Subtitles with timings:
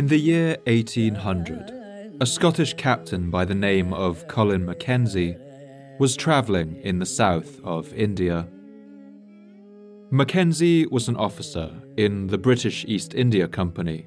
[0.00, 5.36] In the year 1800, a Scottish captain by the name of Colin Mackenzie
[5.98, 8.48] was travelling in the south of India.
[10.10, 14.06] Mackenzie was an officer in the British East India Company,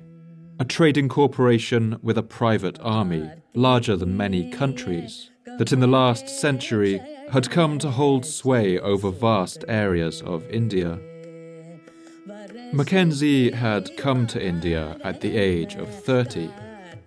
[0.60, 5.30] a trading corporation with a private army larger than many countries
[5.60, 11.00] that in the last century had come to hold sway over vast areas of India.
[12.73, 16.50] Mackenzie had come to India at the age of 30,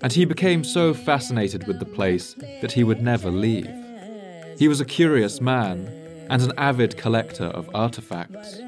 [0.01, 3.69] and he became so fascinated with the place that he would never leave.
[4.57, 5.89] He was a curious man
[6.31, 8.61] and an avid collector of artifacts.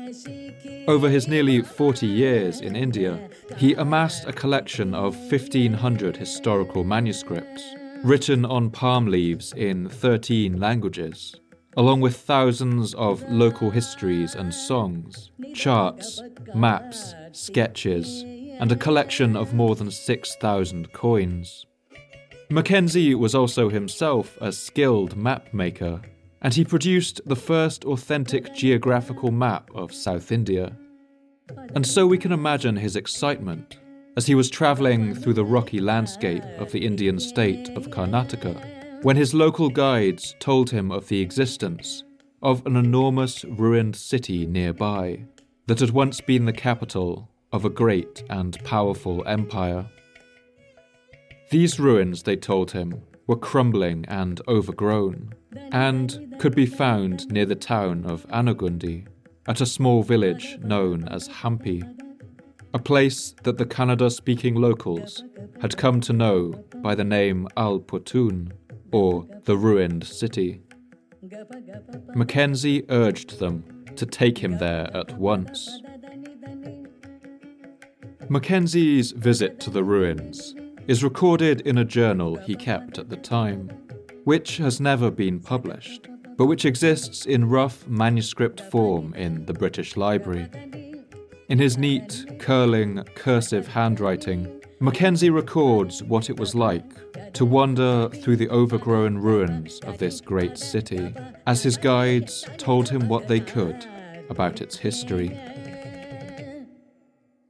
[0.88, 7.62] Over his nearly 40 years in India, he amassed a collection of 1,500 historical manuscripts,
[8.02, 11.36] written on palm leaves in 13 languages,
[11.78, 16.20] along with thousands of local histories and songs, charts,
[16.52, 18.24] maps, sketches,
[18.58, 21.66] and a collection of more than 6,000 coins.
[22.50, 26.00] Mackenzie was also himself a skilled map maker,
[26.42, 30.76] and he produced the first authentic geographical map of South India.
[31.76, 33.78] And so we can imagine his excitement
[34.16, 39.16] as he was travelling through the rocky landscape of the Indian state of Karnataka when
[39.16, 42.02] his local guides told him of the existence
[42.42, 45.24] of an enormous ruined city nearby
[45.66, 49.88] that had once been the capital of a great and powerful empire.
[51.50, 55.34] These ruins, they told him, were crumbling and overgrown,
[55.72, 59.06] and could be found near the town of Anagundi,
[59.46, 61.82] at a small village known as Hampi,
[62.74, 65.24] a place that the Kannada speaking locals
[65.60, 68.52] had come to know by the name Al Putun,
[68.92, 70.62] or the ruined city.
[72.14, 73.64] Mackenzie urged them
[73.96, 75.80] to take him there at once.
[78.28, 80.54] Mackenzie's visit to the ruins
[80.86, 83.68] is recorded in a journal he kept at the time,
[84.24, 89.96] which has never been published, but which exists in rough manuscript form in the British
[89.96, 90.48] Library.
[91.48, 98.36] In his neat, curling, cursive handwriting, Mackenzie records what it was like to wander through
[98.36, 101.14] the overgrown ruins of this great city,
[101.46, 103.86] as his guides told him what they could
[104.30, 105.36] about its history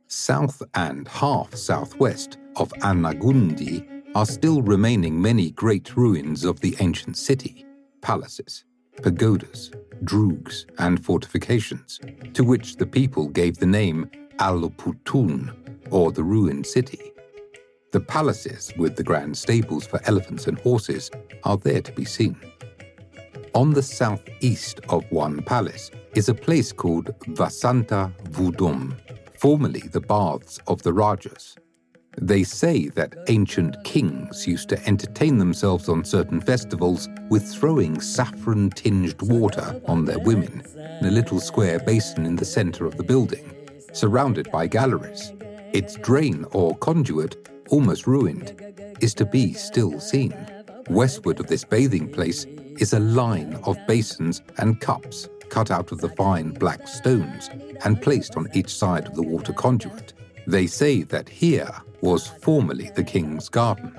[0.09, 7.17] south and half southwest of Anagundi are still remaining many great ruins of the ancient
[7.17, 7.65] city,
[8.01, 8.65] palaces,
[9.03, 9.71] pagodas,
[10.05, 12.01] droogs, and fortifications,
[12.33, 15.55] to which the people gave the name Aluputun,
[15.91, 17.13] or the ruined city.
[17.91, 21.11] The palaces, with the grand stables for elephants and horses,
[21.45, 22.39] are there to be seen.
[23.55, 28.95] On the southeast of one palace is a place called Vasanta Vudum,
[29.39, 31.57] formerly the baths of the Rajas.
[32.21, 38.69] They say that ancient kings used to entertain themselves on certain festivals with throwing saffron
[38.71, 40.63] tinged water on their women
[41.01, 43.51] in a little square basin in the center of the building,
[43.95, 45.33] surrounded by galleries.
[45.73, 48.55] Its drain or conduit, almost ruined,
[49.01, 50.35] is to be still seen.
[50.91, 52.45] Westward of this bathing place
[52.79, 57.51] is a line of basins and cups cut out of the fine black stones
[57.85, 60.13] and placed on each side of the water conduit.
[60.47, 61.71] They say that here
[62.01, 63.99] was formerly the king's garden.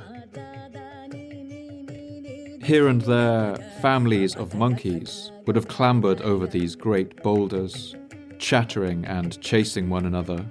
[2.64, 7.96] Here and there, families of monkeys would have clambered over these great boulders,
[8.38, 10.46] chattering and chasing one another.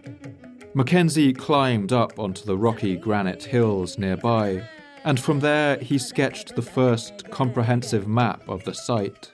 [0.74, 4.62] Mackenzie climbed up onto the rocky granite hills nearby,
[5.04, 9.30] and from there he sketched the first comprehensive map of the site.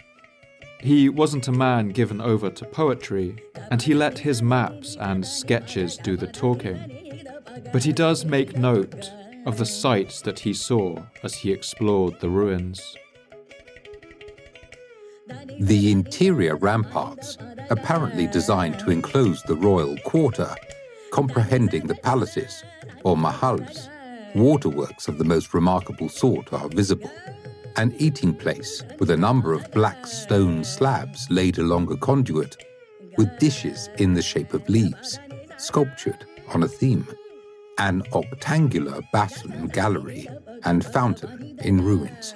[0.80, 3.36] He wasn't a man given over to poetry,
[3.70, 7.24] and he let his maps and sketches do the talking.
[7.72, 9.10] But he does make note
[9.46, 12.96] of the sights that he saw as he explored the ruins.
[15.58, 17.38] The interior ramparts,
[17.70, 20.54] apparently designed to enclose the royal quarter,
[21.14, 22.64] comprehending the palaces,
[23.04, 23.88] or mahals,
[24.34, 27.08] waterworks of the most remarkable sort are visible.
[27.76, 32.56] An eating place with a number of black stone slabs laid along a conduit,
[33.16, 35.20] with dishes in the shape of leaves,
[35.56, 37.06] sculptured on a theme,
[37.78, 40.26] an octangular basin gallery
[40.64, 42.34] and fountain in ruins,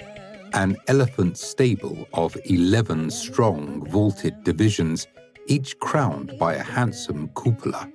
[0.52, 5.08] an elephant stable of 11 strong vaulted divisions,
[5.48, 7.90] each crowned by a handsome cupola,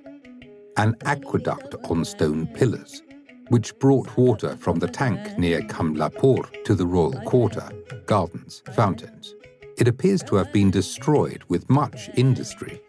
[0.76, 3.02] an aqueduct on stone pillars
[3.48, 7.68] which brought water from the tank near Kamlapur to the royal quarter,
[8.06, 9.34] gardens, fountains.
[9.76, 12.80] It appears to have been destroyed with much industry.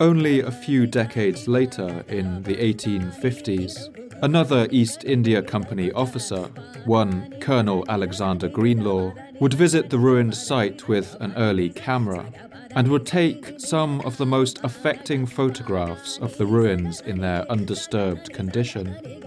[0.00, 6.50] Only a few decades later, in the 1850s, another East India Company officer,
[6.84, 12.26] one Colonel Alexander Greenlaw, would visit the ruined site with an early camera
[12.74, 18.32] and would take some of the most affecting photographs of the ruins in their undisturbed
[18.32, 19.22] condition.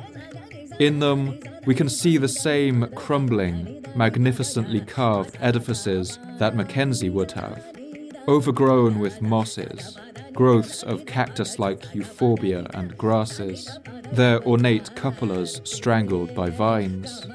[0.79, 7.63] In them, we can see the same crumbling, magnificently carved edifices that Mackenzie would have,
[8.27, 9.97] overgrown with mosses,
[10.33, 13.79] growths of cactus like euphorbia and grasses,
[14.11, 17.25] their ornate cupolas strangled by vines.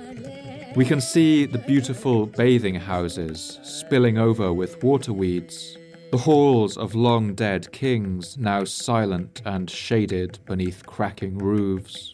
[0.76, 5.76] We can see the beautiful bathing houses spilling over with water weeds,
[6.12, 12.12] the halls of long dead kings now silent and shaded beneath cracking roofs.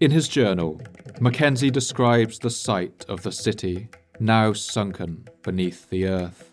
[0.00, 0.80] In his journal,
[1.20, 6.50] Mackenzie describes the site of the city, now sunken beneath the earth.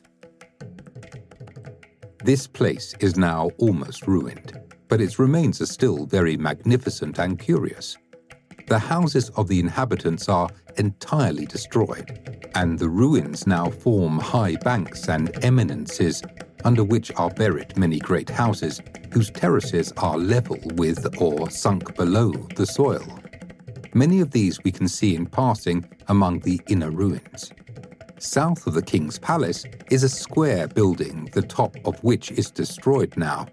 [2.25, 4.59] This place is now almost ruined,
[4.89, 7.95] but its remains are still very magnificent and curious.
[8.67, 15.09] The houses of the inhabitants are entirely destroyed, and the ruins now form high banks
[15.09, 16.23] and eminences
[16.63, 18.81] under which are buried many great houses
[19.11, 23.03] whose terraces are level with or sunk below the soil.
[23.93, 27.51] Many of these we can see in passing among the inner ruins.
[28.17, 33.13] South of the King's Palace is a square building, the top of which is destroyed
[33.17, 33.47] now.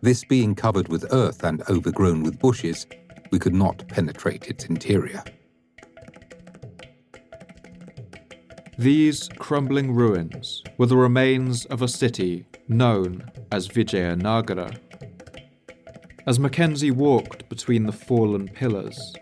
[0.00, 2.86] This being covered with earth and overgrown with bushes,
[3.30, 5.22] we could not penetrate its interior.
[8.78, 14.78] These crumbling ruins were the remains of a city known as Vijayanagara.
[16.26, 19.14] As Mackenzie walked between the fallen pillars,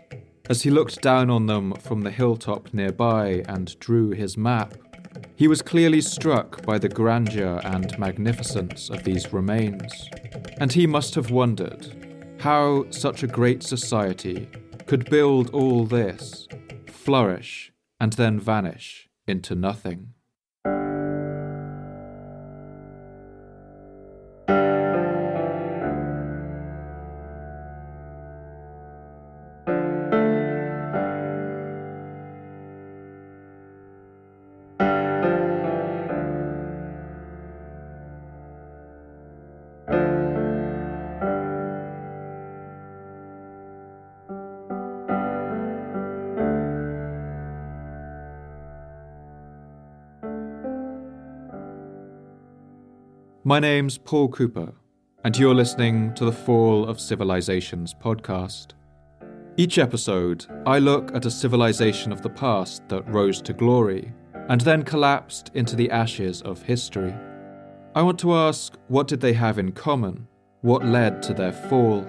[0.49, 4.75] as he looked down on them from the hilltop nearby and drew his map,
[5.35, 10.09] he was clearly struck by the grandeur and magnificence of these remains,
[10.59, 12.06] and he must have wondered
[12.39, 14.49] how such a great society
[14.85, 16.47] could build all this,
[16.87, 20.13] flourish, and then vanish into nothing.
[53.47, 54.73] My name's Paul Cooper,
[55.23, 58.73] and you're listening to the Fall of Civilizations podcast.
[59.55, 64.11] Each episode, I look at a civilization of the past that rose to glory
[64.49, 67.15] and then collapsed into the ashes of history.
[67.95, 70.27] I want to ask what did they have in common?
[70.59, 72.05] What led to their fall?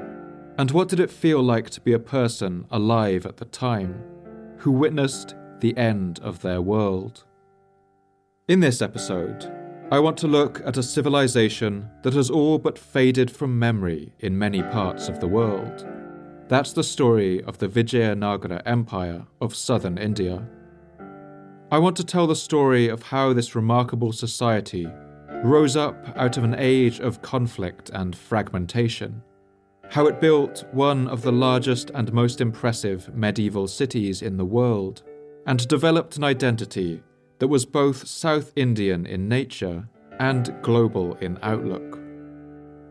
[0.59, 4.03] And what did it feel like to be a person alive at the time
[4.57, 7.23] who witnessed the end of their world?
[8.49, 9.55] In this episode,
[9.91, 14.39] I want to look at a civilization that has all but faded from memory in
[14.39, 15.87] many parts of the world.
[16.47, 20.47] That's the story of the Vijayanagara Empire of southern India.
[21.73, 24.87] I want to tell the story of how this remarkable society
[25.43, 29.23] rose up out of an age of conflict and fragmentation,
[29.89, 35.03] how it built one of the largest and most impressive medieval cities in the world,
[35.47, 37.03] and developed an identity
[37.39, 41.99] that was both South Indian in nature and global in outlook.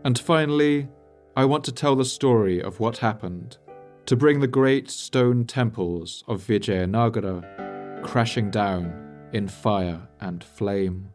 [0.03, 0.87] And finally,
[1.35, 3.57] I want to tell the story of what happened
[4.05, 11.09] to bring the great stone temples of Vijayanagara crashing down in fire and flame.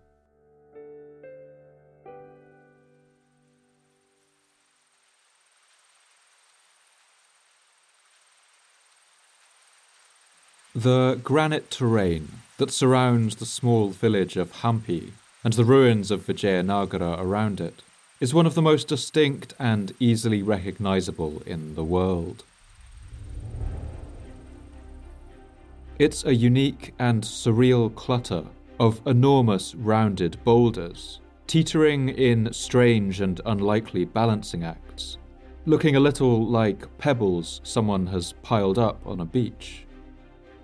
[10.75, 15.11] The granite terrain that surrounds the small village of Hampi
[15.43, 17.83] and the ruins of Vijayanagara around it
[18.21, 22.45] is one of the most distinct and easily recognizable in the world.
[25.99, 28.45] It's a unique and surreal clutter
[28.79, 35.19] of enormous rounded boulders, teetering in strange and unlikely balancing acts,
[35.67, 39.85] looking a little like pebbles someone has piled up on a beach.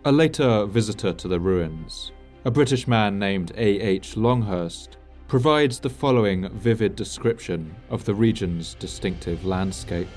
[0.09, 2.13] A later visitor to the ruins,
[2.47, 3.79] a British man named A.
[3.79, 4.17] H.
[4.17, 4.97] Longhurst,
[5.27, 10.09] provides the following vivid description of the region's distinctive landscape.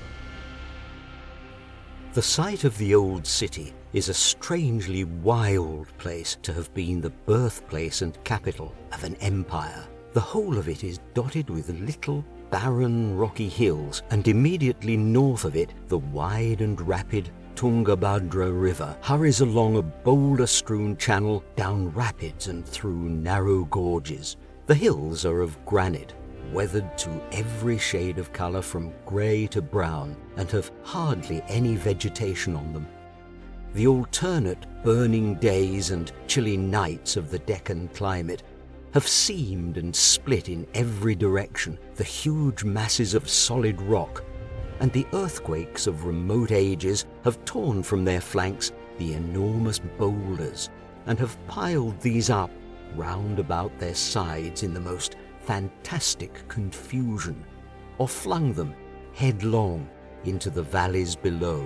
[2.14, 7.10] The site of the old city is a strangely wild place to have been the
[7.26, 9.86] birthplace and capital of an empire.
[10.14, 15.54] The whole of it is dotted with little barren rocky hills, and immediately north of
[15.54, 22.48] it, the wide and rapid Tungabhadra River hurries along a boulder strewn channel down rapids
[22.48, 24.36] and through narrow gorges.
[24.66, 26.14] The hills are of granite,
[26.52, 32.56] weathered to every shade of colour from grey to brown, and have hardly any vegetation
[32.56, 32.86] on them.
[33.74, 38.42] The alternate burning days and chilly nights of the Deccan climate
[38.92, 44.24] have seamed and split in every direction the huge masses of solid rock,
[44.82, 50.70] and the earthquakes of remote ages have torn from their flanks the enormous boulders
[51.06, 52.50] and have piled these up
[52.96, 57.44] round about their sides in the most fantastic confusion,
[57.98, 58.74] or flung them
[59.14, 59.88] headlong
[60.24, 61.64] into the valleys below.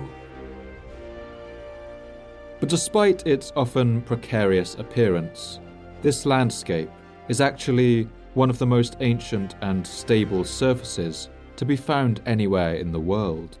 [2.59, 5.59] But despite its often precarious appearance,
[6.03, 6.91] this landscape
[7.29, 12.91] is actually one of the most ancient and stable surfaces to be found anywhere in
[12.91, 13.57] the world.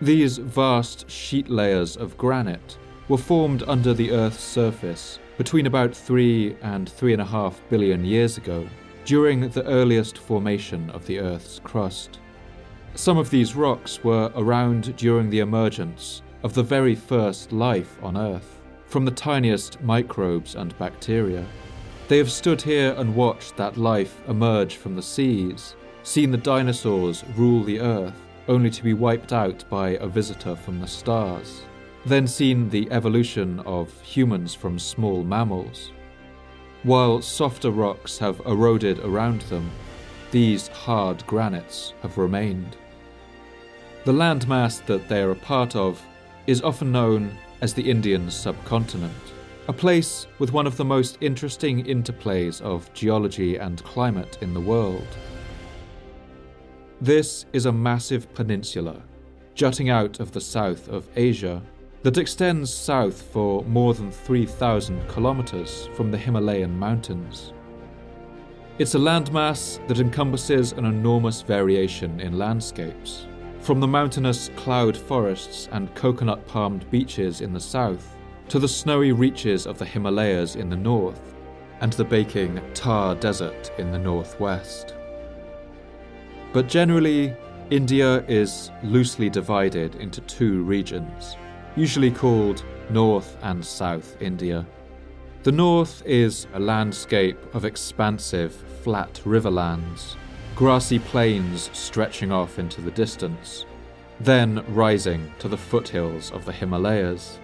[0.00, 2.76] These vast sheet layers of granite
[3.08, 8.66] were formed under the Earth's surface between about 3 and 3.5 billion years ago,
[9.04, 12.18] during the earliest formation of the Earth's crust.
[12.94, 18.16] Some of these rocks were around during the emergence of the very first life on
[18.16, 21.46] Earth, from the tiniest microbes and bacteria.
[22.08, 27.24] They have stood here and watched that life emerge from the seas, seen the dinosaurs
[27.36, 28.14] rule the Earth,
[28.48, 31.62] only to be wiped out by a visitor from the stars
[32.06, 35.90] then seen the evolution of humans from small mammals.
[36.84, 39.68] While softer rocks have eroded around them,
[40.30, 42.76] these hard granites have remained.
[44.04, 46.00] The landmass that they are a part of
[46.46, 49.12] is often known as the Indian subcontinent,
[49.66, 54.60] a place with one of the most interesting interplays of geology and climate in the
[54.60, 55.08] world.
[57.02, 59.02] This is a massive peninsula
[59.54, 61.62] jutting out of the south of Asia
[62.02, 67.52] that extends south for more than 3,000 kilometers from the Himalayan mountains.
[68.78, 73.26] It's a landmass that encompasses an enormous variation in landscapes,
[73.60, 78.16] from the mountainous cloud forests and coconut palmed beaches in the south
[78.48, 81.34] to the snowy reaches of the Himalayas in the north
[81.80, 84.95] and the baking Thar Desert in the northwest.
[86.52, 87.34] But generally,
[87.70, 91.36] India is loosely divided into two regions
[91.76, 94.66] usually called North and South India.
[95.42, 100.16] The north is a landscape of expansive, flat riverlands,
[100.56, 103.66] grassy plains stretching off into the distance,
[104.20, 107.38] then rising to the foothills of the Himalayas.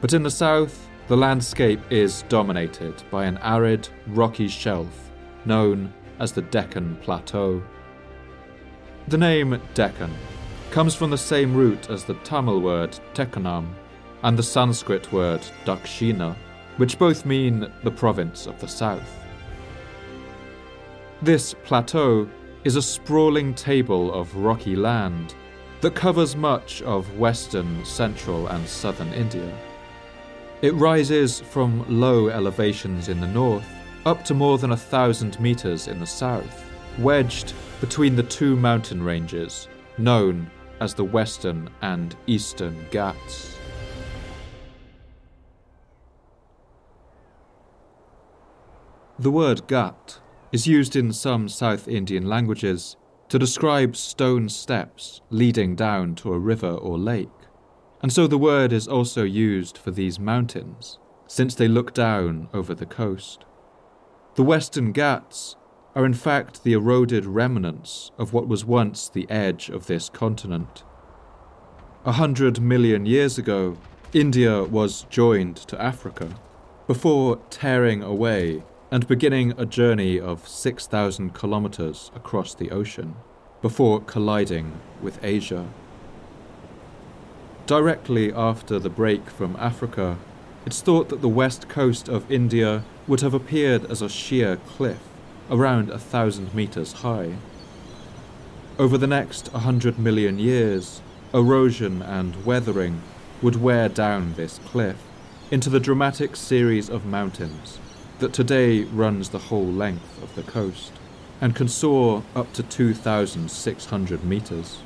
[0.00, 5.10] But in the south, the landscape is dominated by an arid, rocky shelf
[5.44, 7.62] known as the Deccan Plateau.
[9.08, 10.12] The name Deccan
[10.72, 13.72] comes from the same root as the Tamil word Tekkanam
[14.24, 16.34] and the Sanskrit word Dakshina,
[16.76, 19.08] which both mean the province of the south.
[21.22, 22.28] This plateau
[22.64, 25.36] is a sprawling table of rocky land
[25.82, 29.56] that covers much of western, central, and southern India.
[30.62, 33.68] It rises from low elevations in the north
[34.04, 36.65] up to more than a thousand meters in the south,
[36.98, 40.50] wedged between the two mountain ranges known
[40.80, 43.56] as the Western and Eastern Ghats.
[49.18, 50.20] The word Ghat
[50.52, 52.96] is used in some South Indian languages
[53.30, 57.28] to describe stone steps leading down to a river or lake,
[58.02, 62.74] and so the word is also used for these mountains, since they look down over
[62.74, 63.44] the coast.
[64.34, 65.56] The Western Ghats
[65.96, 70.84] are in fact the eroded remnants of what was once the edge of this continent.
[72.04, 73.78] A hundred million years ago,
[74.12, 76.38] India was joined to Africa,
[76.86, 83.16] before tearing away and beginning a journey of 6,000 kilometers across the ocean,
[83.62, 85.66] before colliding with Asia.
[87.64, 90.18] Directly after the break from Africa,
[90.66, 95.00] it's thought that the west coast of India would have appeared as a sheer cliff
[95.50, 97.34] around a thousand meters high.
[98.78, 101.00] Over the next 100 million years,
[101.32, 103.02] erosion and weathering
[103.42, 104.96] would wear down this cliff
[105.50, 107.78] into the dramatic series of mountains
[108.18, 110.92] that today runs the whole length of the coast
[111.40, 114.78] and can soar up to 2,600 meters.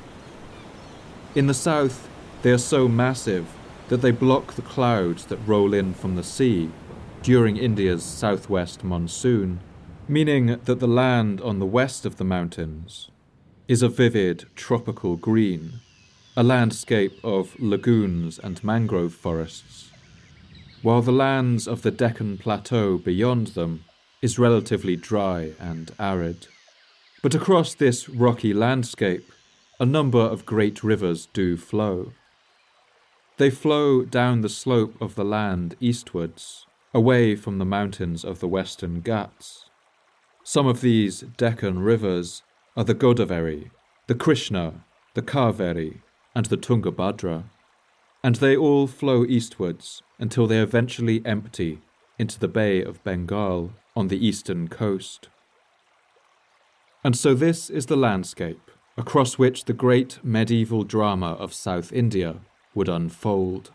[1.33, 2.09] In the south,
[2.41, 3.47] they are so massive
[3.87, 6.69] that they block the clouds that roll in from the sea
[7.23, 9.59] during India's southwest monsoon
[10.11, 13.09] meaning that the land on the west of the mountains
[13.69, 15.79] is a vivid tropical green,
[16.35, 19.89] a landscape of lagoons and mangrove forests,
[20.81, 23.85] while the lands of the Deccan Plateau beyond them
[24.21, 26.47] is relatively dry and arid.
[27.23, 29.31] But across this rocky landscape,
[29.79, 32.11] a number of great rivers do flow.
[33.37, 38.49] They flow down the slope of the land eastwards, away from the mountains of the
[38.49, 39.70] western Ghats.
[40.43, 42.41] Some of these Deccan rivers
[42.75, 43.69] are the Godavari,
[44.07, 46.01] the Krishna, the Kaveri,
[46.33, 47.43] and the Tungabhadra,
[48.23, 51.79] and they all flow eastwards until they eventually empty
[52.17, 55.29] into the Bay of Bengal on the eastern coast.
[57.03, 62.37] And so this is the landscape across which the great medieval drama of South India
[62.75, 63.71] would unfold.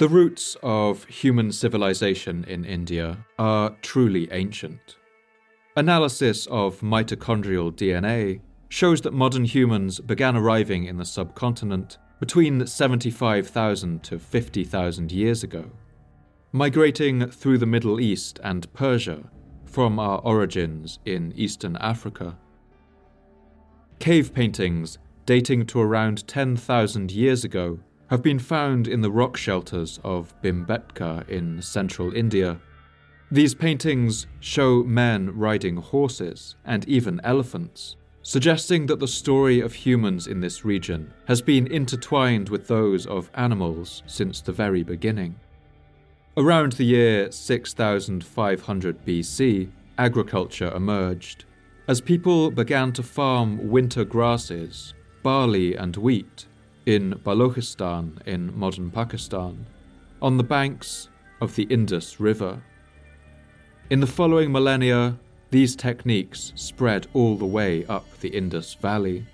[0.00, 4.96] The roots of human civilization in India are truly ancient.
[5.76, 8.40] Analysis of mitochondrial DNA
[8.70, 15.70] shows that modern humans began arriving in the subcontinent between 75,000 to 50,000 years ago,
[16.50, 19.24] migrating through the Middle East and Persia
[19.66, 22.38] from our origins in Eastern Africa.
[23.98, 27.80] Cave paintings dating to around 10,000 years ago
[28.10, 32.58] have been found in the rock shelters of Bhimbetka in central India.
[33.30, 40.26] These paintings show men riding horses and even elephants, suggesting that the story of humans
[40.26, 45.36] in this region has been intertwined with those of animals since the very beginning.
[46.36, 51.44] Around the year 6500 BC, agriculture emerged
[51.86, 56.46] as people began to farm winter grasses, barley, and wheat
[56.90, 59.64] in Balochistan in modern Pakistan,
[60.20, 61.08] on the banks
[61.40, 62.60] of the Indus River.
[63.90, 65.16] In the following millennia,
[65.50, 69.24] these techniques spread all the way up the Indus Valley.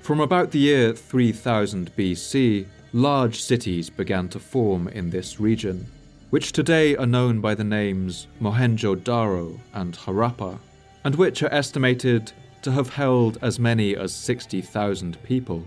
[0.00, 5.86] From about the year 3000 BC, large cities began to form in this region,
[6.30, 10.58] which today are known by the names Mohenjo-Daro and Harappa,
[11.04, 15.64] and which are estimated to have held as many as 60,000 people.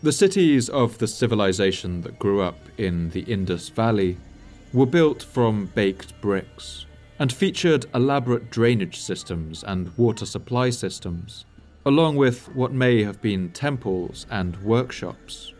[0.00, 4.16] The cities of the civilization that grew up in the Indus Valley
[4.72, 6.86] were built from baked bricks
[7.18, 11.46] and featured elaborate drainage systems and water supply systems,
[11.84, 15.52] along with what may have been temples and workshops.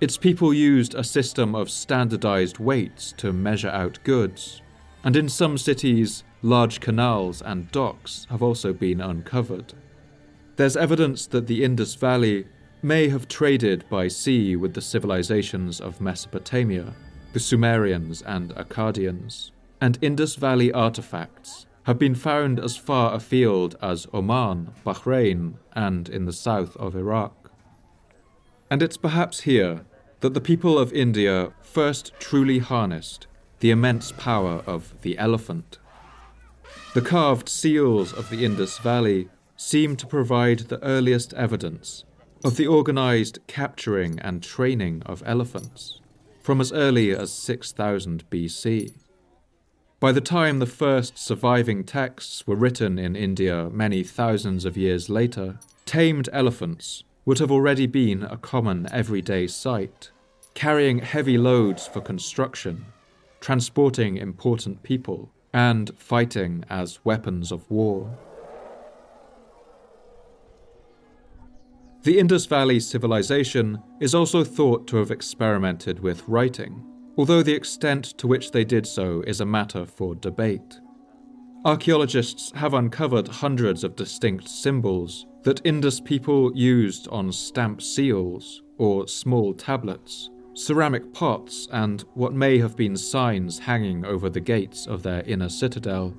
[0.00, 4.62] Its people used a system of standardized weights to measure out goods,
[5.04, 9.74] and in some cities, large canals and docks have also been uncovered.
[10.56, 12.46] There's evidence that the Indus Valley
[12.82, 16.94] may have traded by sea with the civilizations of Mesopotamia,
[17.32, 24.06] the Sumerians and Akkadians, and Indus Valley artifacts have been found as far afield as
[24.12, 27.50] Oman, Bahrain, and in the south of Iraq.
[28.70, 29.84] And it's perhaps here
[30.20, 33.26] that the people of India first truly harnessed
[33.60, 35.78] the immense power of the elephant.
[36.94, 42.04] The carved seals of the Indus Valley seem to provide the earliest evidence
[42.44, 46.00] of the organized capturing and training of elephants
[46.40, 48.94] from as early as 6000 BC.
[50.00, 55.10] By the time the first surviving texts were written in India many thousands of years
[55.10, 60.10] later, tamed elephants would have already been a common everyday sight,
[60.54, 62.86] carrying heavy loads for construction,
[63.40, 68.16] transporting important people, and fighting as weapons of war.
[72.08, 76.82] The Indus Valley civilization is also thought to have experimented with writing,
[77.18, 80.80] although the extent to which they did so is a matter for debate.
[81.66, 89.06] Archaeologists have uncovered hundreds of distinct symbols that Indus people used on stamp seals or
[89.06, 95.02] small tablets, ceramic pots, and what may have been signs hanging over the gates of
[95.02, 96.14] their inner citadel.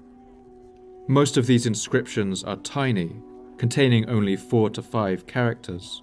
[1.07, 3.23] Most of these inscriptions are tiny
[3.59, 6.01] containing only four to five characters.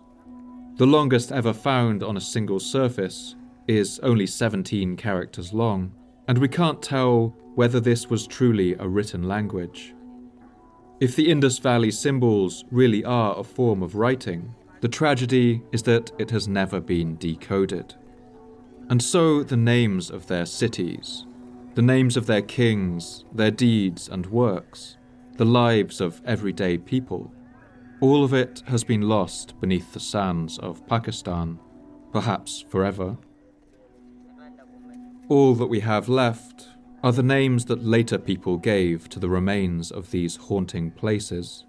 [0.77, 3.35] The longest ever found on a single surface
[3.67, 5.93] is only 17 characters long,
[6.29, 9.95] and we can't tell whether this was truly a written language.
[11.01, 16.13] If the Indus Valley symbols really are a form of writing, the tragedy is that
[16.19, 17.95] it has never been decoded.
[18.91, 21.25] And so the names of their cities,
[21.75, 24.99] the names of their kings, their deeds and works,
[25.37, 27.33] the lives of everyday people,
[28.01, 31.59] all of it has been lost beneath the sands of Pakistan,
[32.13, 33.17] perhaps forever.
[35.29, 36.69] All that we have left
[37.03, 41.67] are the names that later people gave to the remains of these haunting places.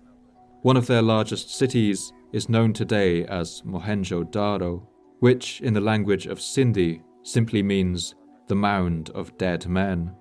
[0.62, 4.86] One of their largest cities is known today as Mohenjo-Daro,
[5.20, 8.16] which, in the language of Sindhi, simply means
[8.48, 10.16] the mound of dead men.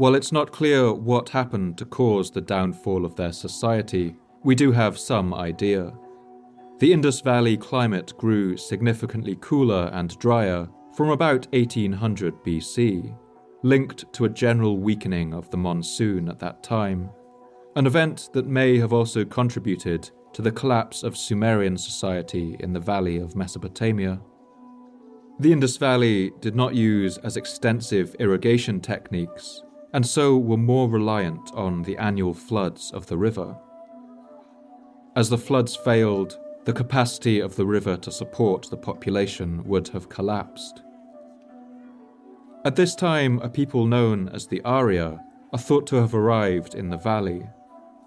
[0.00, 4.72] While it's not clear what happened to cause the downfall of their society, we do
[4.72, 5.92] have some idea.
[6.78, 13.14] The Indus Valley climate grew significantly cooler and drier from about 1800 BC,
[13.62, 17.10] linked to a general weakening of the monsoon at that time,
[17.76, 22.80] an event that may have also contributed to the collapse of Sumerian society in the
[22.80, 24.18] valley of Mesopotamia.
[25.40, 31.52] The Indus Valley did not use as extensive irrigation techniques and so were more reliant
[31.54, 33.56] on the annual floods of the river.
[35.16, 40.08] As the floods failed, the capacity of the river to support the population would have
[40.08, 40.82] collapsed.
[42.64, 46.90] At this time, a people known as the Arya are thought to have arrived in
[46.90, 47.48] the valley.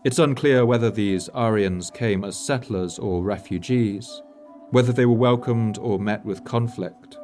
[0.06, 4.22] It's unclear whether these Aryans came as settlers or refugees,
[4.70, 7.18] whether they were welcomed or met with conflict,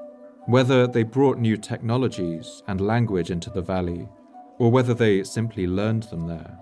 [0.48, 4.10] whether they brought new technologies and language into the valley,
[4.60, 6.60] or whether they simply learned them there.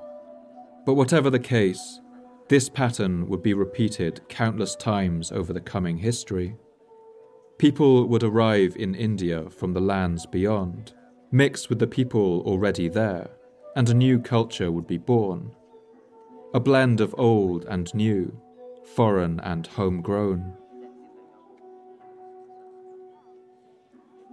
[0.86, 1.99] But whatever the case,
[2.47, 6.55] this pattern would be repeated countless times over the coming history.
[7.57, 10.93] People would arrive in India from the lands beyond,
[11.31, 13.31] mix with the people already there,
[13.75, 15.51] and a new culture would be born.
[16.53, 18.39] A blend of old and new,
[18.95, 20.53] foreign and homegrown.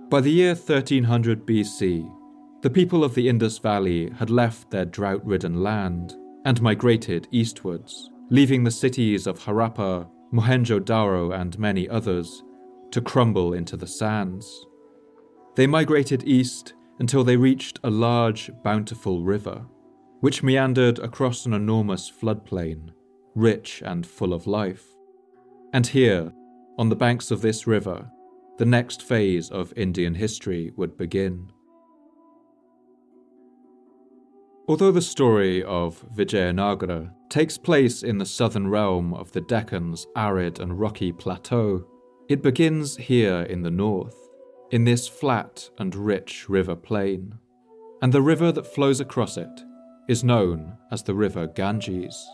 [0.08, 2.08] By the year 1300 BC,
[2.64, 6.14] the people of the Indus Valley had left their drought ridden land
[6.46, 12.42] and migrated eastwards, leaving the cities of Harappa, Mohenjo-Daro, and many others
[12.90, 14.64] to crumble into the sands.
[15.56, 19.66] They migrated east until they reached a large, bountiful river,
[20.20, 22.92] which meandered across an enormous floodplain,
[23.34, 24.86] rich and full of life.
[25.74, 26.32] And here,
[26.78, 28.10] on the banks of this river,
[28.56, 31.50] the next phase of Indian history would begin.
[34.66, 40.58] Although the story of Vijayanagara takes place in the southern realm of the Deccan's arid
[40.58, 41.84] and rocky plateau,
[42.30, 44.16] it begins here in the north,
[44.70, 47.34] in this flat and rich river plain.
[48.00, 49.64] And the river that flows across it
[50.08, 52.26] is known as the River Ganges.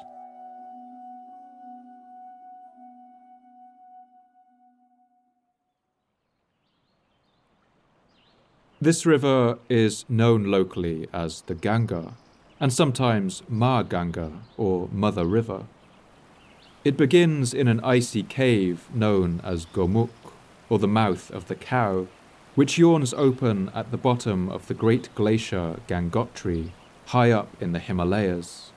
[8.83, 12.15] This river is known locally as the Ganga,
[12.61, 15.65] and sometimes Ma Ganga or Mother River.
[16.85, 20.11] It begins in an icy cave known as Gomukh,
[20.69, 22.07] or the mouth of the cow,
[22.55, 26.71] which yawns open at the bottom of the great glacier Gangotri,
[27.07, 28.73] high up in the Himalayas.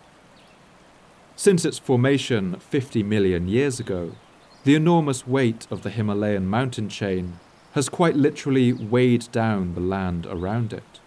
[1.35, 4.15] Since its formation 50 million years ago,
[4.63, 7.39] the enormous weight of the Himalayan mountain chain
[7.73, 10.99] has quite literally weighed down the land around it.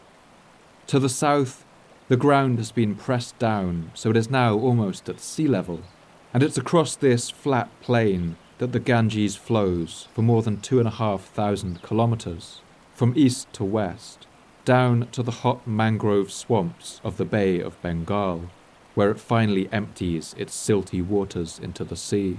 [0.88, 1.65] To the south,
[2.08, 5.80] the ground has been pressed down so it is now almost at sea level,
[6.32, 10.88] and it's across this flat plain that the Ganges flows for more than two and
[10.88, 12.60] a half thousand kilometres,
[12.94, 14.26] from east to west,
[14.64, 18.50] down to the hot mangrove swamps of the Bay of Bengal,
[18.94, 22.38] where it finally empties its silty waters into the sea.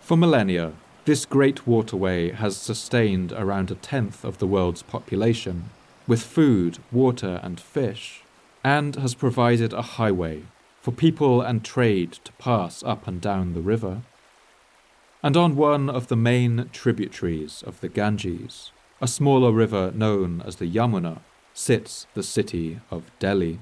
[0.00, 0.72] For millennia,
[1.04, 5.70] this great waterway has sustained around a tenth of the world's population,
[6.10, 8.22] with food, water, and fish,
[8.64, 10.42] and has provided a highway
[10.80, 14.02] for people and trade to pass up and down the river.
[15.22, 20.56] And on one of the main tributaries of the Ganges, a smaller river known as
[20.56, 21.20] the Yamuna,
[21.54, 23.60] sits the city of Delhi.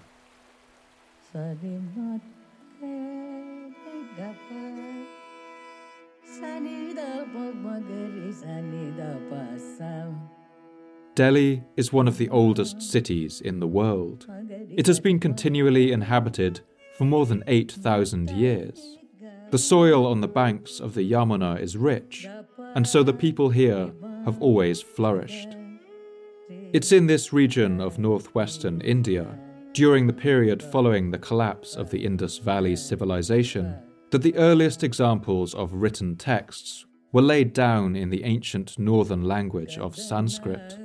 [11.18, 14.28] Delhi is one of the oldest cities in the world.
[14.70, 16.60] It has been continually inhabited
[16.96, 18.98] for more than 8,000 years.
[19.50, 22.28] The soil on the banks of the Yamuna is rich,
[22.76, 23.90] and so the people here
[24.26, 25.56] have always flourished.
[26.72, 29.26] It's in this region of northwestern India,
[29.72, 33.74] during the period following the collapse of the Indus Valley civilization,
[34.10, 39.78] that the earliest examples of written texts were laid down in the ancient northern language
[39.78, 40.78] of Sanskrit.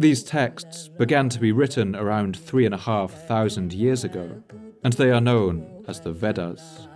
[0.00, 4.42] These texts began to be written around three and a half thousand years ago,
[4.82, 6.88] and they are known as the Vedas.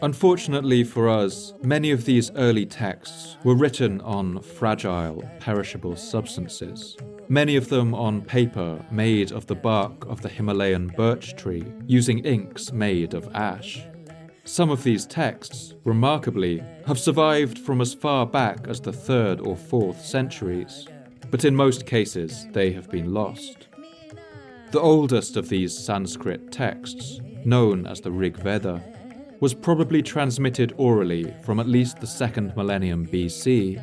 [0.00, 6.96] Unfortunately for us, many of these early texts were written on fragile, perishable substances,
[7.28, 12.20] many of them on paper made of the bark of the Himalayan birch tree, using
[12.20, 13.86] inks made of ash.
[14.48, 19.54] Some of these texts, remarkably, have survived from as far back as the 3rd or
[19.54, 20.88] 4th centuries,
[21.30, 23.68] but in most cases they have been lost.
[24.72, 28.82] The oldest of these Sanskrit texts, known as the Rig Veda,
[29.38, 33.78] was probably transmitted orally from at least the second millennium BC,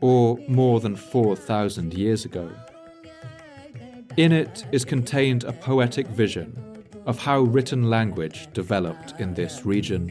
[0.00, 2.50] or more than 4,000 years ago.
[4.16, 6.77] In it is contained a poetic vision
[7.08, 10.10] of how written language developed in this region.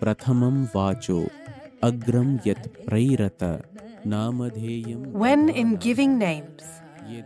[0.00, 1.30] Prathamam Vacho
[1.82, 3.54] Agram Yat Prairata
[4.04, 6.62] when in giving names,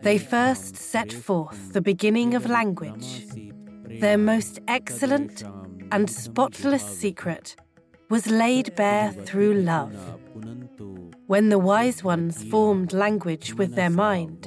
[0.02, 3.26] they first set forth the beginning of language,
[4.00, 5.42] their most excellent
[5.90, 7.56] and spotless secret
[8.10, 9.96] was laid bare through love.
[11.26, 14.46] When the wise ones formed language with their mind,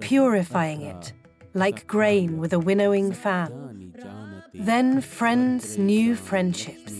[0.00, 1.12] purifying it
[1.54, 3.94] like grain with a winnowing fan.
[4.52, 6.92] Then friends new friendships,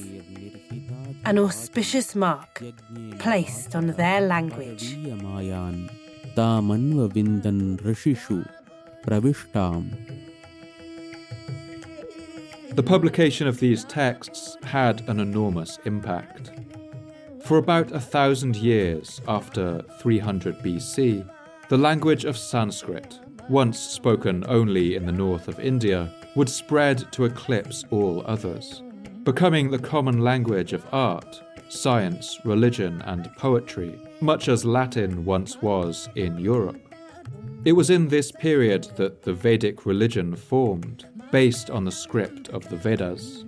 [1.24, 2.62] an auspicious mark
[3.18, 4.96] placed on their language.
[12.74, 16.50] The publication of these texts had an enormous impact.
[17.44, 21.28] For about a thousand years after 300 BC,
[21.68, 27.24] the language of Sanskrit, once spoken only in the north of India, would spread to
[27.24, 28.82] eclipse all others,
[29.22, 36.08] becoming the common language of art, science, religion, and poetry, much as Latin once was
[36.14, 36.80] in Europe.
[37.64, 42.68] It was in this period that the Vedic religion formed, based on the script of
[42.68, 43.46] the Vedas.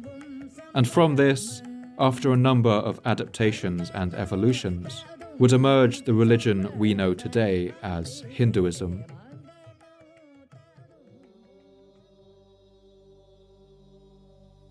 [0.75, 1.63] And from this,
[1.99, 5.05] after a number of adaptations and evolutions,
[5.39, 9.05] would emerge the religion we know today as Hinduism.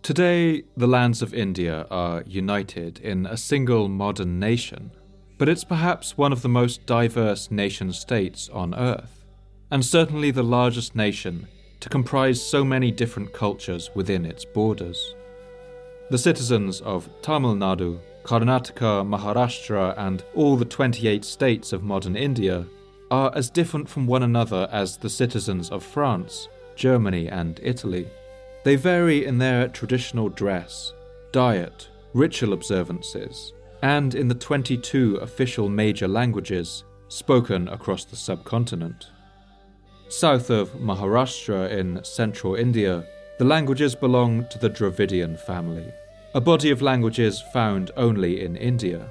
[0.01, 4.91] Today, the lands of India are united in a single modern nation,
[5.38, 9.25] but it's perhaps one of the most diverse nation states on earth,
[9.71, 11.47] and certainly the largest nation
[11.80, 15.15] to comprise so many different cultures within its borders.
[16.12, 22.66] The citizens of Tamil Nadu, Karnataka, Maharashtra, and all the 28 states of modern India
[23.12, 28.08] are as different from one another as the citizens of France, Germany, and Italy.
[28.64, 30.94] They vary in their traditional dress,
[31.32, 39.12] diet, ritual observances, and in the 22 official major languages spoken across the subcontinent.
[40.10, 43.06] South of Maharashtra in central India,
[43.38, 45.92] the languages belong to the Dravidian family,
[46.36, 49.08] a body of languages found only in India,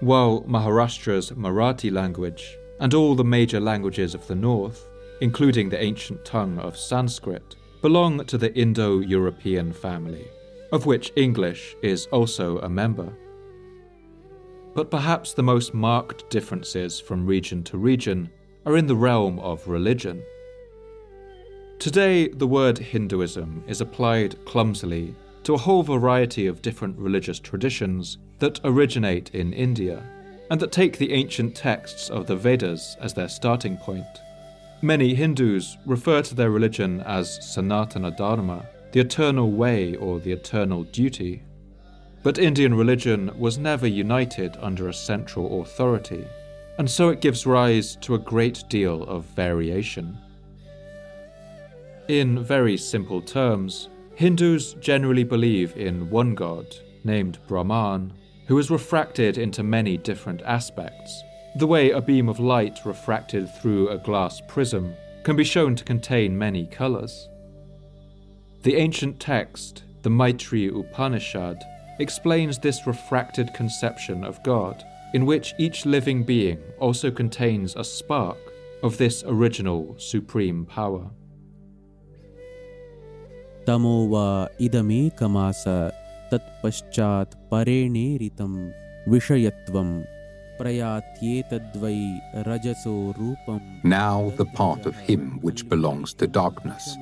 [0.00, 4.88] while Maharashtra's Marathi language and all the major languages of the north,
[5.20, 10.26] including the ancient tongue of Sanskrit, belong to the Indo European family,
[10.72, 13.12] of which English is also a member.
[14.74, 18.30] But perhaps the most marked differences from region to region
[18.64, 20.22] are in the realm of religion.
[21.78, 28.18] Today, the word Hinduism is applied clumsily to a whole variety of different religious traditions
[28.38, 30.02] that originate in India
[30.50, 34.06] and that take the ancient texts of the Vedas as their starting point.
[34.82, 40.84] Many Hindus refer to their religion as Sanatana Dharma, the eternal way or the eternal
[40.84, 41.42] duty.
[42.22, 46.26] But Indian religion was never united under a central authority,
[46.78, 50.18] and so it gives rise to a great deal of variation.
[52.08, 56.66] In very simple terms, Hindus generally believe in one god,
[57.02, 58.12] named Brahman,
[58.46, 61.22] who is refracted into many different aspects
[61.56, 65.84] the way a beam of light refracted through a glass prism can be shown to
[65.84, 67.28] contain many colours.
[68.62, 71.62] The ancient text, the Maitri Upanishad,
[72.00, 78.38] explains this refracted conception of God, in which each living being also contains a spark
[78.82, 81.08] of this original supreme power.
[83.67, 84.27] तमो वा
[84.67, 85.63] इदमेकमास
[86.31, 88.53] तत्पश्चात् परेणेरितं
[89.11, 89.89] विषयत्वं
[90.59, 91.99] प्रयात्येतद्वै
[92.47, 96.97] रजसो रूपं Now the part of him which belongs to darkness,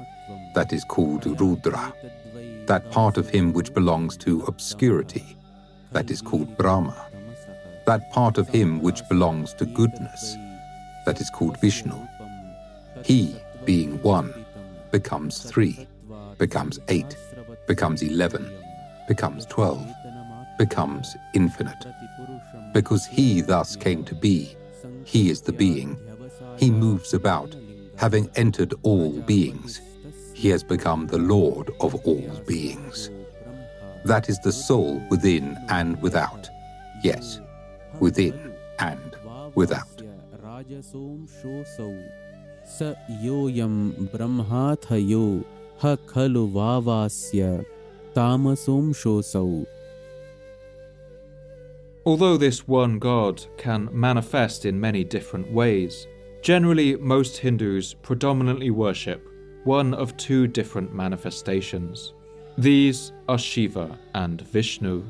[0.56, 1.94] that is called Rudra,
[2.68, 5.26] that part of him which belongs to obscurity,
[5.92, 6.96] that is called Brahma,
[7.86, 10.36] that part of him which belongs to goodness,
[11.06, 12.00] that is called Vishnu.
[13.04, 14.34] He, being one,
[14.92, 15.88] becomes three,
[16.42, 17.16] becomes eight,
[17.68, 18.52] becomes 11,
[19.08, 19.86] becomes 12,
[20.58, 21.86] becomes infinite.
[22.74, 24.56] Because he thus came to be,
[25.04, 25.98] he is the being.
[26.58, 27.56] He moves about,
[27.96, 29.82] having entered all beings.
[30.34, 33.10] He has become the Lord of all beings.
[34.06, 36.50] That is the soul within and without.
[37.04, 37.42] Yes,
[38.00, 39.16] within and
[39.56, 40.04] without.
[42.68, 42.80] स
[43.24, 43.74] योऽयं
[44.14, 45.26] ब्रह्माथयो
[45.82, 47.66] ह खलु वावास्य
[48.16, 49.66] तामसोंशोऽसौ
[52.06, 56.08] Although this one God can manifest in many different ways,
[56.42, 59.22] generally most Hindus predominantly worship
[59.66, 62.14] one of two different manifestations.
[62.58, 65.04] These are Shiva and Vishnu.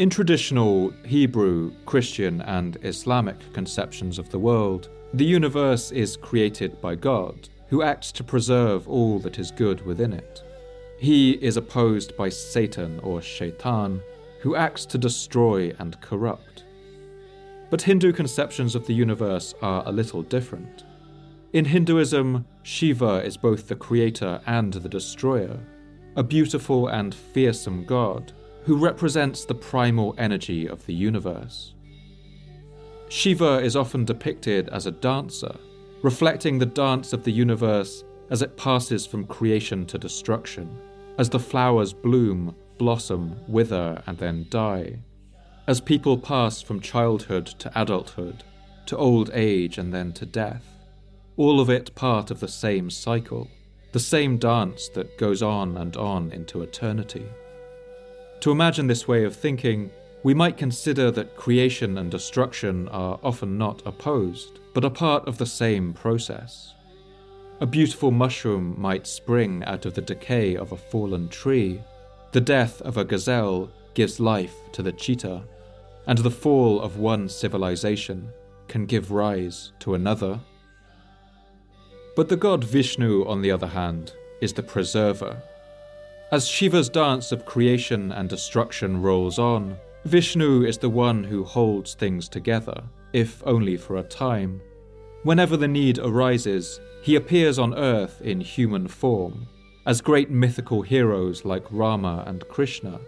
[0.00, 6.96] In traditional Hebrew, Christian, and Islamic conceptions of the world, the universe is created by
[6.96, 10.43] God, who acts to preserve all that is good within it.
[10.99, 14.01] He is opposed by Satan or Shaitan,
[14.41, 16.63] who acts to destroy and corrupt.
[17.69, 20.85] But Hindu conceptions of the universe are a little different.
[21.53, 25.59] In Hinduism, Shiva is both the creator and the destroyer,
[26.15, 31.73] a beautiful and fearsome god who represents the primal energy of the universe.
[33.09, 35.55] Shiva is often depicted as a dancer,
[36.07, 40.79] reflecting the dance of the universe as it passes from creation to destruction,
[41.17, 44.97] as the flowers bloom, blossom, wither, and then die,
[45.67, 48.41] as people pass from childhood to adulthood,
[48.85, 50.77] to old age, and then to death
[51.35, 53.49] all of it part of the same cycle,
[53.91, 57.25] the same dance that goes on and on into eternity.
[58.39, 59.91] To imagine this way of thinking,
[60.23, 65.39] we might consider that creation and destruction are often not opposed, but are part of
[65.39, 66.75] the same process.
[67.61, 71.81] A beautiful mushroom might spring out of the decay of a fallen tree.
[72.31, 75.43] The death of a gazelle gives life to the cheetah,
[76.05, 78.29] and the fall of one civilization
[78.67, 80.39] can give rise to another.
[82.15, 85.41] But the god Vishnu, on the other hand, is the preserver.
[86.31, 91.95] As Shiva's dance of creation and destruction rolls on, Vishnu is the one who holds
[91.95, 94.61] things together, if only for a time.
[95.26, 99.46] Whenever the need arises, he appears on earth in human form,
[99.86, 103.00] as great mythical heroes like Rama and Krishna,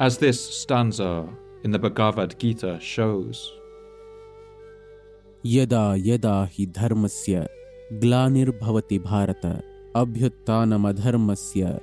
[0.00, 1.28] as this stanza
[1.64, 3.52] in the Bhagavad Gita shows.
[5.44, 7.46] यदा यदा हि धर्मस्य
[8.02, 9.44] ग्लानिर्भवति Bharat
[9.96, 11.80] अभ्युत्थानमधर्मस्य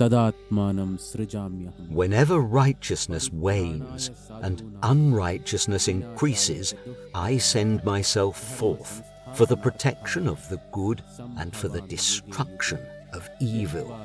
[0.00, 4.10] तदात्मानं सृजाम्यहम् Whenever righteousness wanes
[4.42, 6.74] and unrighteousness increases,
[7.14, 9.02] I send myself forth
[9.33, 11.01] for the protection of the good
[11.37, 12.79] and for the destruction
[13.13, 13.97] of evil,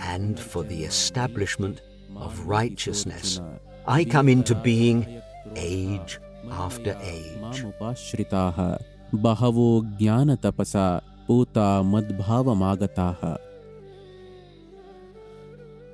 [0.00, 1.82] and for the establishment
[2.16, 3.40] of righteousness.
[3.86, 5.22] I come into being
[5.56, 7.64] age after age.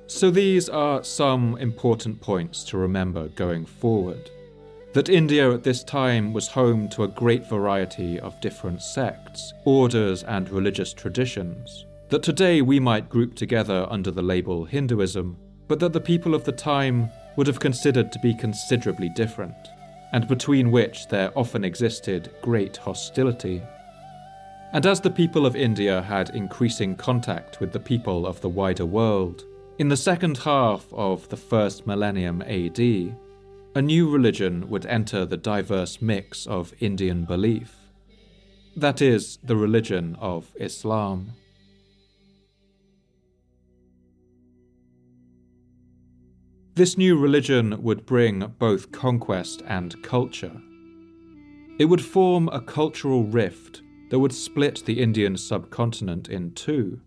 [0.07, 4.29] So, these are some important points to remember going forward.
[4.93, 10.23] That India at this time was home to a great variety of different sects, orders,
[10.23, 11.85] and religious traditions.
[12.09, 15.37] That today we might group together under the label Hinduism,
[15.69, 19.55] but that the people of the time would have considered to be considerably different
[20.11, 23.61] and between which there often existed great hostility.
[24.73, 28.85] And as the people of India had increasing contact with the people of the wider
[28.85, 29.45] world,
[29.77, 33.15] in the second half of the first millennium AD,
[33.73, 37.75] a new religion would enter the diverse mix of Indian belief.
[38.75, 41.31] That is, the religion of Islam.
[46.75, 50.61] This new religion would bring both conquest and culture.
[51.79, 56.99] It would form a cultural rift that would split the Indian subcontinent in two,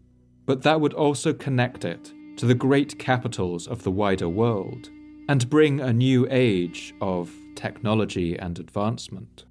[0.46, 4.88] but that would also connect it to the great capitals of the wider world
[5.28, 9.44] and bring a new age of technology and advancement.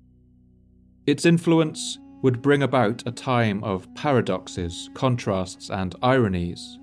[1.06, 6.80] Its influence would bring about a time of paradoxes, contrasts, and ironies,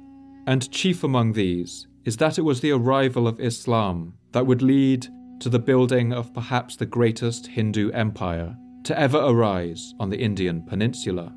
[0.46, 5.06] and chief among these is that it was the arrival of Islam that would lead
[5.40, 10.62] to the building of perhaps the greatest Hindu empire to ever arise on the Indian
[10.64, 11.34] peninsula,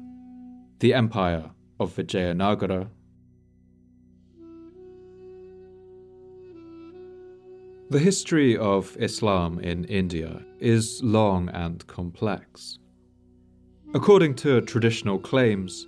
[0.79, 2.87] the empire of Vijayanagara.
[7.93, 12.79] The history of Islam in India is long and complex.
[13.93, 15.85] According to traditional claims,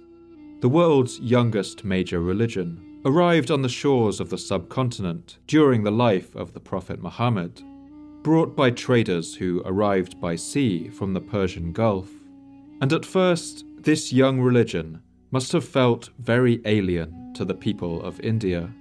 [0.60, 6.36] the world's youngest major religion, arrived on the shores of the subcontinent during the life
[6.36, 7.64] of the Prophet Muhammad,
[8.22, 12.12] brought by traders who arrived by sea from the Persian Gulf.
[12.82, 15.02] And at first, this young religion
[15.32, 18.72] must have felt very alien to the people of India.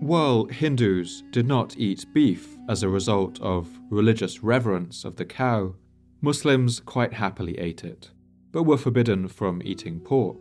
[0.00, 5.74] While Hindus did not eat beef as a result of religious reverence of the cow,
[6.20, 8.10] Muslims quite happily ate it,
[8.52, 10.36] but were forbidden from eating pork.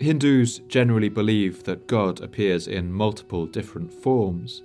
[0.00, 4.62] Hindus generally believe that God appears in multiple different forms,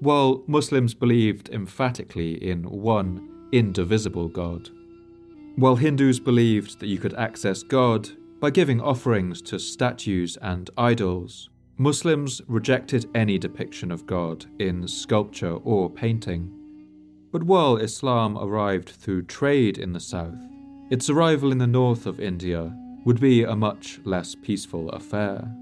[0.00, 4.70] while Muslims believed emphatically in one indivisible God.
[5.56, 8.08] While Hindus believed that you could access God
[8.40, 15.54] by giving offerings to statues and idols, Muslims rejected any depiction of God in sculpture
[15.54, 16.52] or painting.
[17.32, 20.38] But while Islam arrived through trade in the south,
[20.90, 22.72] its arrival in the north of India
[23.04, 25.52] would be a much less peaceful affair.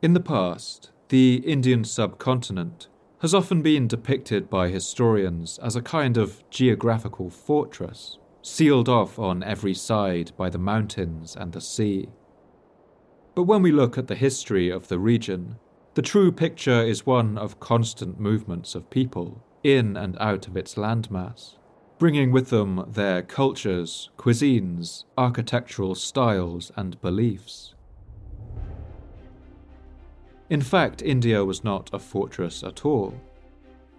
[0.00, 2.88] In the past, the Indian subcontinent
[3.20, 9.42] has often been depicted by historians as a kind of geographical fortress, sealed off on
[9.42, 12.08] every side by the mountains and the sea.
[13.34, 15.56] But when we look at the history of the region,
[15.94, 20.76] the true picture is one of constant movements of people in and out of its
[20.76, 21.56] landmass,
[21.98, 27.74] bringing with them their cultures, cuisines, architectural styles, and beliefs.
[30.50, 33.14] In fact, India was not a fortress at all.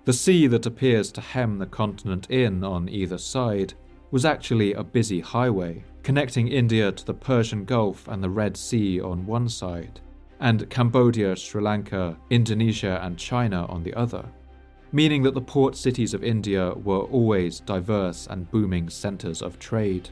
[0.06, 3.74] The sea that appears to hem the continent in on either side
[4.12, 9.00] was actually a busy highway connecting India to the Persian Gulf and the Red Sea
[9.00, 10.00] on one side,
[10.40, 14.26] and Cambodia, Sri Lanka, Indonesia, and China on the other,
[14.92, 20.10] meaning that the port cities of India were always diverse and booming centres of trade.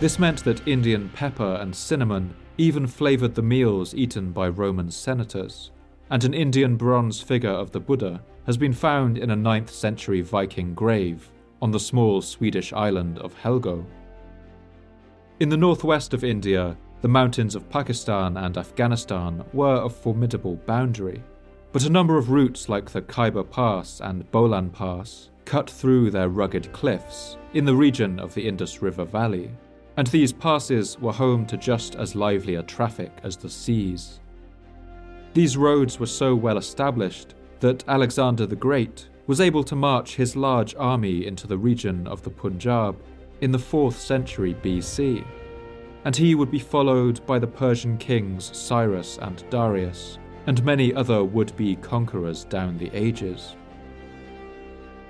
[0.00, 5.70] This meant that Indian pepper and cinnamon even flavoured the meals eaten by Roman senators,
[6.10, 10.20] and an Indian bronze figure of the Buddha has been found in a 9th century
[10.20, 11.30] Viking grave
[11.60, 13.84] on the small Swedish island of Helgö.
[15.40, 21.22] In the northwest of India, the mountains of Pakistan and Afghanistan were a formidable boundary,
[21.72, 26.28] but a number of routes like the Khyber Pass and Bolan Pass cut through their
[26.28, 29.50] rugged cliffs in the region of the Indus River Valley,
[29.96, 34.20] and these passes were home to just as lively a traffic as the seas.
[35.32, 40.36] These roads were so well established that Alexander the Great was able to march his
[40.36, 42.96] large army into the region of the Punjab
[43.40, 45.24] in the 4th century BC
[46.04, 51.24] and he would be followed by the Persian kings Cyrus and Darius, and many other
[51.24, 53.56] would be conquerors down the ages.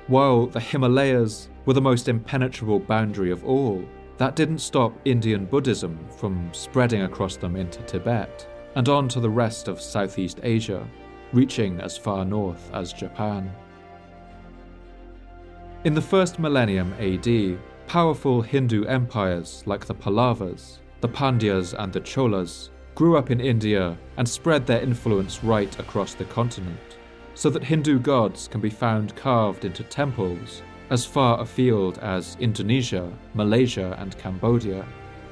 [0.06, 3.84] While the Himalayas were the most impenetrable boundary of all,
[4.18, 9.30] that didn't stop Indian Buddhism from spreading across them into Tibet and on to the
[9.30, 10.86] rest of Southeast Asia,
[11.32, 13.50] reaching as far north as Japan.
[15.84, 22.00] In the first millennium AD, powerful Hindu empires like the Pallavas the Pandyas and the
[22.00, 26.96] Cholas, grew up in India and spread their influence right across the continent,
[27.34, 33.10] so that Hindu gods can be found carved into temples as far afield as Indonesia,
[33.34, 34.84] Malaysia, and Cambodia,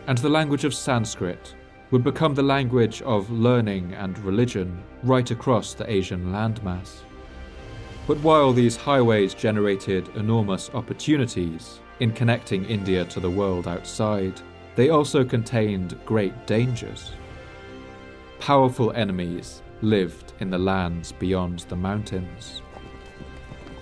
[0.06, 1.54] and the language of Sanskrit
[1.90, 7.02] would become the language of learning and religion right across the Asian landmass.
[8.06, 14.40] But while these highways generated enormous opportunities in connecting India to the world outside,
[14.74, 17.12] they also contained great dangers.
[18.40, 22.61] Powerful enemies lived in the lands beyond the mountains.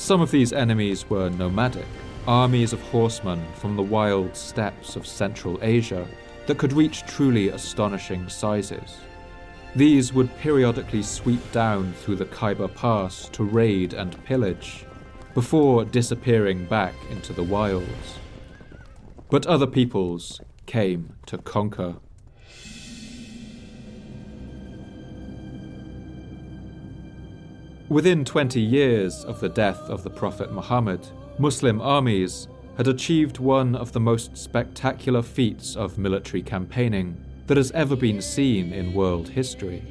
[0.01, 1.86] Some of these enemies were nomadic,
[2.26, 6.09] armies of horsemen from the wild steppes of Central Asia
[6.46, 8.96] that could reach truly astonishing sizes.
[9.76, 14.86] These would periodically sweep down through the Khyber Pass to raid and pillage,
[15.34, 18.18] before disappearing back into the wilds.
[19.28, 21.96] But other peoples came to conquer.
[27.91, 31.09] Within 20 years of the death of the Prophet Muhammad,
[31.41, 37.72] Muslim armies had achieved one of the most spectacular feats of military campaigning that has
[37.72, 39.82] ever been seen in world history.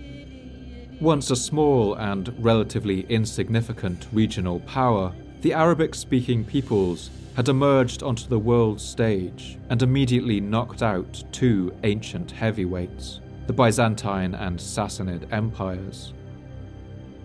[1.02, 8.30] Once a small and relatively insignificant regional power, the Arabic speaking peoples had emerged onto
[8.30, 16.14] the world stage and immediately knocked out two ancient heavyweights, the Byzantine and Sassanid empires.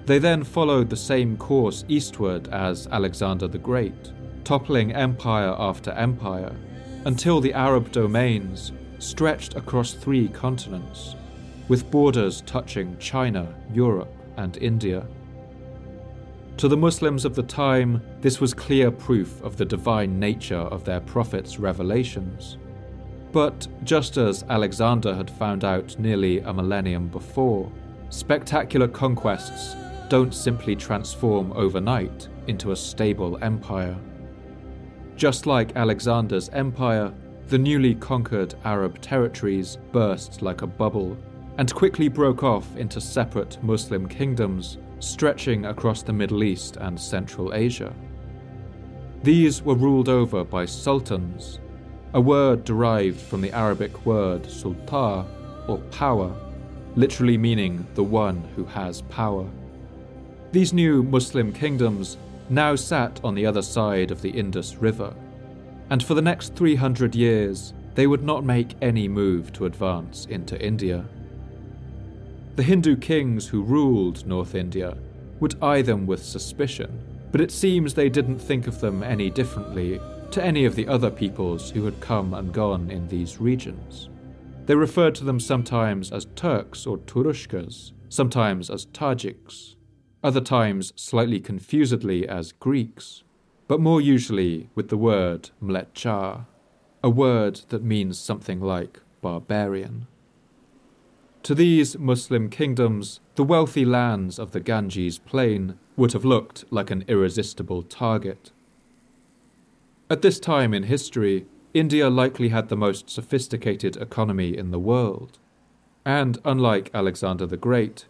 [0.07, 4.13] They then followed the same course eastward as Alexander the Great,
[4.45, 6.55] toppling empire after empire,
[7.07, 11.17] until the Arab domains stretched across three continents,
[11.69, 15.07] with borders touching China, Europe, and India.
[16.59, 20.85] To the Muslims of the time, this was clear proof of the divine nature of
[20.85, 22.59] their prophet's revelations.
[23.33, 27.73] But just as Alexander had found out nearly a millennium before,
[28.11, 29.75] spectacular conquests
[30.09, 33.97] don't simply transform overnight into a stable empire.
[35.17, 37.13] Just like Alexander's empire,
[37.49, 41.17] the newly conquered Arab territories burst like a bubble
[41.59, 47.55] and quickly broke off into separate Muslim kingdoms stretching across the Middle East and Central
[47.55, 47.95] Asia.
[49.23, 51.61] These were ruled over by sultans,
[52.13, 55.27] a word derived from the Arabic word sultan,
[55.67, 56.35] or power,
[56.95, 59.49] literally meaning the one who has power.
[60.55, 62.17] These new Muslim kingdoms
[62.49, 65.13] now sat on the other side of the Indus River,
[65.91, 70.57] and for the next 300 years they would not make any move to advance into
[70.65, 71.07] India.
[72.55, 74.97] The Hindu kings who ruled North India
[75.41, 77.01] would eye them with suspicion,
[77.33, 80.01] but it seems they didn't think of them any differently
[80.31, 84.09] to any of the other peoples who had come and gone in these regions.
[84.67, 89.74] They referred to them sometimes as Turks or Turushkas, sometimes as Tajiks,
[90.25, 93.23] other times slightly confusedly as Greeks,
[93.69, 96.47] but more usually with the word mlecha,
[97.03, 100.07] a word that means something like barbarian.
[101.43, 106.91] To these Muslim kingdoms, the wealthy lands of the Ganges plain would have looked like
[106.91, 108.51] an irresistible target.
[110.09, 111.45] At this time in history,
[111.75, 115.39] India likely had the most sophisticated economy in the world.
[116.07, 118.07] And unlike Alexander the Great,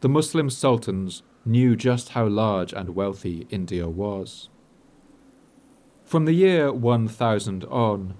[0.00, 4.48] the Muslim sultans knew just how large and wealthy India was.
[6.04, 8.14] From the year 1000 on,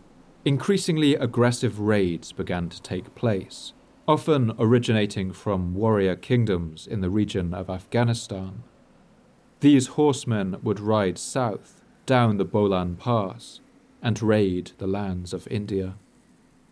[0.45, 3.73] increasingly aggressive raids began to take place
[4.07, 8.63] often originating from warrior kingdoms in the region of Afghanistan.
[9.61, 13.61] These horsemen would ride south down the Bolan Pass
[14.03, 15.95] and raid the lands of India.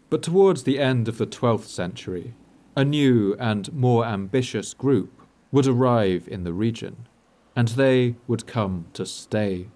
[0.09, 2.35] But towards the end of the 12th century,
[2.77, 5.20] a new and more ambitious group
[5.53, 7.09] would arrive in the region,
[7.57, 9.69] and they would come to stay.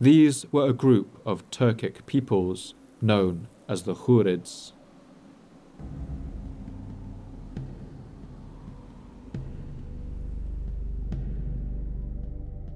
[0.00, 4.72] These were a group of Turkic peoples known as the Ghurids.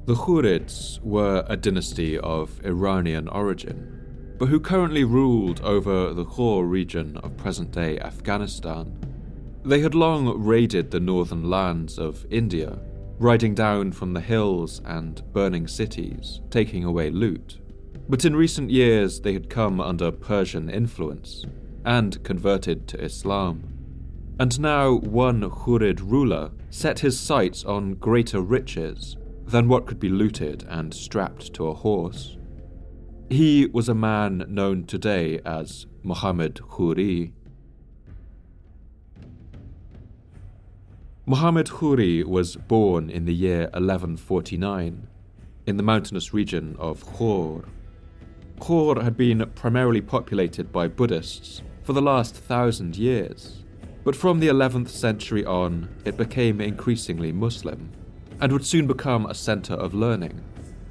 [0.07, 6.65] The Ghurids were a dynasty of Iranian origin, but who currently ruled over the Ghor
[6.65, 9.08] region of present day Afghanistan.
[9.69, 12.79] They had long raided the northern lands of India,
[13.19, 17.59] riding down from the hills and burning cities, taking away loot.
[18.09, 21.45] But in recent years, they had come under Persian influence
[21.85, 23.63] and converted to Islam.
[24.41, 30.09] And now one Ghurid ruler set his sights on greater riches than what could be
[30.09, 32.39] looted and strapped to a horse.
[33.29, 37.33] He was a man known today as Muhammad Ghuri.
[41.29, 45.07] Muhammad Ghuri was born in the year 1149
[45.67, 47.67] in the mountainous region of Ghor.
[48.59, 53.63] Ghor had been primarily populated by Buddhists for the last thousand years,
[54.05, 57.91] but from the 11th century on, it became increasingly Muslim
[58.41, 60.43] and would soon become a centre of learning,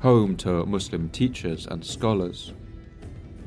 [0.01, 2.53] home to Muslim teachers and scholars.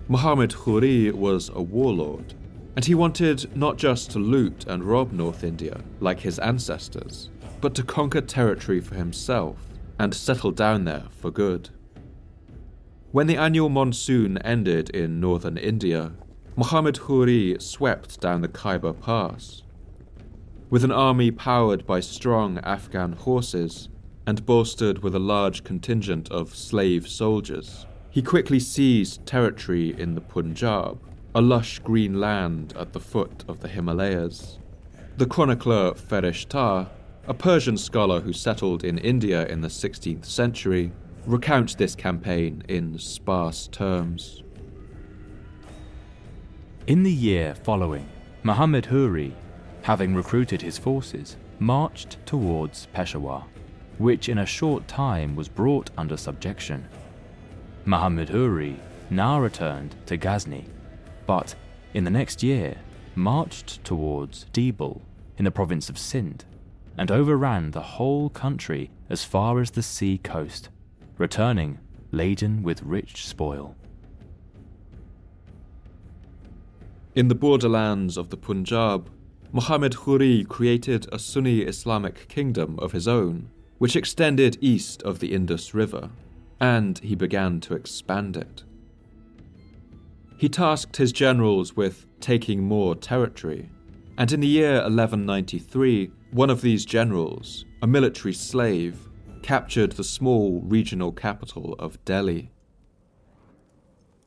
[0.09, 2.35] Muhammad Ghuri was a warlord,
[2.77, 7.75] and he wanted not just to loot and rob North India like his ancestors, but
[7.75, 9.57] to conquer territory for himself
[9.99, 11.71] and settle down there for good.
[13.13, 16.13] When the annual monsoon ended in northern India,
[16.57, 19.63] Muhammad Ghuri swept down the Khyber Pass.
[20.69, 23.89] With an army powered by strong Afghan horses,
[24.27, 27.87] and bolstered with a large contingent of slave soldiers.
[28.11, 31.01] He quickly seized territory in the Punjab,
[31.35, 34.59] a lush green land at the foot of the Himalayas.
[35.17, 36.89] The chronicler Ferishta,
[37.27, 40.93] a Persian scholar who settled in India in the 16th century,
[41.27, 44.43] recounts this campaign in sparse terms.
[46.87, 48.09] In the year following,
[48.43, 49.33] Muhammad Ghuri,
[49.83, 53.45] having recruited his forces, marched towards Peshawar
[54.01, 56.89] which in a short time was brought under subjection.
[57.85, 58.77] Muhammad Ghuri
[59.11, 60.65] now returned to Ghazni,
[61.31, 61.55] but
[61.95, 62.77] in the next year
[63.15, 65.01] marched towards Dibul
[65.39, 66.45] in the province of Sindh
[66.99, 70.71] and overran the whole country as far as the sea coast,
[71.19, 71.79] returning
[72.11, 73.77] laden with rich spoil.
[77.15, 79.09] In the borderlands of the Punjab,
[79.53, 85.33] Muhammad Ghuri created a Sunni Islamic kingdom of his own, which extended east of the
[85.33, 86.11] Indus River,
[86.59, 88.65] and he began to expand it.
[90.41, 93.69] He tasked his generals with taking more territory,
[94.17, 99.07] and in the year 1193, one of these generals, a military slave,
[99.43, 102.53] captured the small regional capital of Delhi.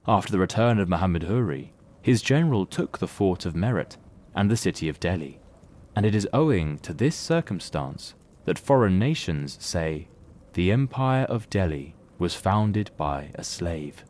[0.07, 1.71] After the return of Muhammad Ghuri,
[2.03, 3.97] his general took the fort of Meerut
[4.35, 5.39] and the city of Delhi,
[5.95, 8.13] and it is owing to this circumstance
[8.45, 10.09] that foreign nations say
[10.53, 14.05] the Empire of Delhi was founded by a slave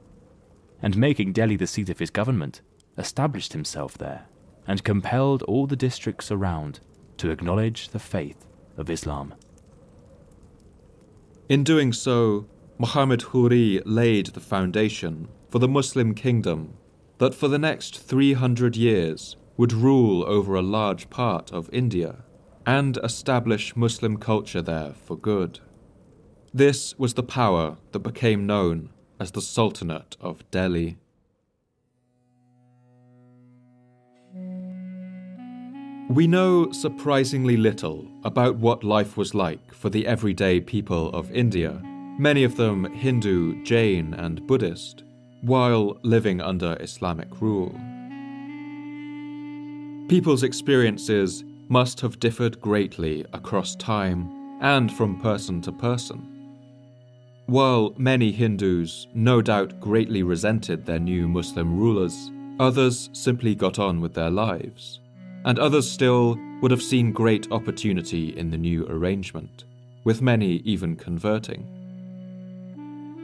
[0.84, 2.62] and making Delhi the seat of his government,
[2.98, 4.28] established himself there
[4.68, 6.82] and compelled all the districts around
[7.18, 8.46] to acknowledge the faith
[8.78, 9.34] of Islam.
[11.50, 12.46] In doing so,
[12.78, 16.74] Muhammad Ghuri laid the foundation for the Muslim kingdom
[17.18, 22.24] that for the next 300 years would rule over a large part of India
[22.66, 25.60] and establish Muslim culture there for good.
[26.54, 28.90] This was the power that became known
[29.24, 30.98] as the Sultanate of Delhi.
[36.10, 41.82] We know surprisingly little about what life was like for the everyday people of India,
[42.20, 45.06] many of them Hindu, Jain, and Buddhist,
[45.42, 47.72] while living under Islamic rule.
[50.10, 56.33] People's experiences must have differed greatly across time and from person to person.
[57.46, 64.00] While many Hindus no doubt greatly resented their new Muslim rulers, others simply got on
[64.00, 65.02] with their lives,
[65.44, 69.66] and others still would have seen great opportunity in the new arrangement,
[70.06, 71.68] with many even converting.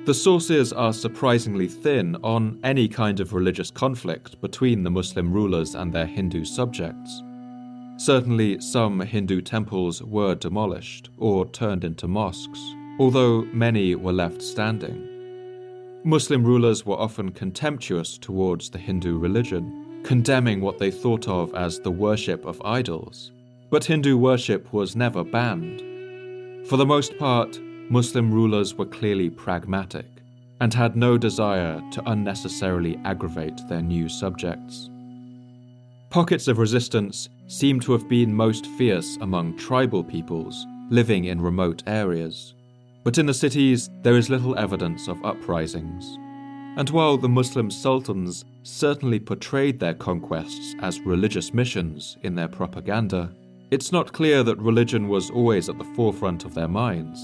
[0.05, 5.75] The sources are surprisingly thin on any kind of religious conflict between the Muslim rulers
[5.75, 7.23] and their Hindu subjects.
[7.95, 12.59] Certainly, some Hindu temples were demolished or turned into mosques,
[12.99, 15.05] although many were left standing.
[16.03, 21.79] Muslim rulers were often contemptuous towards the Hindu religion, condemning what they thought of as
[21.79, 23.31] the worship of idols.
[23.69, 25.81] But Hindu worship was never banned.
[26.67, 30.05] For the most part, Muslim rulers were clearly pragmatic
[30.61, 34.89] and had no desire to unnecessarily aggravate their new subjects.
[36.09, 41.83] Pockets of resistance seem to have been most fierce among tribal peoples living in remote
[41.85, 42.55] areas.
[43.03, 46.17] But in the cities, there is little evidence of uprisings.
[46.77, 53.31] And while the Muslim sultans certainly portrayed their conquests as religious missions in their propaganda,
[53.71, 57.21] it's not clear that religion was always at the forefront of their minds.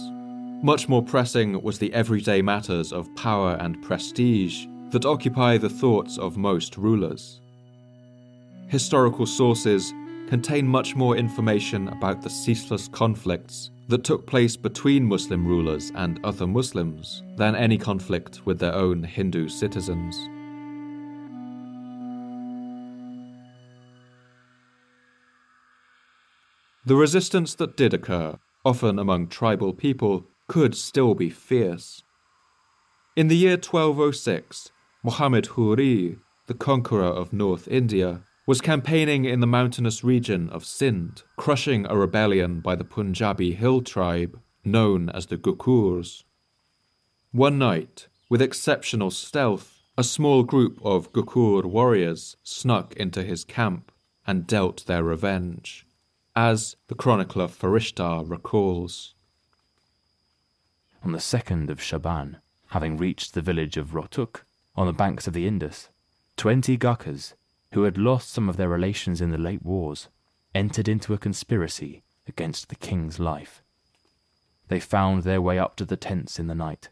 [0.63, 6.17] Much more pressing was the everyday matters of power and prestige that occupy the thoughts
[6.17, 7.41] of most rulers.
[8.67, 9.93] Historical sources
[10.27, 16.19] contain much more information about the ceaseless conflicts that took place between Muslim rulers and
[16.23, 20.15] other Muslims than any conflict with their own Hindu citizens.
[26.85, 32.03] The resistance that did occur, often among tribal people, could still be fierce.
[33.15, 34.71] In the year 1206,
[35.03, 41.23] Muhammad Ghuri, the conqueror of North India, was campaigning in the mountainous region of Sindh,
[41.35, 46.23] crushing a rebellion by the Punjabi hill tribe known as the Gokurs.
[47.31, 53.91] One night, with exceptional stealth, a small group of Gokur warriors snuck into his camp
[54.27, 55.87] and dealt their revenge,
[56.35, 59.13] as the chronicler Farishta recalls.
[61.03, 62.37] On the second of Shaban,
[62.67, 64.43] having reached the village of Rotuk,
[64.75, 65.89] on the banks of the Indus,
[66.35, 67.33] twenty Gurkhas
[67.75, 70.07] who had lost some of their relations in the late wars,
[70.53, 73.61] entered into a conspiracy against the king's life.
[74.69, 76.87] They found their way up to the tents in the night.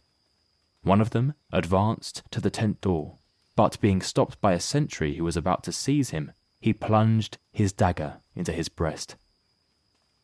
[0.81, 3.19] One of them advanced to the tent door,
[3.55, 7.71] but being stopped by a sentry who was about to seize him, he plunged his
[7.71, 9.15] dagger into his breast.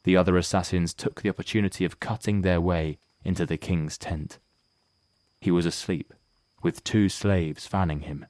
[0.03, 4.39] The other assassins took the opportunity of cutting their way into the king's tent.
[5.39, 6.13] He was asleep,
[6.61, 8.25] with two slaves fanning him.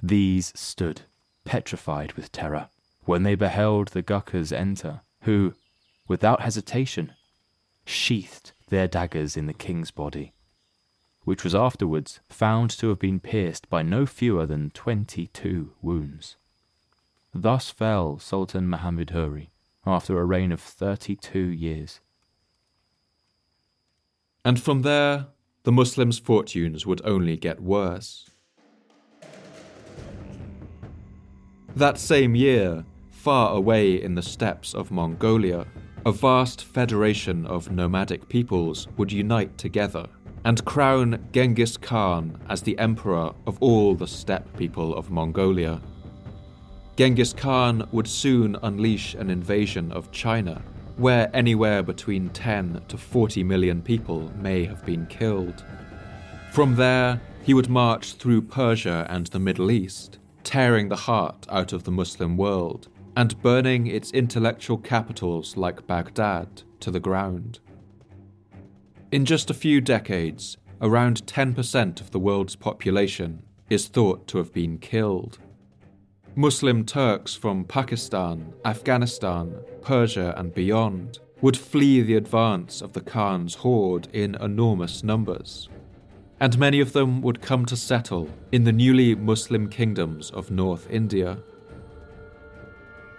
[0.00, 1.02] These stood
[1.46, 2.68] petrified with terror,
[3.04, 5.54] when they beheld the Gurkhas enter, who,
[6.06, 7.12] without hesitation,
[7.86, 10.34] sheathed their daggers in the king's body,
[11.22, 16.36] which was afterwards found to have been pierced by no fewer than twenty two wounds.
[17.32, 19.48] Thus fell Sultan Muhammad Ghuri
[19.86, 22.00] after a reign of 32 years.
[24.44, 25.26] And from there,
[25.62, 28.30] the Muslims' fortunes would only get worse.
[31.76, 35.66] That same year, far away in the steppes of Mongolia,
[36.06, 40.06] a vast federation of nomadic peoples would unite together
[40.46, 45.82] and crown Genghis Khan as the emperor of all the steppe people of Mongolia.
[46.96, 50.62] Genghis Khan would soon unleash an invasion of China,
[50.96, 55.62] where anywhere between 10 to 40 million people may have been killed.
[56.52, 61.72] From there, he would march through Persia and the Middle East, tearing the heart out
[61.72, 62.86] of the Muslim world
[63.16, 67.58] and burning its intellectual capitals like Baghdad to the ground.
[69.10, 74.52] In just a few decades, around 10% of the world's population is thought to have
[74.52, 75.40] been killed.
[76.36, 83.56] Muslim Turks from Pakistan, Afghanistan, Persia, and beyond would flee the advance of the Khan's
[83.56, 85.68] horde in enormous numbers,
[86.40, 90.88] and many of them would come to settle in the newly Muslim kingdoms of North
[90.90, 91.38] India.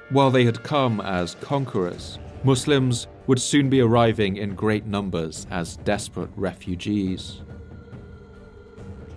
[0.09, 5.77] While they had come as conquerors, Muslims would soon be arriving in great numbers as
[5.77, 7.41] desperate refugees.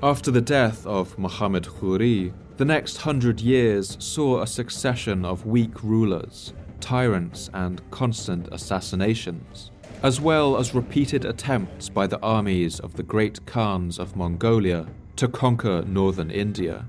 [0.02, 5.82] After the death of Muhammad Ghuri, the next hundred years saw a succession of weak
[5.82, 9.70] rulers, tyrants, and constant assassinations,
[10.02, 14.86] as well as repeated attempts by the armies of the great Khans of Mongolia
[15.16, 16.86] to conquer northern India.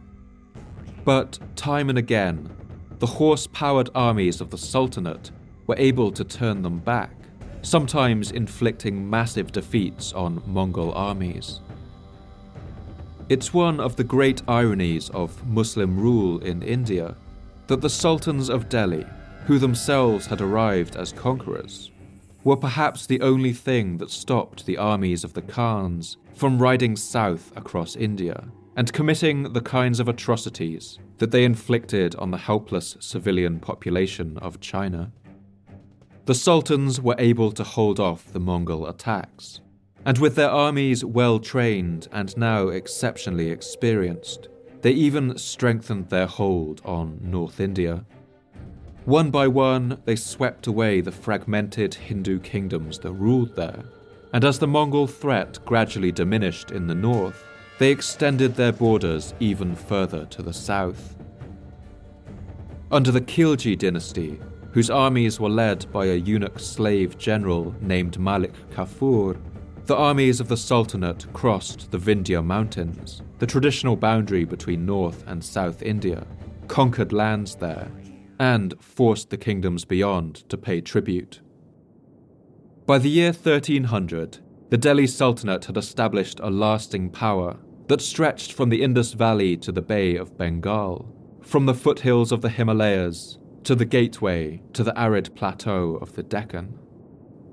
[1.04, 2.50] But time and again,
[3.00, 5.32] the horse powered armies of the Sultanate
[5.68, 7.12] were able to turn them back,
[7.62, 11.60] sometimes inflicting massive defeats on Mongol armies.
[13.28, 17.16] It's one of the great ironies of Muslim rule in India
[17.68, 19.06] that the sultans of Delhi,
[19.46, 21.91] who themselves had arrived as conquerors,
[22.44, 27.52] were perhaps the only thing that stopped the armies of the Khans from riding south
[27.56, 33.60] across India and committing the kinds of atrocities that they inflicted on the helpless civilian
[33.60, 35.12] population of China.
[36.26, 39.60] The sultans were able to hold off the Mongol attacks,
[40.06, 44.48] and with their armies well trained and now exceptionally experienced,
[44.82, 48.06] they even strengthened their hold on North India.
[49.06, 53.84] One by one, they swept away the fragmented Hindu kingdoms that ruled there,
[54.32, 57.44] and as the Mongol threat gradually diminished in the north,
[57.80, 61.16] they extended their borders even further to the south.
[62.92, 64.40] Under the Khilji dynasty,
[64.72, 69.36] whose armies were led by a eunuch slave general named Malik Kafur,
[69.86, 75.44] the armies of the Sultanate crossed the Vindhya Mountains, the traditional boundary between North and
[75.44, 76.28] South India,
[76.68, 77.90] conquered lands there,
[78.42, 81.42] and forced the kingdoms beyond to pay tribute.
[82.88, 84.40] By the year 1300,
[84.72, 89.72] the Delhi Sultanate had established a lasting power that stretched from the Indus Valley to
[89.72, 95.00] the Bay of Bengal, from the foothills of the Himalayas to the gateway to the
[95.00, 96.80] arid plateau of the Deccan.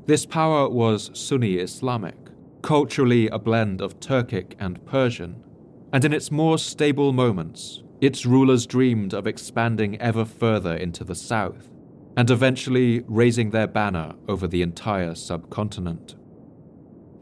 [0.07, 2.16] This power was Sunni Islamic,
[2.62, 5.45] culturally a blend of Turkic and Persian,
[5.93, 11.14] and in its more stable moments, its rulers dreamed of expanding ever further into the
[11.14, 11.70] south
[12.16, 16.16] and eventually raising their banner over the entire subcontinent.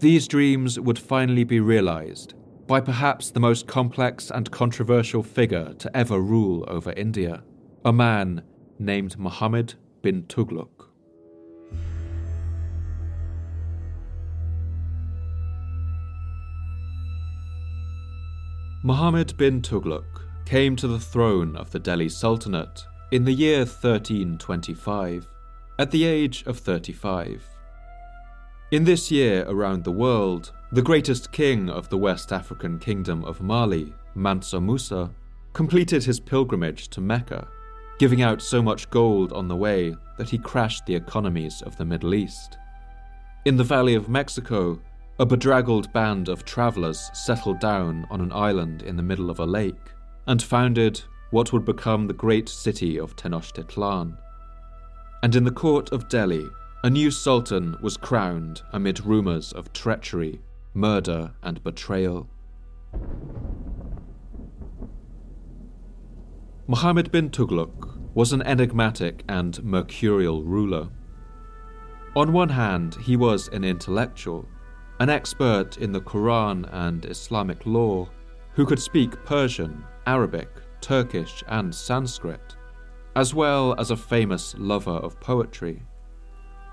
[0.00, 2.34] These dreams would finally be realized
[2.66, 7.42] by perhaps the most complex and controversial figure to ever rule over India,
[7.84, 8.42] a man
[8.78, 10.68] named Muhammad bin Tughlaq.
[18.82, 25.26] Muhammad bin Tughlaq came to the throne of the Delhi Sultanate in the year 1325,
[25.80, 27.42] at the age of 35.
[28.70, 33.42] In this year around the world, the greatest king of the West African kingdom of
[33.42, 35.10] Mali, Mansa Musa,
[35.52, 37.48] completed his pilgrimage to Mecca,
[37.98, 41.84] giving out so much gold on the way that he crashed the economies of the
[41.84, 42.56] Middle East.
[43.46, 44.80] In the Valley of Mexico,
[45.18, 49.46] a bedraggled band of travelers settled down on an island in the middle of a
[49.46, 49.74] lake
[50.26, 54.16] and founded what would become the great city of Tenochtitlan.
[55.22, 56.46] And in the court of Delhi,
[56.84, 60.40] a new sultan was crowned amid rumours of treachery
[60.76, 62.28] murder, and betrayal.
[66.68, 70.88] Muhammad bin Tughlaq was an enigmatic and mercurial ruler.
[72.14, 74.46] On one hand, he was an intellectual,
[75.00, 78.08] an expert in the Quran and Islamic law,
[78.52, 80.48] who could speak Persian, Arabic,
[80.80, 82.56] Turkish, and Sanskrit.
[83.16, 85.82] as well as a famous lover of poetry.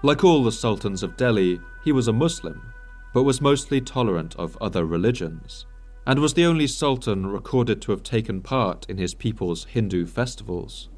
[0.03, 2.73] Like all the sultans of Delhi, he was a Muslim,
[3.13, 5.65] but was mostly tolerant of other religions,
[6.05, 10.89] and was the only sultan recorded to have taken part in his people's Hindu festivals.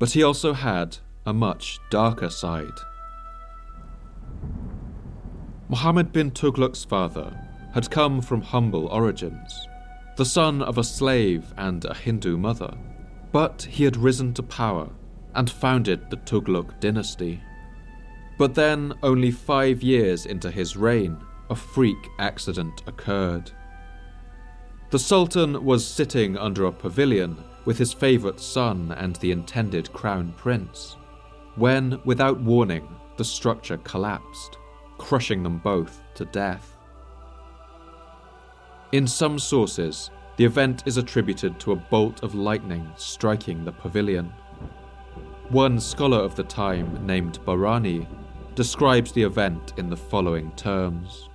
[0.00, 2.80] But he also had a much darker side.
[5.68, 7.38] Muhammad bin Tughlaq's father
[7.74, 9.68] had come from humble origins,
[10.16, 12.76] the son of a slave and a Hindu mother,
[13.32, 14.88] but he had risen to power
[15.34, 17.40] and founded the Tughlaq dynasty.
[18.38, 21.16] But then, only five years into his reign,
[21.50, 23.50] a freak accident occurred.
[24.90, 30.32] The Sultan was sitting under a pavilion with his favourite son and the intended crown
[30.36, 30.96] prince,
[31.56, 32.86] when, without warning,
[33.16, 34.58] the structure collapsed,
[34.98, 36.73] crushing them both to death.
[38.94, 44.26] In some sources, the event is attributed to a bolt of lightning striking the pavilion.
[45.48, 48.06] One scholar of the time, named Barani,
[48.54, 51.28] describes the event in the following terms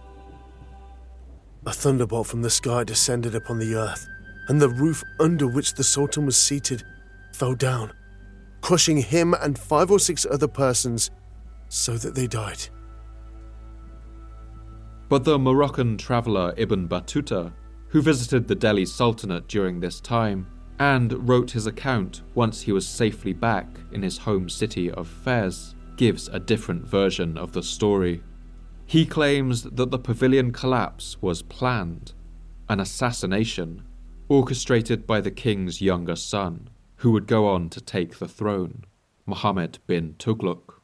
[1.65, 4.07] A thunderbolt from the sky descended upon the earth,
[4.47, 6.81] and the roof under which the Sultan was seated
[7.33, 7.91] fell down,
[8.61, 11.11] crushing him and five or six other persons
[11.67, 12.69] so that they died.
[15.09, 17.51] But the Moroccan traveller Ibn Battuta,
[17.87, 20.45] who visited the Delhi Sultanate during this time
[20.77, 25.73] and wrote his account once he was safely back in his home city of Fez,
[25.97, 28.21] gives a different version of the story.
[28.85, 32.13] He claims that the pavilion collapse was planned,
[32.69, 33.83] an assassination
[34.29, 38.83] orchestrated by the king's younger son, who would go on to take the throne,
[39.25, 40.75] Muhammad bin Tughlaq.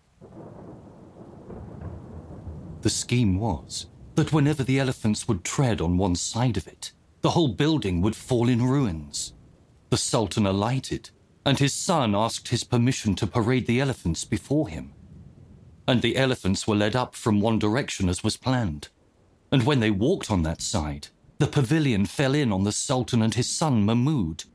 [2.82, 3.86] The scheme was
[4.16, 6.92] that whenever the elephants would tread on one side of it,
[7.22, 9.34] the whole building would fall in ruins.
[9.90, 11.10] The Sultan alighted,
[11.46, 14.94] and his son asked his permission to parade the elephants before him
[15.88, 18.90] and the elephants were led up from one direction as was planned.
[19.52, 21.08] And when they walked on that side,
[21.38, 24.46] the pavilion fell in on the Sultan and his son Mahmud.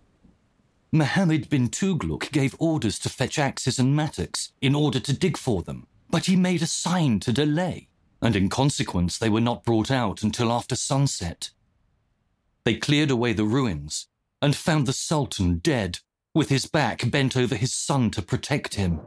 [0.93, 5.63] Muhammad bin Tughlaq gave orders to fetch axes and mattocks in order to dig for
[5.63, 7.89] them, but he made a sign to delay,
[8.23, 11.51] and in consequence they were not brought out until after sunset.
[12.65, 14.09] They cleared away the ruins
[14.43, 15.99] and found the Sultan dead,
[16.35, 19.01] with his back bent over his son to protect him.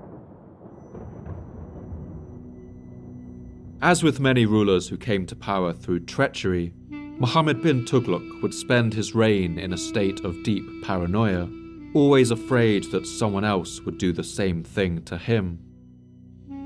[3.81, 8.93] As with many rulers who came to power through treachery, Muhammad bin Tughlaq would spend
[8.93, 11.49] his reign in a state of deep paranoia,
[11.93, 15.59] always afraid that someone else would do the same thing to him.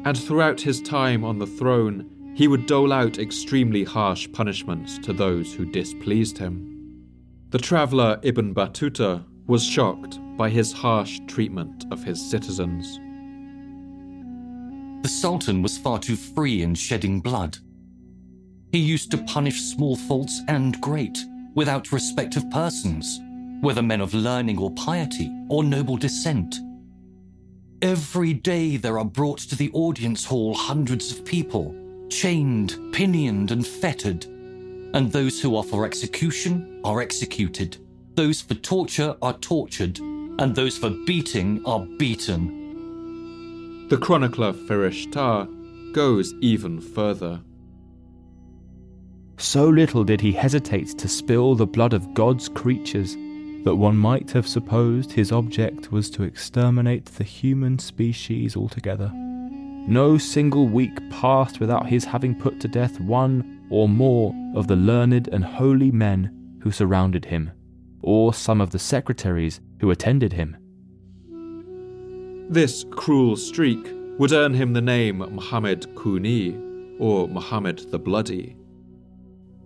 [0.06, 5.12] And throughout his time on the throne, he would dole out extremely harsh punishments to
[5.12, 7.04] those who displeased him.
[7.50, 13.00] The traveller Ibn Battuta was shocked by his harsh treatment of his citizens.
[15.02, 17.58] The Sultan was far too free in shedding blood.
[18.72, 21.18] He used to punish small faults and great,
[21.56, 23.20] without respect of persons,
[23.62, 26.56] whether men of learning or piety, or noble descent.
[27.82, 31.76] Every day there are brought to the audience hall hundreds of people,
[32.10, 34.26] chained, pinioned, and fettered.
[34.94, 37.78] And those who are for execution are executed.
[38.16, 40.00] Those for torture are tortured.
[40.00, 43.88] And those for beating are beaten.
[43.90, 47.42] The chronicler Firishta goes even further.
[49.38, 53.16] So little did he hesitate to spill the blood of God's creatures
[53.64, 59.12] that one might have supposed his object was to exterminate the human species altogether.
[59.88, 64.76] No single week passed without his having put to death one or more of the
[64.76, 67.52] learned and holy men who surrounded him,
[68.02, 70.58] or some of the secretaries who attended him.
[72.50, 78.58] This cruel streak would earn him the name Muhammad Khuni, or Muhammad the Bloody.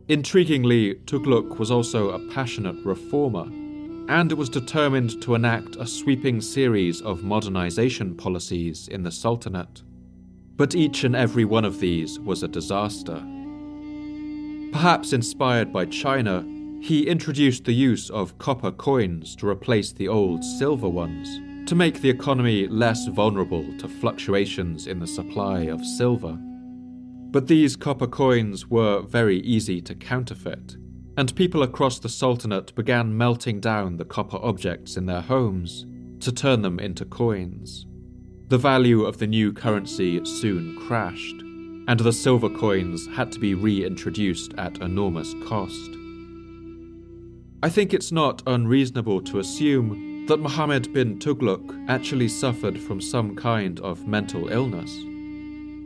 [0.07, 3.45] Intriguingly, Tughlaq was also a passionate reformer,
[4.07, 9.81] and was determined to enact a sweeping series of modernization policies in the Sultanate.
[10.57, 13.23] But each and every one of these was a disaster.
[14.71, 16.45] Perhaps inspired by China,
[16.81, 22.01] he introduced the use of copper coins to replace the old silver ones to make
[22.01, 26.37] the economy less vulnerable to fluctuations in the supply of silver.
[27.31, 30.75] But these copper coins were very easy to counterfeit,
[31.15, 35.85] and people across the Sultanate began melting down the copper objects in their homes
[36.21, 37.85] to turn them into coins.
[38.51, 41.39] The value of the new currency soon crashed,
[41.87, 45.89] and the silver coins had to be reintroduced at enormous cost.
[47.63, 53.37] I think it's not unreasonable to assume that Muhammad bin Tughlaq actually suffered from some
[53.37, 54.93] kind of mental illness.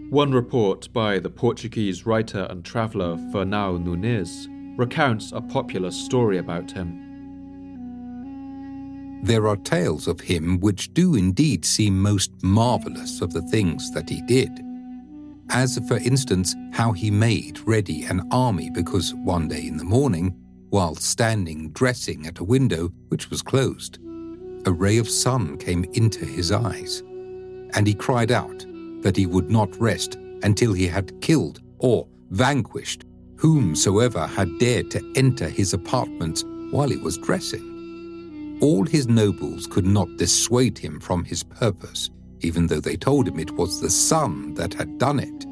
[0.10, 6.72] One report by the Portuguese writer and traveller Fernão Nunes recounts a popular story about
[6.72, 7.05] him.
[9.26, 14.08] There are tales of him which do indeed seem most marvellous of the things that
[14.08, 14.52] he did.
[15.50, 20.36] As, for instance, how he made ready an army because one day in the morning,
[20.70, 23.98] while standing dressing at a window which was closed,
[24.68, 27.02] a ray of sun came into his eyes,
[27.74, 28.64] and he cried out
[29.02, 33.06] that he would not rest until he had killed or vanquished
[33.38, 37.75] whomsoever had dared to enter his apartments while he was dressing.
[38.62, 43.40] All his nobles could not dissuade him from his purpose, even though they told him
[43.40, 45.46] it was the sun that had done it,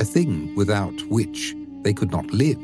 [0.00, 2.60] a thing without which they could not live,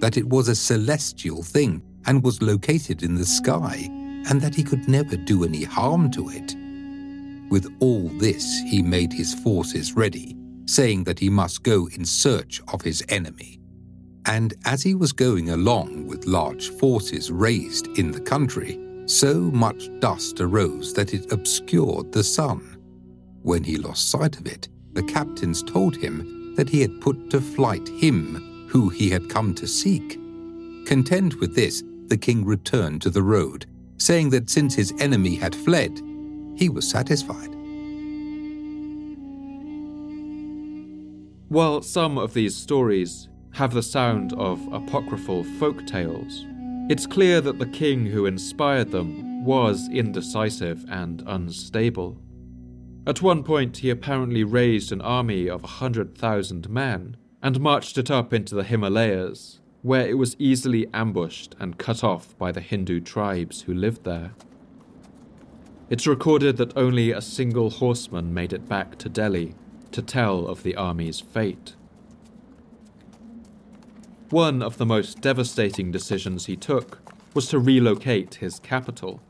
[0.00, 3.88] that it was a celestial thing and was located in the sky,
[4.28, 6.54] and that he could never do any harm to it.
[7.50, 12.60] With all this, he made his forces ready, saying that he must go in search
[12.72, 13.58] of his enemy.
[14.26, 19.88] And as he was going along with large forces raised in the country, so much
[20.00, 22.76] dust arose that it obscured the sun.
[23.42, 27.40] When he lost sight of it, the captains told him that he had put to
[27.40, 30.18] flight him who he had come to seek.
[30.86, 35.54] Content with this, the king returned to the road, saying that since his enemy had
[35.54, 36.00] fled,
[36.56, 37.54] he was satisfied.
[41.48, 46.44] While some of these stories have the sound of apocryphal folk tales,
[46.88, 52.18] it's clear that the king who inspired them was indecisive and unstable.
[53.06, 58.10] At one point, he apparently raised an army of a 100,000 men and marched it
[58.10, 63.00] up into the Himalayas, where it was easily ambushed and cut off by the Hindu
[63.00, 64.32] tribes who lived there.
[65.88, 69.54] It's recorded that only a single horseman made it back to Delhi
[69.92, 71.74] to tell of the army's fate.
[74.30, 77.00] One of the most devastating decisions he took
[77.32, 79.22] was to relocate his capital.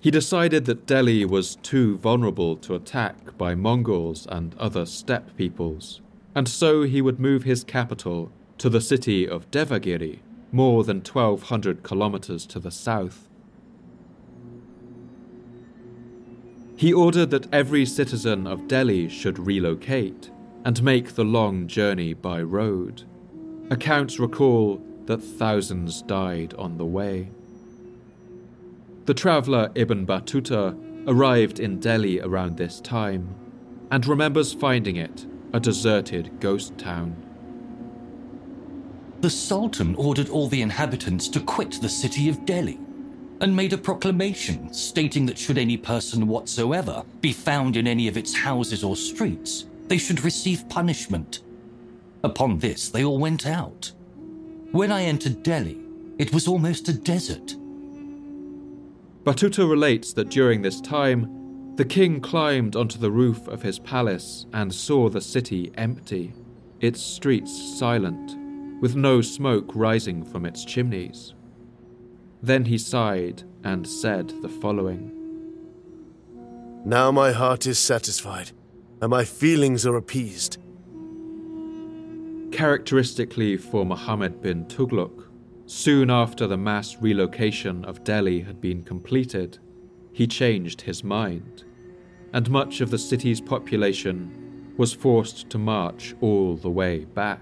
[0.00, 6.00] He decided that Delhi was too vulnerable to attack by Mongols and other steppe peoples,
[6.34, 11.82] and so he would move his capital to the city of Devagiri, more than 1200
[11.82, 13.28] kilometers to the south.
[16.74, 20.30] He ordered that every citizen of Delhi should relocate
[20.64, 23.04] and make the long journey by road.
[23.72, 27.30] Accounts recall that thousands died on the way.
[29.06, 33.34] The traveller Ibn Battuta arrived in Delhi around this time
[33.90, 37.16] and remembers finding it a deserted ghost town.
[39.22, 42.78] The Sultan ordered all the inhabitants to quit the city of Delhi
[43.40, 48.18] and made a proclamation stating that should any person whatsoever be found in any of
[48.18, 51.40] its houses or streets, they should receive punishment.
[52.24, 53.92] Upon this, they all went out.
[54.70, 55.78] When I entered Delhi,
[56.18, 57.56] it was almost a desert.
[59.24, 64.46] Battuta relates that during this time, the king climbed onto the roof of his palace
[64.52, 66.32] and saw the city empty,
[66.80, 68.36] its streets silent,
[68.80, 71.34] with no smoke rising from its chimneys.
[72.42, 75.12] Then he sighed and said the following
[76.84, 78.50] Now my heart is satisfied,
[79.00, 80.58] and my feelings are appeased.
[82.52, 85.26] Characteristically for Muhammad bin Tughlaq,
[85.64, 89.58] Soon after the mass relocation of Delhi had been completed,
[90.12, 91.64] he changed his mind,
[92.34, 97.40] and much of the city's population was forced to march all the way back.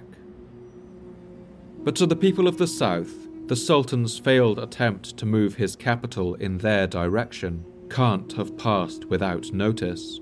[1.83, 6.35] But to the people of the south, the Sultan's failed attempt to move his capital
[6.37, 10.21] in their direction can't have passed without notice.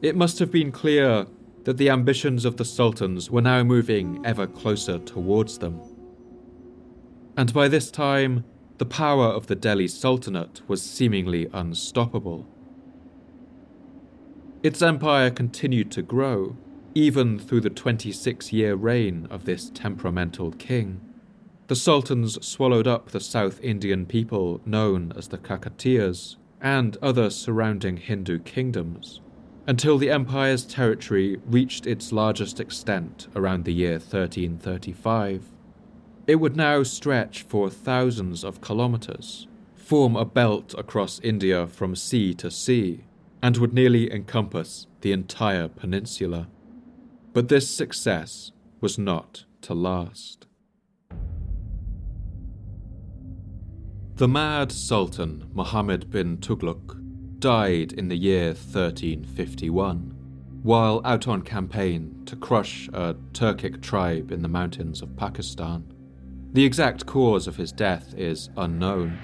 [0.00, 1.26] It must have been clear
[1.66, 5.78] that the ambitions of the Sultans were now moving ever closer towards them
[7.36, 8.44] and by this time,
[8.78, 12.46] the power of the Delhi Sultanate was seemingly unstoppable.
[14.62, 16.56] Its empire continued to grow,
[16.94, 21.00] even through the 26 year reign of this temperamental king.
[21.68, 27.98] The sultans swallowed up the South Indian people known as the Kakatiyas and other surrounding
[27.98, 29.20] Hindu kingdoms,
[29.66, 35.42] until the empire's territory reached its largest extent around the year 1335.
[36.26, 42.32] It would now stretch for thousands of kilometers, form a belt across India from sea
[42.34, 43.04] to sea,
[43.42, 46.48] and would nearly encompass the entire peninsula.
[47.32, 50.46] But this success was not to last.
[54.16, 57.05] The mad Sultan Muhammad bin Tughlaq
[57.46, 60.12] died in the year 1351
[60.64, 65.86] while out on campaign to crush a Turkic tribe in the mountains of Pakistan.
[66.54, 69.16] The exact cause of his death is unknown,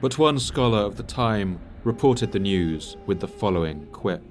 [0.00, 4.24] but one scholar of the time reported the news with the following quip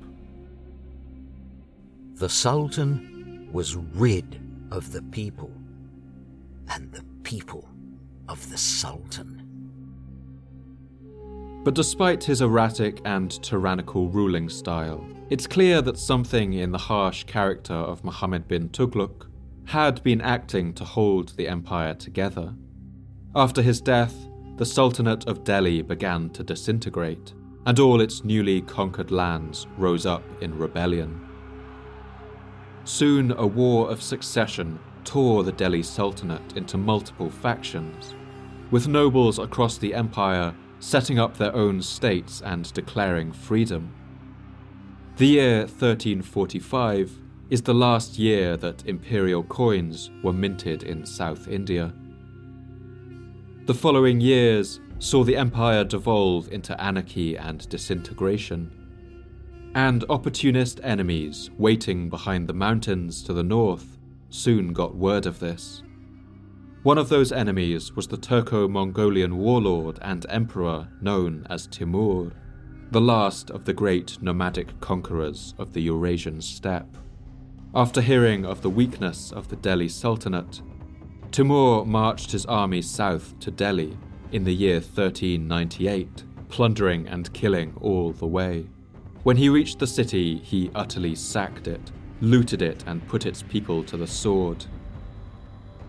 [2.16, 5.52] The Sultan was rid of the people,
[6.70, 7.70] and the people
[8.28, 9.39] of the Sultan.
[11.64, 17.26] But despite his erratic and tyrannical ruling style, it's clear that something in the harsh
[17.26, 19.28] character of Muhammad bin Tughlaq
[19.66, 22.55] had been acting to hold the empire together.
[23.36, 24.16] After his death,
[24.55, 27.34] the Sultanate of Delhi began to disintegrate,
[27.66, 31.28] and all its newly conquered lands rose up in rebellion.
[32.86, 38.16] Soon, a war of succession tore the Delhi Sultanate into multiple factions,
[38.72, 43.93] with nobles across the empire setting up their own states and declaring freedom.
[45.17, 47.11] The year 1345
[47.49, 51.93] is the last year that imperial coins were minted in South India.
[53.65, 58.71] The following years saw the empire devolve into anarchy and disintegration.
[59.75, 63.97] And opportunist enemies waiting behind the mountains to the north
[64.30, 65.84] soon got word of this.
[66.82, 72.32] One of those enemies was the Turco Mongolian warlord and emperor known as Timur,
[72.89, 76.95] the last of the great nomadic conquerors of the Eurasian steppe.
[77.75, 80.61] After hearing of the weakness of the Delhi Sultanate,
[81.34, 83.97] Timur marched his army south to Delhi
[84.32, 88.67] in the year 1398, plundering and killing all the way.
[89.23, 93.84] When he reached the city, he utterly sacked it, looted it, and put its people
[93.84, 94.65] to the sword.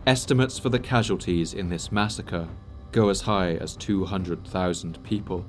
[0.07, 2.49] Estimates for the casualties in this massacre
[2.91, 5.45] go as high as 200,000 people.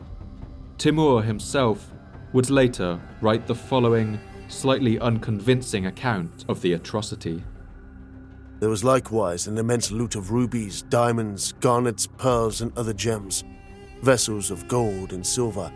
[0.78, 1.92] Timur himself
[2.34, 7.44] would later write the following slightly unconvincing account of the atrocity.
[8.60, 13.46] There was likewise an immense loot of rubies, diamonds, garnets, pearls, and other gems,
[14.02, 15.72] vessels of gold and silver,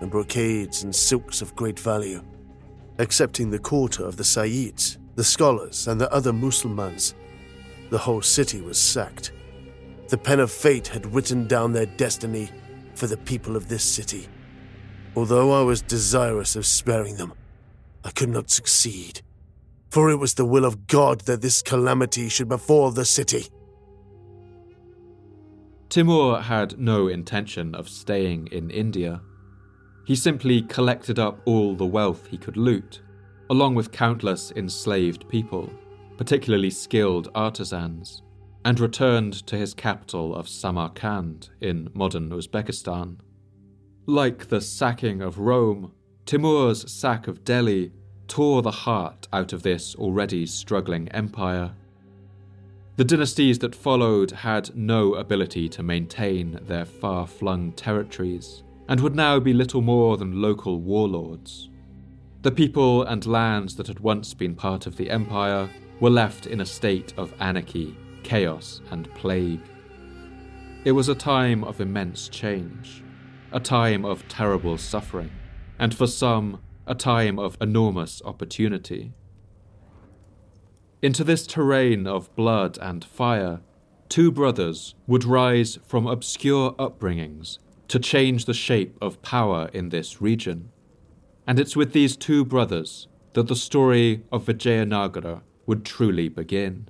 [0.00, 2.22] and brocades and silks of great value.
[2.98, 7.14] Excepting the quarter of the Sayyids, the scholars, and the other Muslimans,
[7.90, 9.32] the whole city was sacked.
[10.08, 12.50] The pen of fate had written down their destiny
[12.94, 14.26] for the people of this city.
[15.16, 17.32] Although I was desirous of sparing them,
[18.04, 19.22] I could not succeed,
[19.90, 23.46] for it was the will of God that this calamity should befall the city.
[25.88, 29.22] Timur had no intention of staying in India.
[30.04, 33.00] He simply collected up all the wealth he could loot,
[33.50, 35.70] along with countless enslaved people
[36.18, 38.22] particularly skilled artisans,
[38.64, 43.16] and returned to his capital of Samarkand in modern Uzbekistan.
[44.04, 45.92] Like the sacking of Rome,
[46.26, 47.92] Timur's sack of Delhi
[48.26, 51.72] tore the heart out of this already struggling empire.
[52.96, 59.14] The dynasties that followed had no ability to maintain their far flung territories and would
[59.14, 61.70] now be little more than local warlords.
[62.42, 65.70] The people and lands that had once been part of the empire
[66.00, 69.60] were left in a state of anarchy, chaos, and plague.
[70.84, 73.02] It was a time of immense change,
[73.52, 75.30] a time of terrible suffering,
[75.78, 79.12] and for some, a time of enormous opportunity.
[81.02, 83.60] Into this terrain of blood and fire,
[84.08, 87.58] two brothers would rise from obscure upbringings
[87.88, 90.70] to change the shape of power in this region.
[91.46, 96.88] And it's with these two brothers that the story of Vijayanagara would truly begin.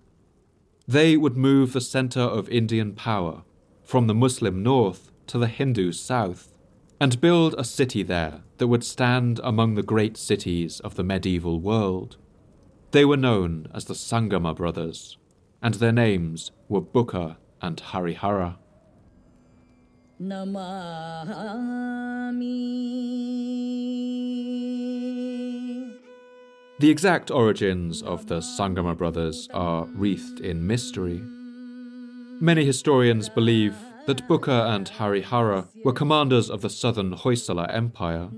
[0.87, 3.43] They would move the center of Indian power
[3.83, 6.55] from the Muslim north to the Hindu south
[7.01, 11.59] and build a city there that would stand among the great cities of the medieval
[11.59, 12.17] world.
[12.93, 15.19] They were known as the Sangama brothers,
[15.61, 18.57] and their names were Bukka and Harihara.
[26.81, 31.21] The exact origins of the Sangama brothers are wreathed in mystery.
[32.41, 33.75] Many historians believe
[34.07, 38.29] that Bukka and Harihara were commanders of the southern Hoysala Empire.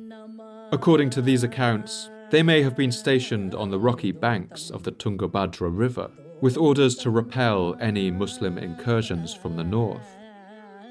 [0.73, 4.93] According to these accounts, they may have been stationed on the rocky banks of the
[4.93, 6.11] Tungabhadra River,
[6.41, 10.17] with orders to repel any Muslim incursions from the north.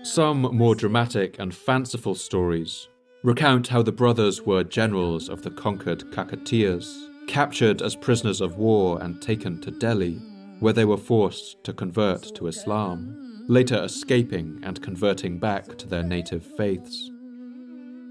[0.03, 2.89] Some more dramatic and fanciful stories
[3.23, 8.99] recount how the brothers were generals of the conquered Kakatiyas captured as prisoners of war
[9.03, 10.19] and taken to Delhi,
[10.59, 13.15] where they were forced to convert to Islam.
[13.47, 17.09] later escaping and converting back to their native faiths.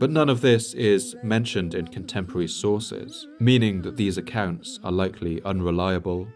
[0.00, 5.40] But none of this is mentioned in contemporary sources, meaning that these accounts are likely
[5.44, 6.26] unreliable.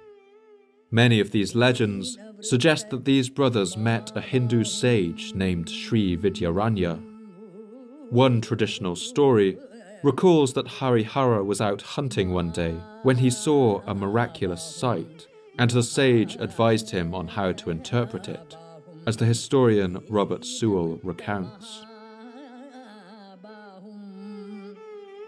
[0.93, 7.03] Many of these legends suggest that these brothers met a Hindu sage named Sri Vidyaranya.
[8.11, 9.59] One traditional story
[10.03, 15.27] recalls that Harihara was out hunting one day when he saw a miraculous sight,
[15.59, 18.57] and the sage advised him on how to interpret it,
[19.07, 21.85] as the historian Robert Sewell recounts.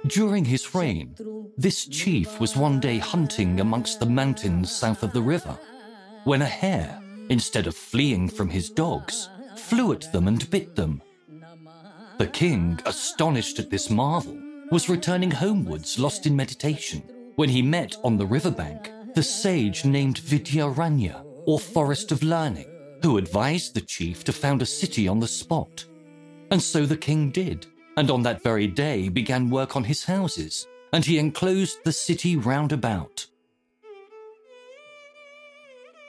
[0.06, 1.14] During his reign,
[1.56, 5.58] this chief was one day hunting amongst the mountains south of the river,
[6.24, 11.00] when a hare, instead of fleeing from his dogs, flew at them and bit them.
[12.18, 14.38] The king, astonished at this marvel,
[14.70, 17.02] was returning homewards lost in meditation
[17.36, 22.68] when he met on the riverbank the sage named Vidyaranya, or Forest of Learning,
[23.02, 25.84] who advised the chief to found a city on the spot.
[26.50, 27.66] And so the king did
[27.96, 32.36] and on that very day began work on his houses, and he enclosed the city
[32.36, 33.26] round about.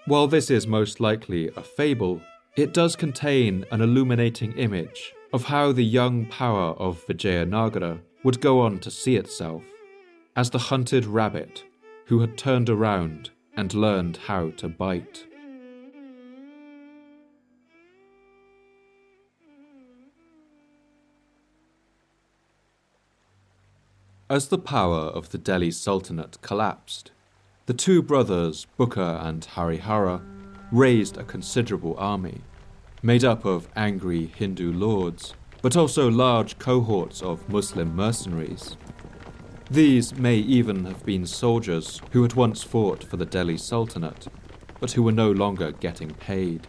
[0.06, 2.22] While this is most likely a fable,
[2.56, 8.60] it does contain an illuminating image of how the young power of Vijayanagara would go
[8.60, 9.62] on to see itself
[10.36, 11.64] as the hunted rabbit
[12.08, 15.28] who had turned around and learned how to bite.
[24.28, 27.12] As the power of the Delhi Sultanate collapsed,
[27.68, 30.24] the two brothers, Bukka and Harihara,
[30.72, 32.42] raised a considerable army,
[33.04, 35.36] made up of angry Hindu lords,
[35.66, 38.78] but also large cohorts of Muslim mercenaries.
[39.72, 44.28] These may even have been soldiers who had once fought for the Delhi Sultanate,
[44.80, 46.68] but who were no longer getting paid.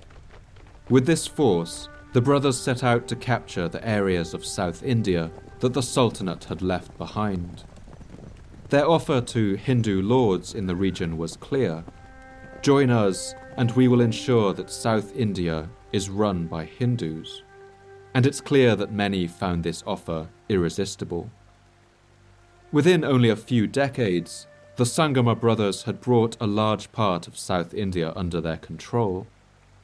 [0.89, 5.75] With this force, the brothers set out to capture the areas of South India that
[5.75, 7.65] the Sultanate had left behind.
[8.71, 11.85] Their offer to Hindu lords in the region was clear
[12.63, 17.43] join us, and we will ensure that South India is run by Hindus.
[18.17, 21.31] And it's clear that many found this offer irresistible.
[22.73, 27.75] Within only a few decades, the Sangama brothers had brought a large part of South
[27.75, 29.27] India under their control,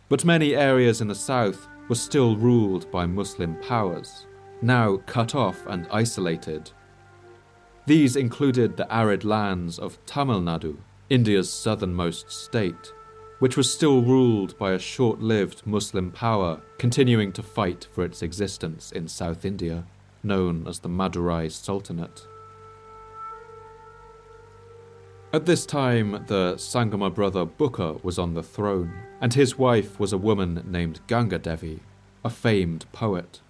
[0.09, 4.25] but many areas in the south were still ruled by Muslim powers
[4.63, 6.71] now cut off and isolated.
[7.85, 10.79] These included the arid lands of Tamil Nadu,
[11.11, 12.95] India's southernmost state,
[13.43, 18.23] which was still ruled by a short lived Muslim power continuing to fight for its
[18.23, 19.85] existence in South India,
[20.23, 22.29] known as the Madurai Sultanate.
[25.33, 30.13] At this time, the Sangama brother Bukka was on the throne, and his wife was
[30.13, 31.81] a woman named Ganga Devi,
[32.25, 33.41] a famed poet.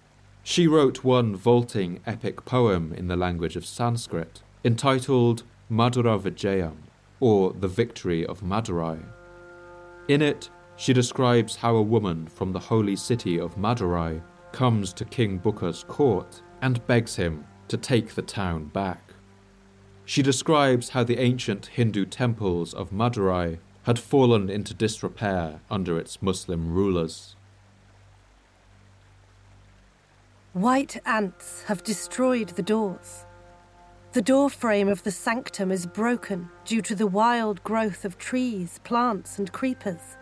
[0.41, 6.77] She wrote one vaulting epic poem in the language of Sanskrit entitled Madura Vijayam,
[7.19, 9.12] or The Victory of Madurai.
[10.07, 14.21] In it, she describes how a woman from the holy city of Madurai
[14.51, 19.13] comes to King Bukka's court and begs him to take the town back.
[20.05, 26.21] She describes how the ancient Hindu temples of Madurai had fallen into disrepair under its
[26.21, 27.35] Muslim rulers.
[30.53, 33.25] White ants have destroyed the doors.
[34.13, 38.79] The door frame of the sanctum is broken due to the wild growth of trees,
[38.83, 40.17] plants, and creepers.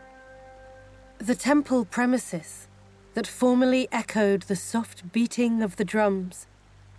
[1.18, 2.70] The temple premises,
[3.16, 6.48] that formerly echoed the soft beating of the drums,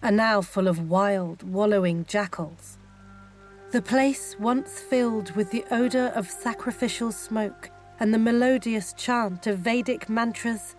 [0.03, 2.77] are now full of wild, wallowing jackals.
[3.71, 7.71] The place once filled with the odour of sacrificial smoke
[8.01, 10.77] and the melodious chant of Vedic mantras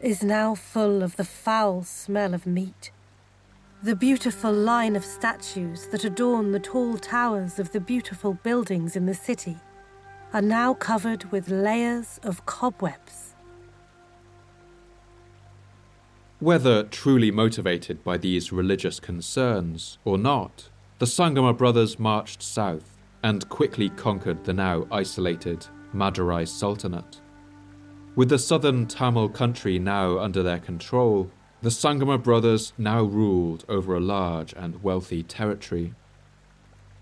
[0.00, 2.90] is now full of the foul smell of meat.
[3.86, 9.06] The beautiful line of statues that adorn the tall towers of the beautiful buildings in
[9.06, 9.58] the city
[10.32, 13.36] are now covered with layers of cobwebs.
[16.40, 20.68] Whether truly motivated by these religious concerns or not,
[20.98, 25.64] the Sangama brothers marched south and quickly conquered the now isolated
[25.94, 27.20] Madurai Sultanate.
[28.16, 31.30] With the southern Tamil country now under their control,
[31.66, 35.92] the Sangama brothers now ruled over a large and wealthy territory.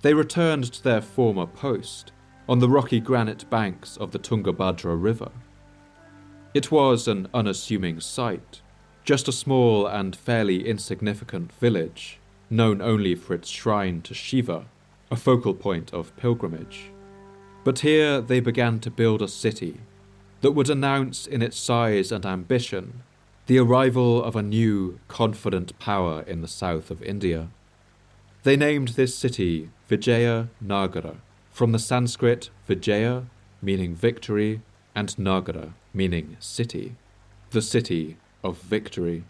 [0.00, 2.12] They returned to their former post
[2.48, 5.30] on the rocky granite banks of the Tungabhadra River.
[6.54, 8.62] It was an unassuming site,
[9.04, 12.18] just a small and fairly insignificant village,
[12.48, 14.64] known only for its shrine to Shiva,
[15.10, 16.90] a focal point of pilgrimage.
[17.64, 19.82] But here they began to build a city
[20.40, 23.02] that would announce in its size and ambition
[23.46, 27.48] the arrival of a new, confident power in the south of India.
[28.42, 31.16] They named this city Vijaya Nagara,
[31.50, 33.24] from the Sanskrit Vijaya,
[33.60, 34.62] meaning victory,
[34.94, 36.96] and Nagara, meaning city,
[37.50, 39.24] the city of victory.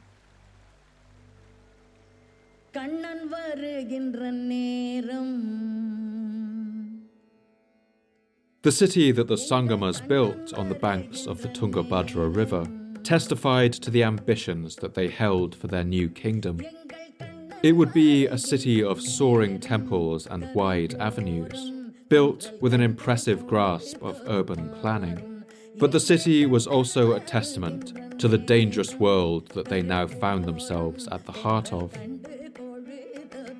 [8.63, 12.67] The city that the Sangamas built on the banks of the Tungabhadra River
[13.05, 16.61] testified to the ambitions that they held for their new kingdom.
[17.63, 21.73] It would be a city of soaring temples and wide avenues,
[22.09, 25.45] built with an impressive grasp of urban planning.
[25.77, 30.45] But the city was also a testament to the dangerous world that they now found
[30.45, 31.93] themselves at the heart of.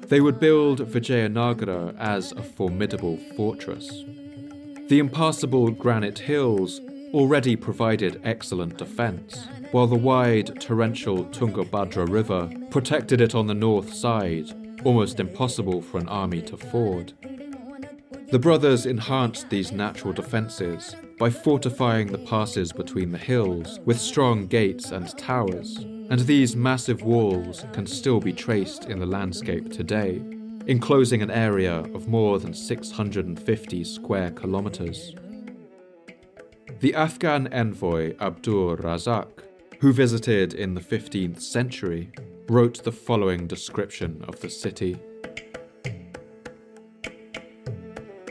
[0.09, 4.05] They would build Vijayanagara as a formidable fortress.
[4.89, 6.81] The impassable granite hills
[7.15, 13.95] already provided excellent defence, while the wide, torrential Tungabhadra River protected it on the north
[13.95, 14.51] side,
[14.85, 17.13] almost impossible for an army to ford.
[18.31, 24.47] The brothers enhanced these natural defences by fortifying the passes between the hills with strong
[24.47, 30.21] gates and towers, and these massive walls can still be traced in the landscape today
[30.67, 35.15] enclosing an area of more than 650 square kilometers.
[36.85, 39.43] The Afghan envoy Abdur Razak,
[39.81, 42.11] who visited in the 15th century,
[42.47, 44.99] wrote the following description of the city.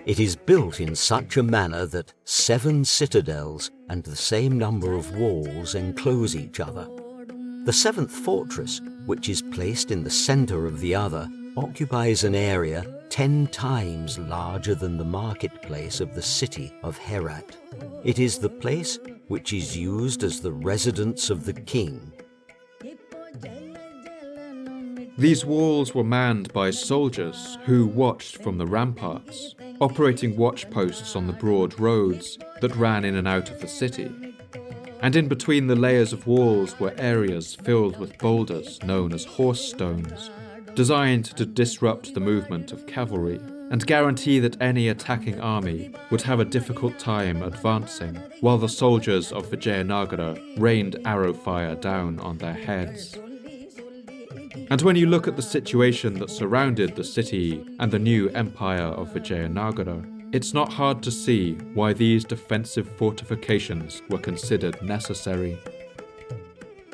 [0.05, 5.17] It is built in such a manner that seven citadels and the same number of
[5.17, 6.88] walls enclose each other.
[7.65, 12.85] The seventh fortress, which is placed in the centre of the other, occupies an area
[13.09, 17.57] ten times larger than the marketplace of the city of Herat.
[18.03, 18.97] It is the place
[19.27, 22.11] which is used as the residence of the king.
[25.15, 31.27] These walls were manned by soldiers who watched from the ramparts, operating watch posts on
[31.27, 34.11] the broad roads that ran in and out of the city.
[35.01, 39.61] And in between the layers of walls were areas filled with boulders known as horse
[39.61, 40.31] stones,
[40.76, 43.40] designed to disrupt the movement of cavalry
[43.72, 49.32] and guarantee that any attacking army would have a difficult time advancing, while the soldiers
[49.32, 53.18] of Vijayanagara rained arrow fire down on their heads.
[54.70, 58.84] And when you look at the situation that surrounded the city and the new empire
[58.84, 65.58] of Vijayanagara, it's not hard to see why these defensive fortifications were considered necessary.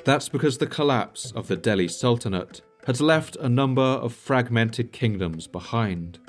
[0.06, 5.48] That's because the collapse of the Delhi Sultanate had left a number of fragmented kingdoms
[5.48, 6.20] behind,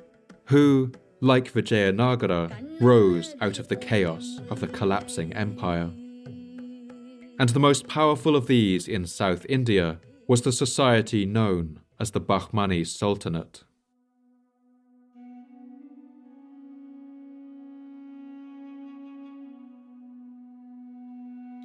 [0.47, 5.91] who, like Vijayanagara, rose out of the chaos of the collapsing empire.
[7.39, 12.21] And the most powerful of these in South India was the society known as the
[12.21, 13.65] Bahmani Sultanate.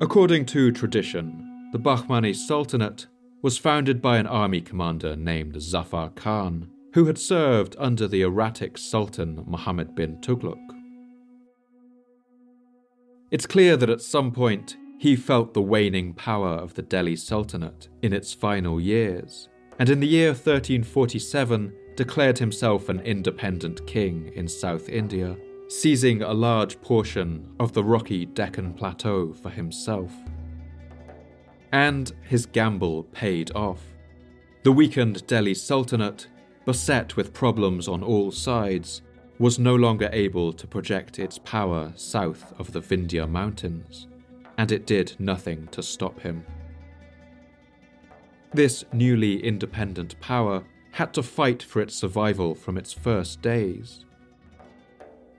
[0.01, 3.07] According to tradition, the Bahmani Sultanate
[3.45, 8.75] was founded by an army commander named Zafar Khan, who had served under the erratic
[8.75, 10.57] Sultan Muhammad bin Tughlaq.
[13.29, 17.87] It's clear that at some point he felt the waning power of the Delhi Sultanate
[18.01, 19.47] in its final years,
[19.77, 26.33] and in the year 1347 declared himself an independent king in South India, seizing a
[26.33, 30.11] large portion of the rocky Deccan Plateau for himself.
[31.71, 33.81] And his gamble paid off.
[34.63, 36.27] The weakened Delhi Sultanate,
[36.65, 39.01] beset with problems on all sides,
[39.37, 44.07] was no longer able to project its power south of the Vindhya Mountains,
[44.57, 46.45] and it did nothing to stop him.
[48.53, 54.05] This newly independent power had to fight for its survival from its first days.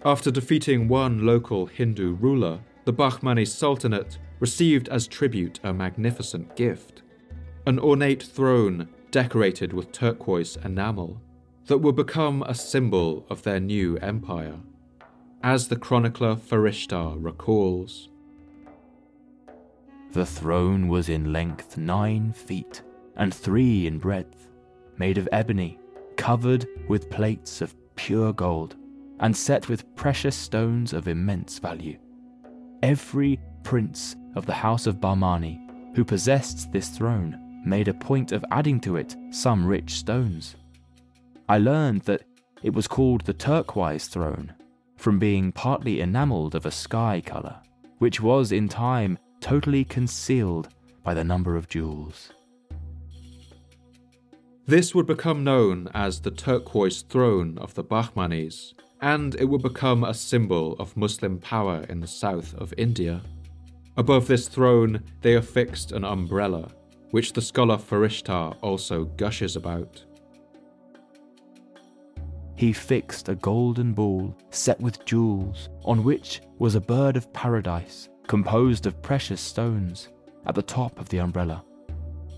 [0.05, 7.03] After defeating one local Hindu ruler, the Bahmani Sultanate received as tribute a magnificent gift
[7.67, 11.21] an ornate throne decorated with turquoise enamel
[11.67, 14.55] that would become a symbol of their new empire,
[15.43, 18.09] as the chronicler Farishta recalls.
[20.13, 22.83] The throne was in length nine feet
[23.17, 24.49] and three in breadth,
[24.97, 25.81] made of ebony,
[26.17, 28.77] covered with plates of pure gold,
[29.19, 31.99] and set with precious stones of immense value.
[32.83, 35.59] Every prince of the house of Bahmani,
[35.97, 40.55] who possessed this throne, made a point of adding to it some rich stones.
[41.49, 42.23] I learned that
[42.63, 44.55] it was called the turquoise throne,
[44.97, 47.61] from being partly enamelled of a sky colour,
[47.99, 50.69] which was in time totally concealed
[51.03, 52.31] by the number of jewels.
[54.67, 60.03] This would become known as the turquoise throne of the Bahmanis, and it would become
[60.03, 63.23] a symbol of Muslim power in the south of India.
[63.97, 66.69] Above this throne, they affixed an umbrella,
[67.13, 70.05] which the scholar Farishta also gushes about.
[72.57, 78.09] He fixed a golden ball set with jewels, on which was a bird of paradise
[78.27, 80.09] composed of precious stones,
[80.47, 81.65] at the top of the umbrella.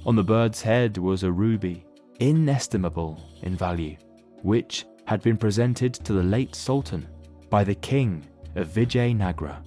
[0.07, 1.85] On the bird's head was a ruby,
[2.21, 3.97] inestimable in value,
[4.43, 7.09] which had been presented to the late Sultan
[7.51, 9.65] by the king of Vijayanagara.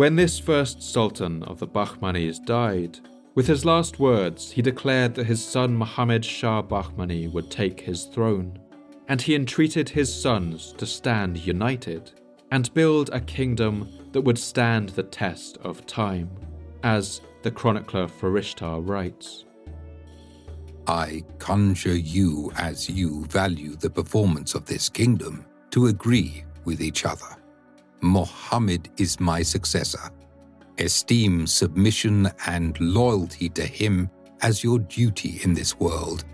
[0.00, 2.98] When this first Sultan of the Bahmanis died,
[3.34, 8.04] with his last words, he declared that his son Muhammad Shah Bahmani would take his
[8.04, 8.58] throne,
[9.08, 12.12] and he entreated his sons to stand united
[12.50, 16.30] and build a kingdom that would stand the test of time,
[16.82, 19.44] as the chronicler Farishta writes.
[20.86, 27.04] I conjure you, as you value the performance of this kingdom, to agree with each
[27.04, 27.36] other.
[28.02, 30.10] Mohammed is my successor.
[30.78, 34.10] Esteem submission and loyalty to him
[34.42, 36.24] as your duty in this world,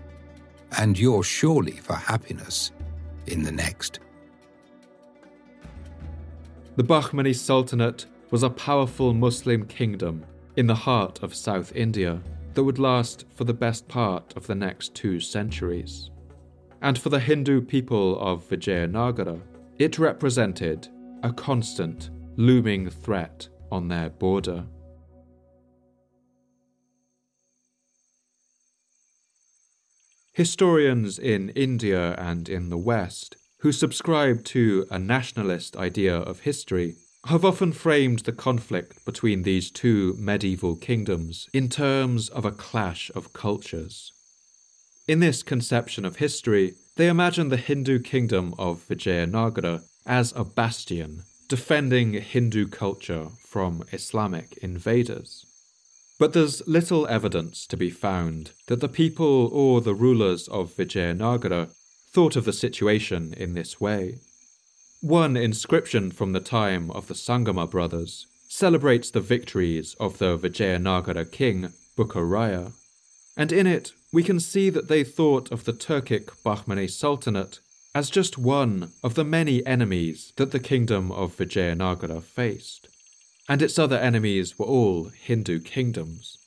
[0.77, 2.71] and you're surely for happiness
[3.27, 3.99] in the next.
[6.77, 10.25] The Bahmani Sultanate was a powerful Muslim kingdom
[10.55, 12.21] in the heart of South India
[12.53, 16.11] that would last for the best part of the next two centuries.
[16.81, 19.41] And for the Hindu people of Vijayanagara,
[19.77, 20.87] it represented
[21.27, 24.63] a constant, looming threat on their border.
[30.31, 36.95] Historians in India and in the West who subscribe to a nationalist idea of history
[37.25, 43.11] have often framed the conflict between these two medieval kingdoms in terms of a clash
[43.13, 44.13] of cultures.
[45.09, 51.23] In this conception of history, they imagine the Hindu kingdom of Vijayanagara as a bastion
[51.47, 55.45] defending Hindu culture from Islamic invaders.
[56.19, 61.69] But there's little evidence to be found that the people or the rulers of Vijayanagara
[62.11, 64.19] thought of the situation in this way.
[65.01, 71.31] One inscription from the time of the Sangama brothers celebrates the victories of the Vijayanagara
[71.31, 72.71] king Bukkaraya,
[73.35, 77.59] and in it we can see that they thought of the Turkic Bahmani Sultanate
[77.97, 82.87] as just one of the many enemies that the kingdom of Vijayanagara faced,
[83.49, 86.37] and its other enemies were all Hindu kingdoms.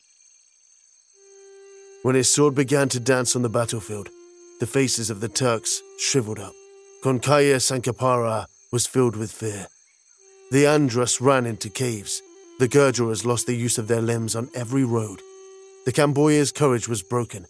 [2.05, 4.11] When his sword began to dance on the battlefield,
[4.61, 6.53] the faces of the Turks shriveled up.
[7.03, 9.67] Konkaya Sankapara was filled with fear.
[10.53, 12.23] The Andhras ran into caves.
[12.61, 15.21] The Gurjaras lost the use of their limbs on every road.
[15.85, 17.47] The Kamboyas' courage was broken.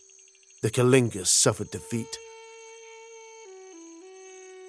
[0.63, 2.17] The Kalingas suffered defeat.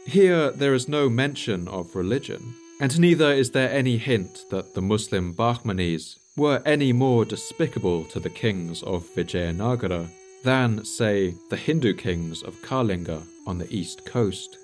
[0.08, 4.82] Here, there is no mention of religion, and neither is there any hint that the
[4.82, 10.10] Muslim Bahmanis were any more despicable to the kings of Vijayanagara
[10.44, 14.58] than, say, the Hindu kings of Kalinga on the east coast.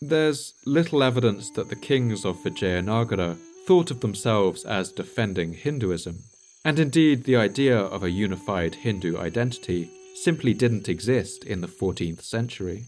[0.00, 3.36] There's little evidence that the kings of Vijayanagara
[3.66, 6.18] thought of themselves as defending Hinduism,
[6.64, 12.22] and indeed the idea of a unified Hindu identity simply didn't exist in the 14th
[12.22, 12.86] century.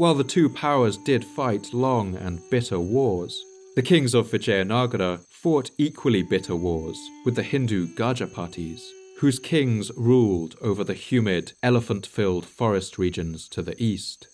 [0.00, 3.44] While the two powers did fight long and bitter wars,
[3.76, 6.96] the kings of Vijayanagara fought equally bitter wars
[7.26, 8.80] with the Hindu Gajapatis
[9.18, 14.26] whose kings ruled over the humid, elephant filled forest regions to the east.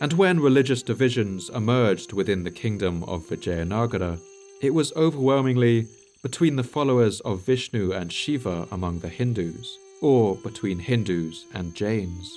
[0.00, 4.20] And when religious divisions emerged within the kingdom of Vijayanagara,
[4.62, 5.88] it was overwhelmingly
[6.22, 12.32] between the followers of Vishnu and Shiva among the Hindus, or between Hindus and Jains.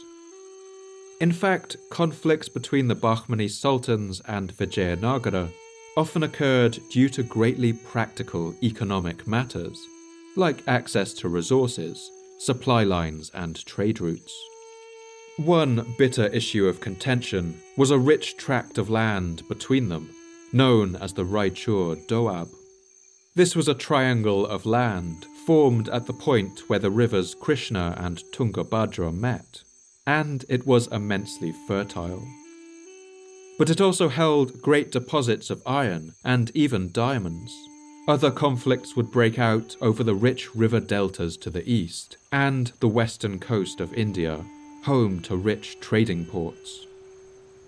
[1.22, 5.50] In fact, conflicts between the Bahmani sultans and Vijayanagara
[5.96, 9.80] often occurred due to greatly practical economic matters
[10.36, 14.34] like access to resources, supply lines, and trade routes.
[15.38, 20.10] One bitter issue of contention was a rich tract of land between them,
[20.52, 22.50] known as the Raichur Doab.
[23.36, 28.24] This was a triangle of land formed at the point where the rivers Krishna and
[28.34, 29.64] Tungabhadra met,
[30.08, 32.28] and it was immensely fertile.
[33.58, 37.54] But it also held great deposits of iron and even diamonds.
[38.08, 42.88] Other conflicts would break out over the rich river deltas to the east and the
[42.88, 44.46] western coast of India,
[44.84, 46.86] home to rich trading ports.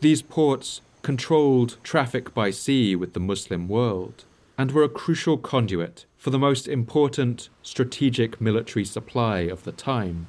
[0.01, 4.25] These ports controlled traffic by sea with the Muslim world,
[4.57, 10.27] and were a crucial conduit for the most important strategic military supply of the time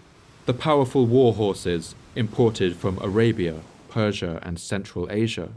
[0.48, 3.56] the powerful war horses imported from Arabia,
[3.90, 5.50] Persia, and Central Asia.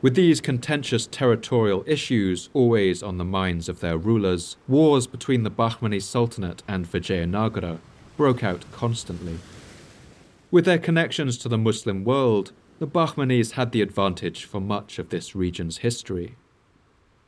[0.00, 5.50] With these contentious territorial issues always on the minds of their rulers, wars between the
[5.50, 7.80] Bahmani Sultanate and Vijayanagara
[8.16, 9.40] broke out constantly.
[10.52, 15.08] With their connections to the Muslim world, the Bahmanis had the advantage for much of
[15.08, 16.36] this region's history.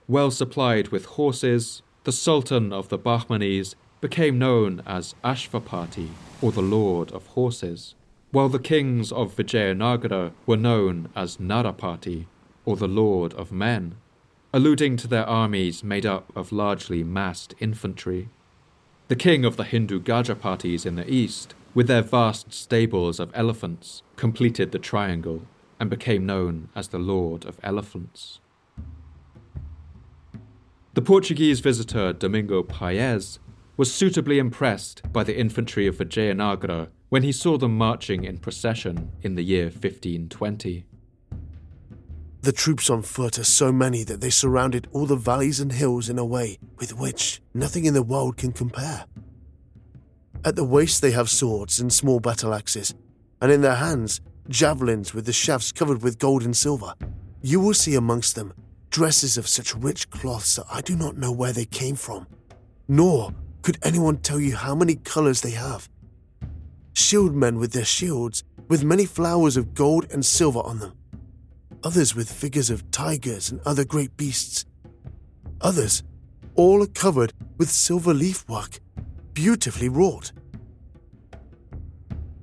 [0.07, 6.09] Well supplied with horses, the Sultan of the Bahmanis became known as Ashvapati,
[6.41, 7.95] or the Lord of Horses,
[8.31, 12.27] while the kings of Vijayanagara were known as Narapati,
[12.65, 13.97] or the Lord of Men,
[14.53, 18.29] alluding to their armies made up of largely massed infantry.
[19.09, 24.03] The king of the Hindu Gajapatis in the east, with their vast stables of elephants,
[24.17, 25.43] completed the triangle
[25.81, 28.41] and became known as the Lord of Elephants.
[30.95, 33.39] The Portuguese visitor Domingo Paes
[33.79, 39.13] was suitably impressed by the infantry of Vijayanagara when he saw them marching in procession
[39.23, 40.85] in the year 1520.
[42.41, 46.09] The troops on foot are so many that they surrounded all the valleys and hills
[46.09, 49.05] in a way with which nothing in the world can compare.
[50.45, 52.97] At the waist, they have swords and small battle axes,
[53.41, 56.95] and in their hands, javelins with the shafts covered with gold and silver.
[57.43, 58.55] You will see amongst them
[58.91, 62.27] dresses of such rich cloths that I do not know where they came from,
[62.89, 65.89] nor could anyone tell you how many colors they have.
[66.93, 70.95] Shield men with their shields, with many flowers of gold and silver on them.
[71.85, 74.65] Others with figures of tigers and other great beasts.
[75.61, 76.03] Others,
[76.55, 78.81] all covered with silver leaf work,
[79.33, 80.33] beautifully wrought.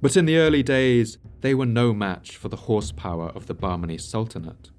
[0.02, 4.00] But in the early days, they were no match for the horsepower of the Bahmani
[4.00, 4.72] Sultanate.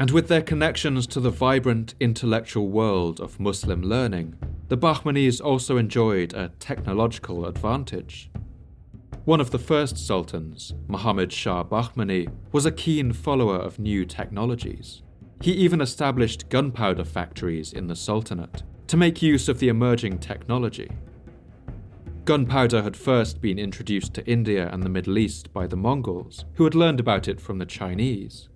[0.00, 4.34] And with their connections to the vibrant intellectual world of Muslim learning,
[4.68, 8.30] the Bahmanis also enjoyed a technological advantage.
[9.26, 15.02] One of the first sultans, Muhammad Shah Bahmani, was a keen follower of new technologies.
[15.42, 20.90] He even established gunpowder factories in the Sultanate to make use of the emerging technology.
[22.24, 26.64] Gunpowder had first been introduced to India and the Middle East by the Mongols, who
[26.64, 28.49] had learned about it from the Chinese.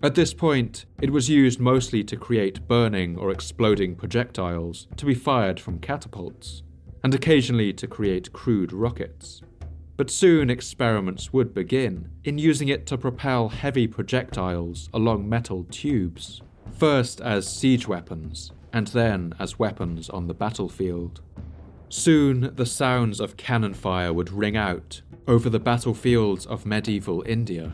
[0.00, 5.14] At this point, it was used mostly to create burning or exploding projectiles to be
[5.14, 6.62] fired from catapults,
[7.02, 9.42] and occasionally to create crude rockets.
[9.96, 16.42] But soon experiments would begin in using it to propel heavy projectiles along metal tubes,
[16.70, 21.22] first as siege weapons, and then as weapons on the battlefield.
[21.88, 27.72] Soon the sounds of cannon fire would ring out over the battlefields of medieval India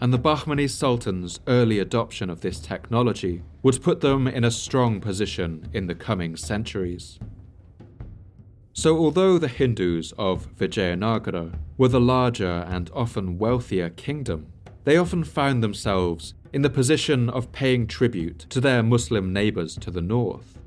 [0.00, 5.00] and the Bahmani Sultan's early adoption of this technology would put them in a strong
[5.00, 7.18] position in the coming centuries.
[8.72, 14.46] So, although the Hindus of Vijayanagara were the larger and often wealthier kingdom,
[14.84, 19.90] they often found themselves in the position of paying tribute to their Muslim neighbours to
[19.90, 20.58] the north,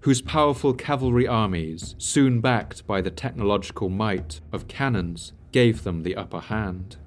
[0.00, 6.16] whose powerful cavalry armies, soon backed by the technological might of cannons, gave them the
[6.16, 6.98] upper hand.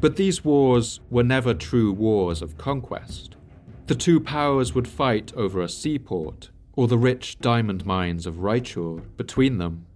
[0.00, 3.36] But these wars were never true wars of conquest.
[3.86, 9.02] The two powers would fight over a seaport or the rich diamond mines of Raichur
[9.16, 9.86] between them.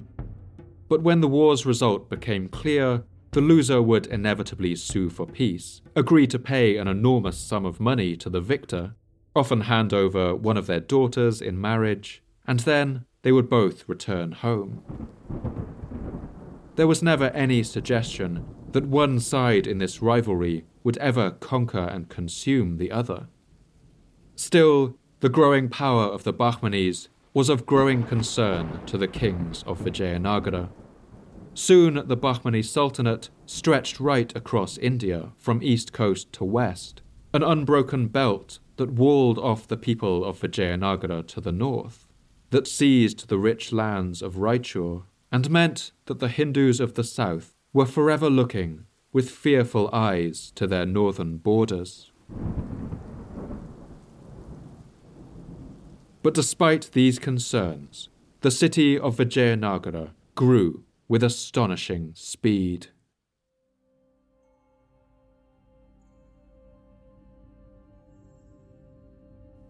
[0.89, 6.27] But when the war's result became clear, the loser would inevitably sue for peace, agree
[6.27, 8.95] to pay an enormous sum of money to the victor,
[9.37, 14.33] often hand over one of their daughters in marriage, and then they would both return
[14.33, 14.83] home.
[16.75, 22.09] There was never any suggestion that one side in this rivalry would ever conquer and
[22.09, 23.29] consume the other.
[24.35, 29.81] Still, the growing power of the Bahmanis was of growing concern to the kings of
[29.81, 30.69] Vijayanagara.
[31.55, 38.09] Soon the Bahmani Sultanate stretched right across India from east coast to west, an unbroken
[38.09, 42.09] belt that walled off the people of Vijayanagara to the north,
[42.51, 47.55] that seized the rich lands of Raichur, and meant that the Hindus of the south
[47.73, 52.11] were forever looking with fearful eyes to their northern borders.
[56.23, 58.09] But despite these concerns,
[58.43, 62.89] the city of Vijayanagara grew with astonishing speed.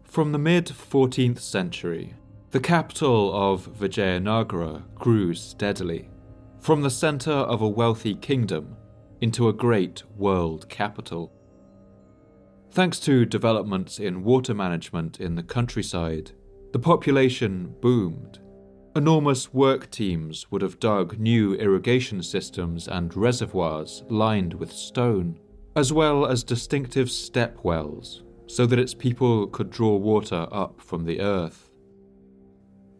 [0.03, 2.15] From the mid 14th century,
[2.51, 6.11] the capital of Vijayanagara grew steadily
[6.63, 8.77] from the centre of a wealthy kingdom
[9.21, 11.33] into a great world capital.
[12.71, 16.31] Thanks to developments in water management in the countryside,
[16.73, 18.39] the population boomed.
[18.95, 25.41] Enormous work teams would have dug new irrigation systems and reservoirs lined with stone,
[25.75, 31.07] as well as distinctive step wells, so that its people could draw water up from
[31.07, 31.71] the earth.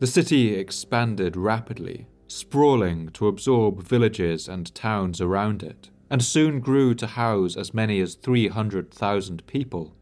[0.01, 6.95] The city expanded rapidly, sprawling to absorb villages and towns around it, and soon grew
[6.95, 9.95] to house as many as 300,000 people,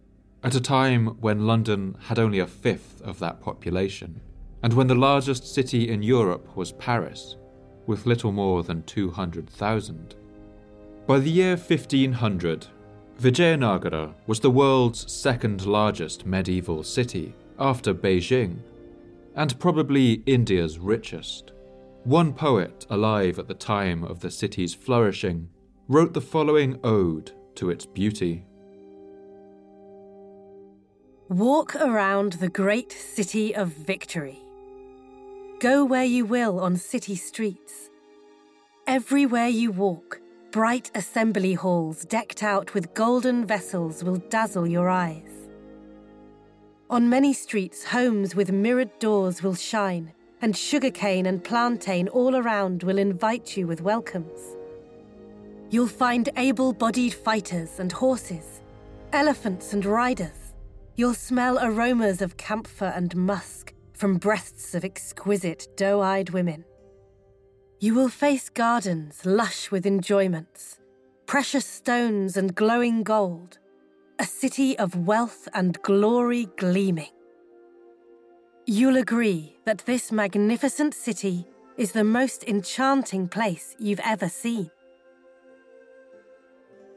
[0.42, 4.20] at a time when London had only a fifth of that population,
[4.62, 7.36] and when the largest city in Europe was Paris,
[7.86, 10.14] with little more than 200,000.
[11.06, 12.66] By the year 1500,
[13.20, 18.58] Vijayanagara was the world's second largest medieval city, after Beijing,
[19.34, 21.52] and probably India's richest.
[22.04, 25.50] One poet alive at the time of the city's flourishing
[25.86, 28.46] wrote the following ode to its beauty.
[31.28, 34.38] Walk around the great city of victory.
[35.60, 37.90] Go where you will on city streets.
[38.86, 40.22] Everywhere you walk,
[40.52, 45.50] bright assembly halls decked out with golden vessels will dazzle your eyes.
[46.88, 52.82] On many streets, homes with mirrored doors will shine and sugarcane and plantain all around
[52.82, 54.56] will invite you with welcomes.
[55.70, 58.60] You'll find able bodied fighters and horses,
[59.12, 60.54] elephants and riders.
[60.96, 66.64] You'll smell aromas of camphor and musk from breasts of exquisite doe eyed women.
[67.78, 70.80] You will face gardens lush with enjoyments,
[71.26, 73.58] precious stones and glowing gold,
[74.18, 77.12] a city of wealth and glory gleaming.
[78.72, 81.44] You'll agree that this magnificent city
[81.76, 84.70] is the most enchanting place you've ever seen.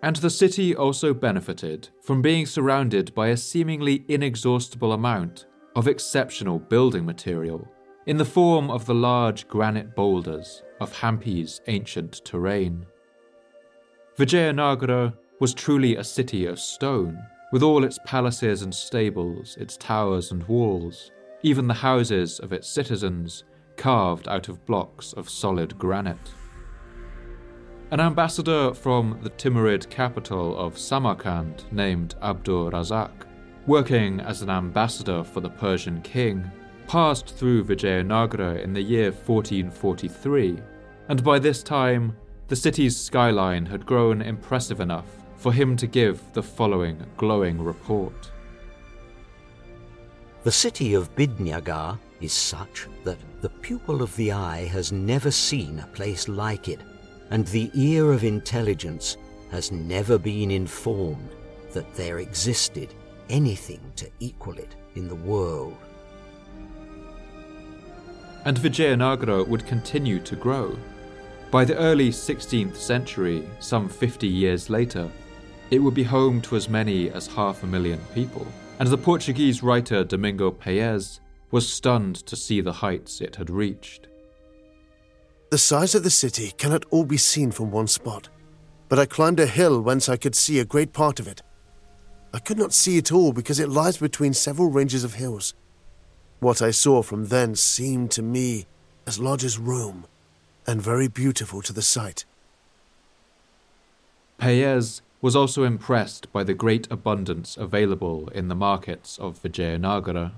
[0.03, 6.59] And the city also benefited from being surrounded by a seemingly inexhaustible amount of exceptional
[6.59, 7.67] building material
[8.05, 12.85] in the form of the large granite boulders of Hampi's ancient terrain.
[14.15, 17.17] Vijayanagara was truly a city of stone,
[17.51, 21.09] with all its palaces and stables, its towers and walls,
[21.43, 23.43] even the houses of its citizens
[23.75, 26.31] carved out of blocks of solid granite.
[27.91, 33.27] An ambassador from the Timurid capital of Samarkand named Abdur Razak,
[33.67, 36.49] working as an ambassador for the Persian king,
[36.87, 40.59] passed through Vijayanagara in the year 1443,
[41.09, 42.15] and by this time
[42.47, 45.05] the city's skyline had grown impressive enough
[45.35, 48.32] for him to give the following glowing report.
[50.43, 55.79] The city of Bidnagar is such that the pupil of the eye has never seen
[55.79, 56.81] a place like it,
[57.29, 59.15] and the ear of intelligence
[59.51, 61.29] has never been informed
[61.71, 62.93] that there existed
[63.29, 65.77] anything to equal it in the world.
[68.43, 70.77] And Vijayanagara would continue to grow.
[71.51, 75.09] By the early 16th century, some 50 years later,
[75.71, 78.45] it would be home to as many as half a million people
[78.79, 81.19] and the Portuguese writer Domingo Paes
[81.51, 84.07] was stunned to see the heights it had reached.
[85.51, 88.29] The size of the city cannot all be seen from one spot,
[88.89, 91.41] but I climbed a hill whence I could see a great part of it.
[92.33, 95.53] I could not see it all because it lies between several ranges of hills.
[96.39, 98.65] What I saw from thence seemed to me
[99.05, 100.05] as large as Rome,
[100.65, 102.25] and very beautiful to the sight.
[104.39, 110.33] Paes was also impressed by the great abundance available in the markets of Vijayanagara.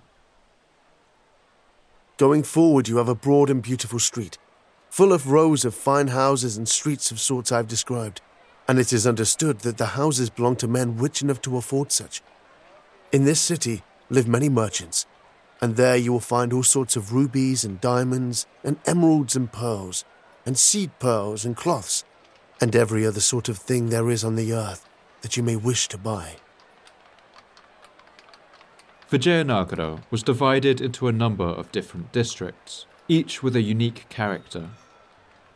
[2.17, 4.37] Going forward, you have a broad and beautiful street,
[4.91, 8.21] full of rows of fine houses and streets of sorts I've described,
[8.67, 12.21] and it is understood that the houses belong to men rich enough to afford such.
[13.11, 13.81] In this city
[14.11, 15.07] live many merchants,
[15.61, 20.05] and there you will find all sorts of rubies and diamonds, and emeralds and pearls,
[20.45, 22.05] and seed pearls and cloths
[22.61, 24.87] and every other sort of thing there is on the earth
[25.21, 26.35] that you may wish to buy.
[29.11, 34.69] Vijayanagara was divided into a number of different districts, each with a unique character.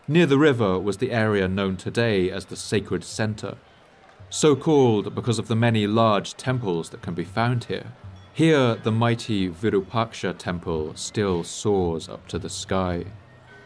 [0.08, 3.58] Near the river was the area known today as the Sacred Centre,
[4.30, 7.94] so called because of the many large temples that can be found here.
[8.34, 13.06] Here, the mighty Virupaksha temple still soars up to the sky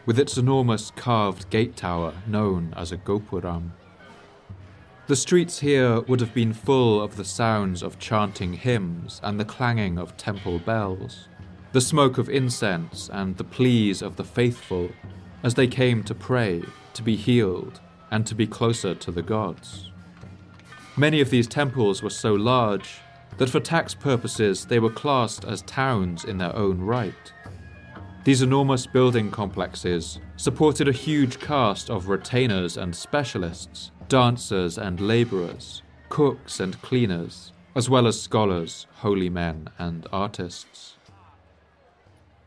[0.06, 3.72] with its enormous carved gate tower known as a Gopuram.
[5.06, 9.44] The streets here would have been full of the sounds of chanting hymns and the
[9.44, 11.28] clanging of temple bells,
[11.72, 14.90] the smoke of incense and the pleas of the faithful
[15.42, 16.62] as they came to pray,
[16.94, 19.90] to be healed, and to be closer to the gods.
[20.96, 23.00] Many of these temples were so large
[23.36, 27.32] that for tax purposes they were classed as towns in their own right.
[28.24, 35.82] These enormous building complexes supported a huge cast of retainers and specialists, dancers and labourers,
[36.08, 40.96] cooks and cleaners, as well as scholars, holy men, and artists.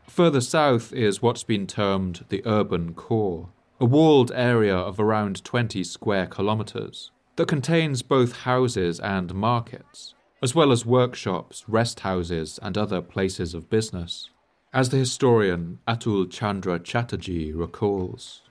[0.08, 5.84] Further south is what's been termed the urban core, a walled area of around 20
[5.84, 12.76] square kilometres that contains both houses and markets, as well as workshops, rest houses, and
[12.76, 14.30] other places of business,
[14.72, 18.42] as the historian Atul Chandra Chatterjee recalls.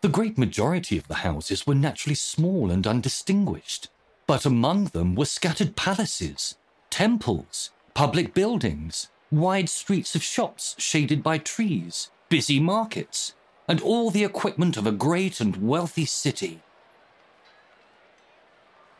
[0.00, 3.88] The great majority of the houses were naturally small and undistinguished,
[4.26, 6.56] but among them were scattered palaces,
[6.90, 13.34] temples, public buildings, wide streets of shops shaded by trees, busy markets,
[13.66, 16.60] and all the equipment of a great and wealthy city.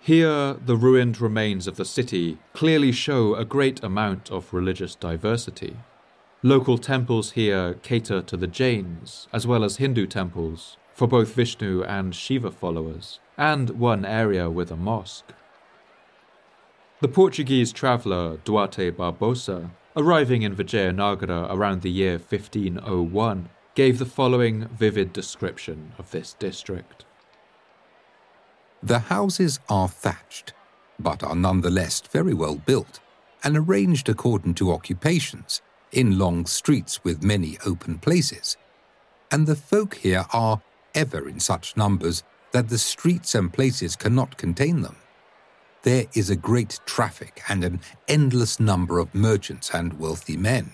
[0.05, 5.79] Here, the ruined remains of the city clearly show a great amount of religious diversity.
[6.43, 11.83] Local temples here cater to the Jains, as well as Hindu temples, for both Vishnu
[11.85, 15.33] and Shiva followers, and one area with a mosque.
[17.01, 24.69] The Portuguese traveller Duarte Barbosa, arriving in Vijayanagara around the year 1501, gave the following
[24.69, 27.07] vivid description of this district.
[28.85, 30.53] The houses are thatched,
[30.99, 33.01] but are nonetheless very well built
[33.43, 38.59] and arranged according to occupations in long streets with many open places.
[39.31, 40.61] And the folk here are
[40.95, 44.97] ever in such numbers that the streets and places cannot contain them.
[45.81, 50.73] There is a great traffic and an endless number of merchants and wealthy men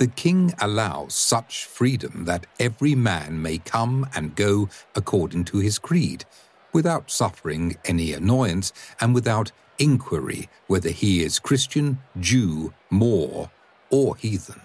[0.00, 5.78] the king allows such freedom that every man may come and go according to his
[5.78, 6.24] creed,
[6.72, 13.50] without suffering any annoyance and without inquiry whether he is Christian, Jew, Moor,
[13.90, 14.60] or heathen.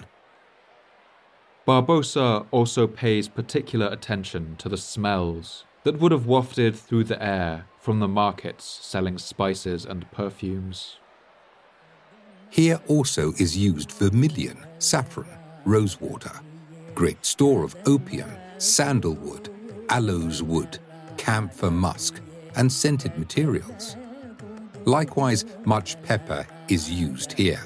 [1.67, 7.65] Barbosa also pays particular attention to the smells that would have wafted through the air
[7.79, 10.97] from the markets selling spices and perfumes.
[12.49, 15.27] Here also is used vermilion, saffron,
[15.65, 16.39] rosewater,
[16.93, 19.49] great store of opium, sandalwood,
[19.89, 20.79] aloes wood,
[21.17, 22.21] camphor musk,
[22.55, 23.95] and scented materials.
[24.85, 27.61] Likewise, much pepper is used here,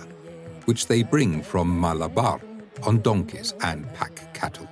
[0.65, 2.39] which they bring from Malabar
[2.83, 4.67] on donkeys and pack cattle.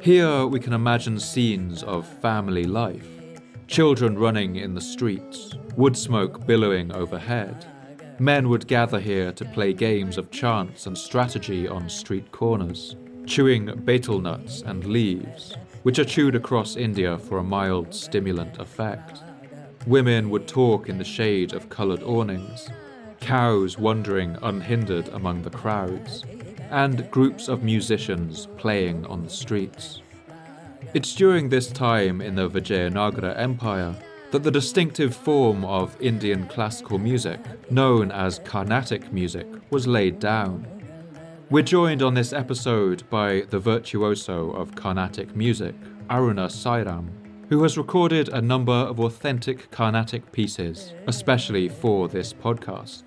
[0.00, 3.08] Here we can imagine scenes of family life
[3.66, 7.66] children running in the streets, wood smoke billowing overhead.
[8.18, 12.94] Men would gather here to play games of chance and strategy on street corners,
[13.26, 19.22] chewing betel nuts and leaves, which are chewed across India for a mild stimulant effect.
[19.86, 22.68] Women would talk in the shade of coloured awnings,
[23.20, 26.24] cows wandering unhindered among the crowds,
[26.70, 30.02] and groups of musicians playing on the streets.
[30.94, 33.94] It's during this time in the Vijayanagara Empire
[34.30, 37.40] that the distinctive form of Indian classical music,
[37.70, 40.66] known as Carnatic music, was laid down.
[41.54, 45.76] We're joined on this episode by the virtuoso of Carnatic music,
[46.10, 47.08] Aruna Sairam,
[47.48, 53.04] who has recorded a number of authentic Carnatic pieces, especially for this podcast.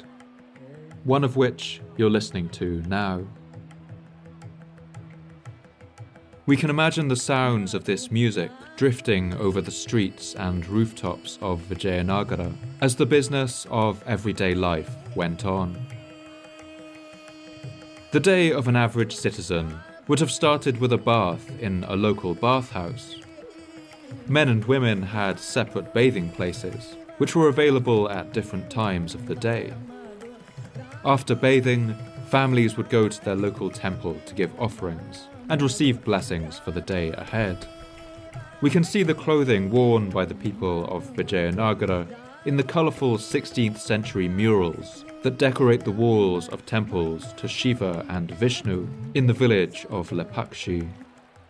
[1.03, 3.27] One of which you're listening to now.
[6.45, 11.59] We can imagine the sounds of this music drifting over the streets and rooftops of
[11.63, 15.96] Vijayanagara as the business of everyday life went on.
[18.17, 22.33] The day of an average citizen would have started with a bath in a local
[22.33, 23.15] bathhouse.
[24.27, 29.35] Men and women had separate bathing places, which were available at different times of the
[29.35, 29.71] day.
[31.05, 31.95] After bathing,
[32.25, 36.81] families would go to their local temple to give offerings and receive blessings for the
[36.81, 37.67] day ahead.
[38.61, 42.07] We can see the clothing worn by the people of Vijayanagara
[42.45, 48.31] in the colourful 16th century murals that decorate the walls of temples to Shiva and
[48.31, 50.87] Vishnu in the village of Lepakshi.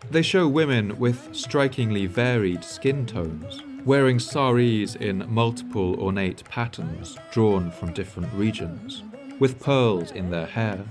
[0.09, 7.69] They show women with strikingly varied skin tones, wearing saris in multiple ornate patterns drawn
[7.69, 9.03] from different regions,
[9.37, 10.83] with pearls in their hair.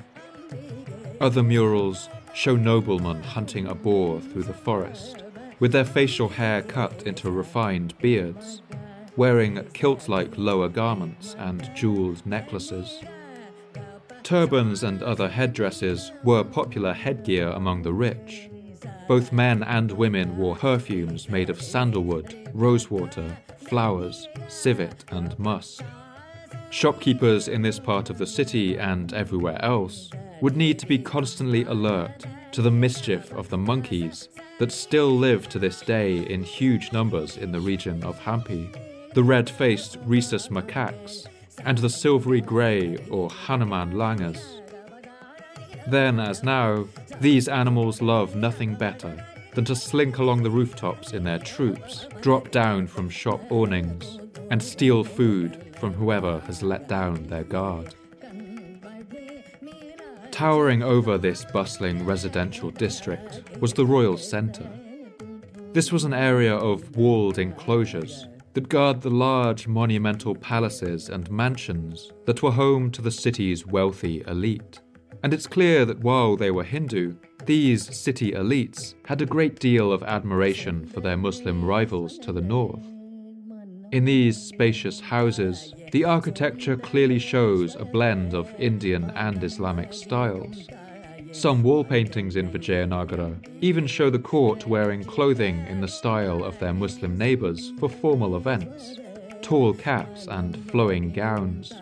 [1.21, 5.25] Other murals show noblemen hunting a boar through the forest,
[5.59, 8.63] with their facial hair cut into refined beards,
[9.17, 13.01] wearing kilt like lower garments and jeweled necklaces.
[14.23, 18.51] Turbans and other headdresses were popular headgear among the rich.
[19.09, 25.85] both men and women wore perfumes made of sandalwood, rosewater, flowers, civet, and musk.
[26.71, 30.11] Shopkeepers in this part of the city and everywhere else
[30.41, 34.29] would need to be constantly alert to the mischief of the monkeys
[34.59, 38.75] that still live to this day in huge numbers in the region of Hampi,
[39.17, 41.27] the red faced rhesus macaques,
[41.65, 44.61] and the silvery grey or Hanuman langurs.
[45.87, 46.87] Then, as now,
[47.19, 52.51] these animals love nothing better than to slink along the rooftops in their troops, drop
[52.51, 54.19] down from shop awnings,
[54.51, 57.95] and steal food from whoever has let down their guard.
[60.31, 64.71] Towering over this bustling residential district was the royal centre.
[65.73, 68.27] This was an area of walled enclosures
[68.57, 74.25] that guard the large monumental palaces and mansions that were home to the city's wealthy
[74.27, 74.81] elite.
[75.23, 79.93] And it's clear that while they were Hindu, these city elites had a great deal
[79.93, 82.83] of admiration for their Muslim rivals to the north.
[83.93, 90.67] In these spacious houses, the architecture clearly shows a blend of Indian and Islamic styles.
[91.37, 96.59] Some wall paintings in Vijayanagara even show the court wearing clothing in the style of
[96.59, 98.99] their Muslim neighbours for formal events
[99.43, 101.75] tall caps and flowing gowns.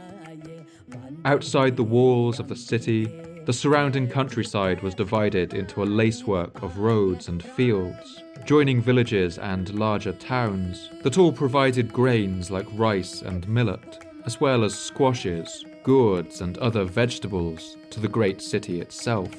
[1.24, 3.04] Outside the walls of the city,
[3.44, 9.72] the surrounding countryside was divided into a lacework of roads and fields, joining villages and
[9.78, 16.40] larger towns that all provided grains like rice and millet, as well as squashes, gourds,
[16.40, 19.30] and other vegetables to the great city itself,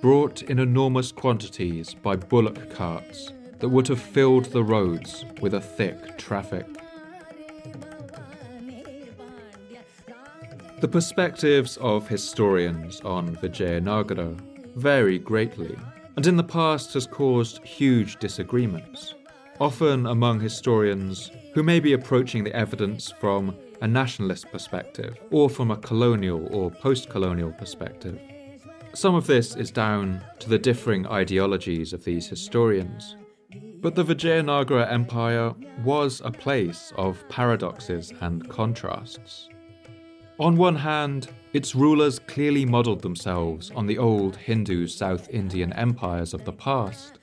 [0.00, 5.60] brought in enormous quantities by bullock carts that would have filled the roads with a
[5.60, 6.66] thick traffic.
[10.80, 14.38] The perspectives of historians on Vijayanagara
[14.76, 15.76] vary greatly
[16.16, 19.14] and in the past has caused huge disagreements,
[19.60, 25.70] often among historians who may be approaching the evidence from a nationalist perspective or from
[25.70, 28.18] a colonial or post colonial perspective.
[28.94, 33.16] Some of this is down to the differing ideologies of these historians.
[33.80, 35.54] But the Vijayanagara Empire
[35.84, 39.48] was a place of paradoxes and contrasts.
[40.38, 46.34] On one hand, its rulers clearly modelled themselves on the old Hindu South Indian empires
[46.34, 47.18] of the past.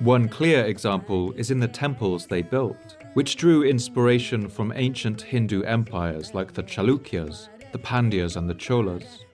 [0.00, 5.62] One clear example is in the temples they built, which drew inspiration from ancient Hindu
[5.62, 9.24] empires like the Chalukyas, the Pandyas, and the Cholas.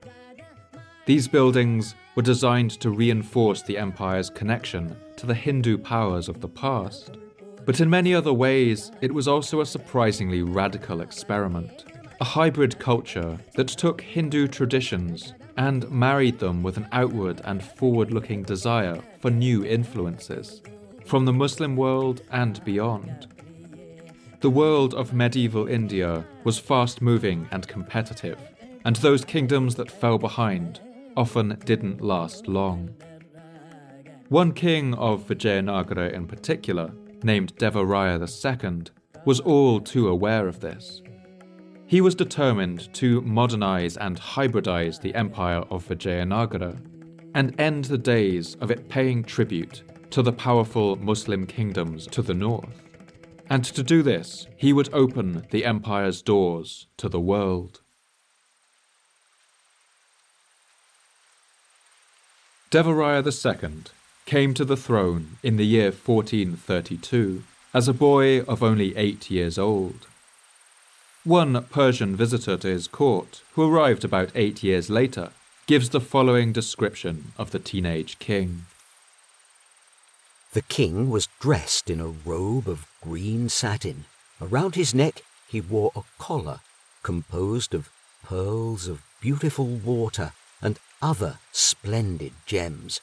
[1.06, 6.48] These buildings were designed to reinforce the empire's connection to the Hindu powers of the
[6.48, 7.16] past.
[7.64, 11.84] But in many other ways, it was also a surprisingly radical experiment
[12.20, 18.12] a hybrid culture that took Hindu traditions and married them with an outward and forward
[18.12, 20.60] looking desire for new influences
[21.06, 23.26] from the Muslim world and beyond.
[24.40, 28.40] The world of medieval India was fast moving and competitive,
[28.86, 30.80] and those kingdoms that fell behind
[31.14, 32.88] often didn't last long.
[34.30, 36.90] One king of Vijayanagara in particular,
[37.22, 38.84] named Devaraya II,
[39.26, 41.02] was all too aware of this.
[41.86, 46.80] He was determined to modernize and hybridize the empire of Vijayanagara
[47.34, 52.32] and end the days of it paying tribute to the powerful Muslim kingdoms to the
[52.32, 52.89] north.
[53.50, 57.80] And to do this, he would open the empire's doors to the world.
[62.70, 63.82] Devaraya II
[64.24, 67.42] came to the throne in the year 1432
[67.74, 70.06] as a boy of only eight years old.
[71.24, 75.30] One Persian visitor to his court, who arrived about eight years later,
[75.66, 78.66] gives the following description of the teenage king.
[80.52, 84.06] The king was dressed in a robe of green satin.
[84.40, 86.58] Around his neck he wore a collar
[87.04, 87.88] composed of
[88.24, 93.00] pearls of beautiful water and other splendid gems.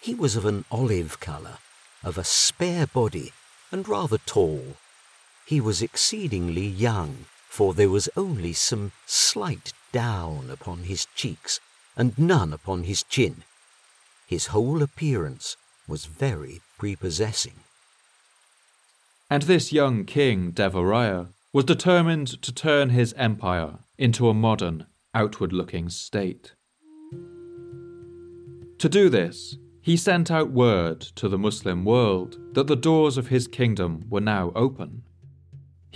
[0.00, 1.58] He was of an olive colour,
[2.04, 3.32] of a spare body,
[3.72, 4.76] and rather tall.
[5.46, 11.58] He was exceedingly young, for there was only some slight down upon his cheeks
[11.96, 13.42] and none upon his chin.
[14.28, 15.56] His whole appearance
[15.88, 17.54] was very prepossessing.
[19.30, 25.52] And this young king, Devaraya, was determined to turn his empire into a modern, outward
[25.52, 26.52] looking state.
[28.78, 33.28] To do this, he sent out word to the Muslim world that the doors of
[33.28, 35.02] his kingdom were now open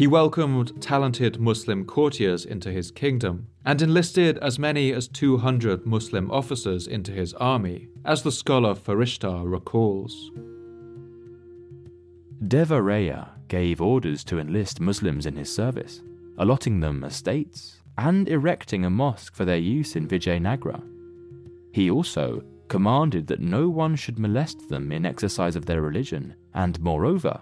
[0.02, 6.28] He welcomed talented Muslim courtiers into his kingdom and enlisted as many as 200 Muslim
[6.28, 10.32] officers into his army, as the scholar Farishta recalls.
[12.48, 16.02] Deva Raya gave orders to enlist Muslims in his service,
[16.38, 20.82] allotting them estates and erecting a mosque for their use in Vijayanagara.
[21.72, 26.80] He also commanded that no one should molest them in exercise of their religion, and
[26.80, 27.40] moreover,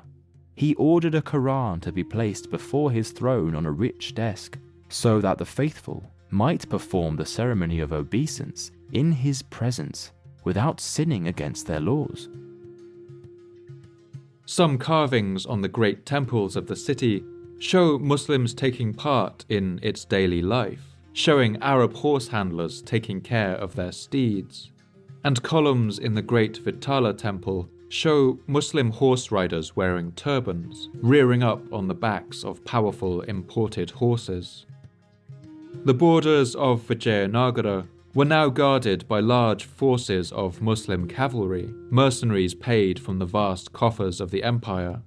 [0.61, 4.59] he ordered a Quran to be placed before his throne on a rich desk,
[4.91, 10.13] so that the faithful might perform the ceremony of obeisance in his presence
[10.45, 12.29] without sinning against their laws.
[14.45, 17.25] Some carvings on the great temples of the city
[17.59, 23.77] show Muslims taking part in its daily life, showing Arab horse handlers taking care of
[23.77, 24.73] their steeds.
[25.25, 31.61] And columns in the great Vittala temple show Muslim horse riders wearing turbans, rearing up
[31.73, 34.65] on the backs of powerful imported horses.
[35.85, 43.01] The borders of Vijayanagara were now guarded by large forces of Muslim cavalry, mercenaries paid
[43.01, 45.03] from the vast coffers of the empire.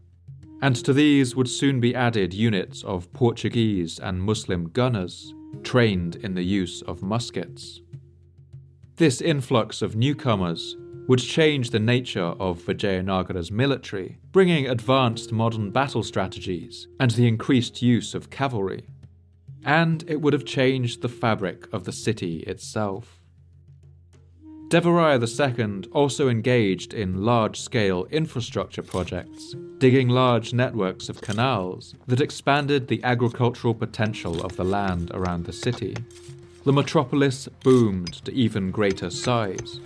[0.62, 5.34] And to these would soon be added units of Portuguese and Muslim gunners,
[5.64, 7.80] trained in the use of muskets.
[8.98, 10.76] This influx of newcomers
[11.08, 17.82] would change the nature of Vijayanagara's military, bringing advanced modern battle strategies and the increased
[17.82, 18.86] use of cavalry.
[19.66, 23.20] And it would have changed the fabric of the city itself.
[24.70, 32.22] Devaraya II also engaged in large scale infrastructure projects, digging large networks of canals that
[32.22, 35.96] expanded the agricultural potential of the land around the city.
[36.64, 39.80] The metropolis boomed to even greater size,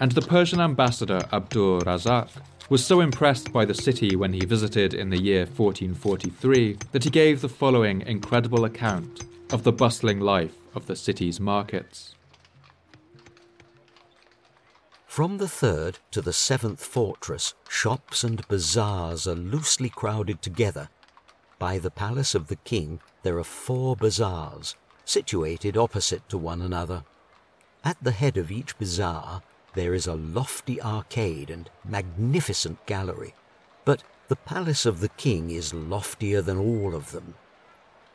[0.00, 2.28] and the Persian ambassador Abdur Razak
[2.68, 7.10] was so impressed by the city when he visited in the year 1443 that he
[7.10, 12.14] gave the following incredible account of the bustling life of the city's markets.
[15.06, 20.88] From the third to the seventh fortress, shops and bazaars are loosely crowded together.
[21.60, 27.04] By the palace of the king, there are four bazaars, situated opposite to one another.
[27.84, 29.42] At the head of each bazaar
[29.74, 33.34] there is a lofty arcade and magnificent gallery,
[33.84, 37.34] but the palace of the king is loftier than all of them.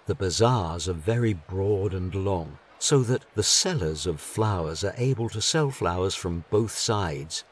[0.07, 5.29] The bazaars are very broad and long, so that the sellers of flowers are able
[5.29, 7.43] to sell flowers from both sides.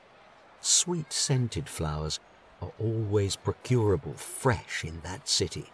[0.62, 2.20] Sweet scented flowers
[2.62, 5.66] are always procurable fresh in that city.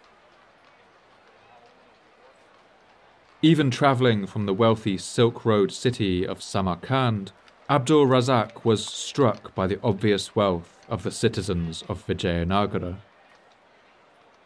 [3.40, 7.32] Even travelling from the wealthy Silk Road city of Samarkand,
[7.70, 12.96] Abdul Razak was struck by the obvious wealth of the citizens of Vijayanagara.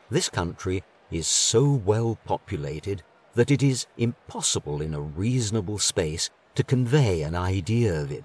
[0.09, 3.03] This country is so well populated
[3.35, 8.25] that it is impossible in a reasonable space to convey an idea of it.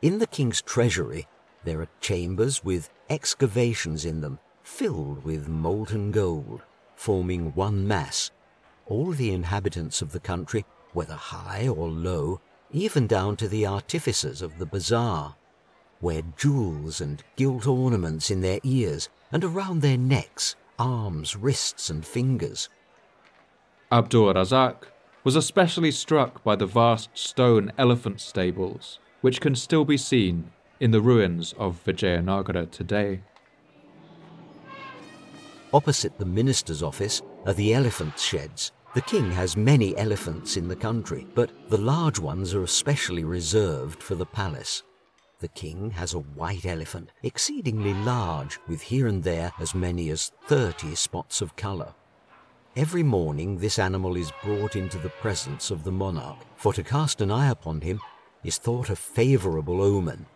[0.00, 1.26] In the king's treasury,
[1.64, 6.62] there are chambers with excavations in them filled with molten gold,
[6.94, 8.30] forming one mass.
[8.86, 12.40] All the inhabitants of the country, whether high or low,
[12.74, 15.36] even down to the artificers of the bazaar,
[16.00, 22.04] wear jewels and gilt ornaments in their ears and around their necks, arms, wrists, and
[22.04, 22.68] fingers.
[23.92, 24.88] Abdur Razak
[25.22, 30.90] was especially struck by the vast stone elephant stables, which can still be seen in
[30.90, 33.20] the ruins of Vijayanagara today.
[35.72, 40.76] Opposite the minister's office are the elephant sheds, the king has many elephants in the
[40.76, 44.84] country, but the large ones are especially reserved for the palace.
[45.40, 50.30] The king has a white elephant, exceedingly large, with here and there as many as
[50.46, 51.92] 30 spots of colour.
[52.76, 57.20] Every morning this animal is brought into the presence of the monarch, for to cast
[57.20, 58.00] an eye upon him
[58.44, 60.26] is thought a favourable omen.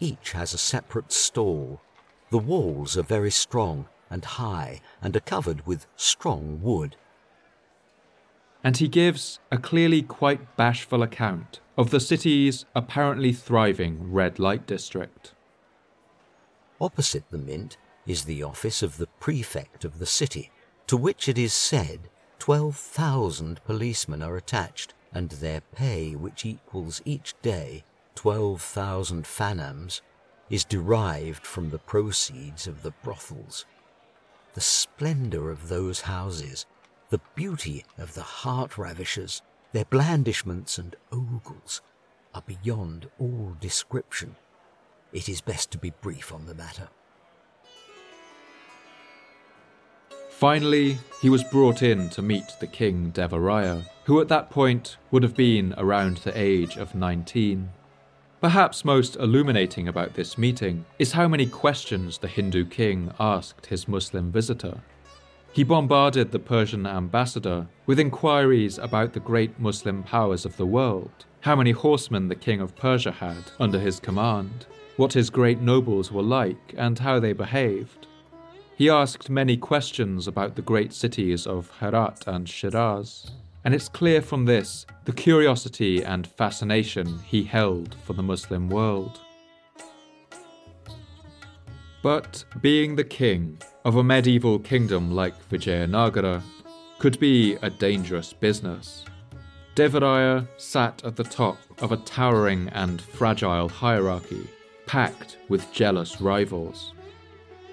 [0.00, 1.82] Each has a separate stall.
[2.30, 6.96] The walls are very strong and high and are covered with strong wood
[8.64, 14.66] and he gives a clearly quite bashful account of the city's apparently thriving red light
[14.66, 15.34] district.
[16.80, 17.76] Opposite the Mint
[18.06, 20.50] is the office of the prefect of the city,
[20.86, 22.08] to which it is said
[22.38, 27.84] 12,000 policemen are attached, and their pay, which equals each day
[28.14, 30.00] 12,000 fanams,
[30.50, 33.64] is derived from the proceeds of the brothels.
[34.54, 36.66] The splendour of those houses
[37.12, 41.82] the beauty of the heart ravishers, their blandishments and ogles,
[42.34, 44.34] are beyond all description.
[45.12, 46.88] It is best to be brief on the matter.
[50.30, 55.22] Finally, he was brought in to meet the king Devaraya, who at that point would
[55.22, 57.68] have been around the age of 19.
[58.40, 63.86] Perhaps most illuminating about this meeting is how many questions the Hindu king asked his
[63.86, 64.80] Muslim visitor.
[65.52, 71.26] He bombarded the Persian ambassador with inquiries about the great Muslim powers of the world,
[71.40, 74.66] how many horsemen the king of Persia had under his command,
[74.96, 78.06] what his great nobles were like, and how they behaved.
[78.76, 83.30] He asked many questions about the great cities of Herat and Shiraz,
[83.62, 89.20] and it's clear from this the curiosity and fascination he held for the Muslim world.
[92.02, 96.42] But being the king of a medieval kingdom like Vijayanagara
[96.98, 99.04] could be a dangerous business.
[99.76, 104.46] Devaraya sat at the top of a towering and fragile hierarchy,
[104.86, 106.92] packed with jealous rivals.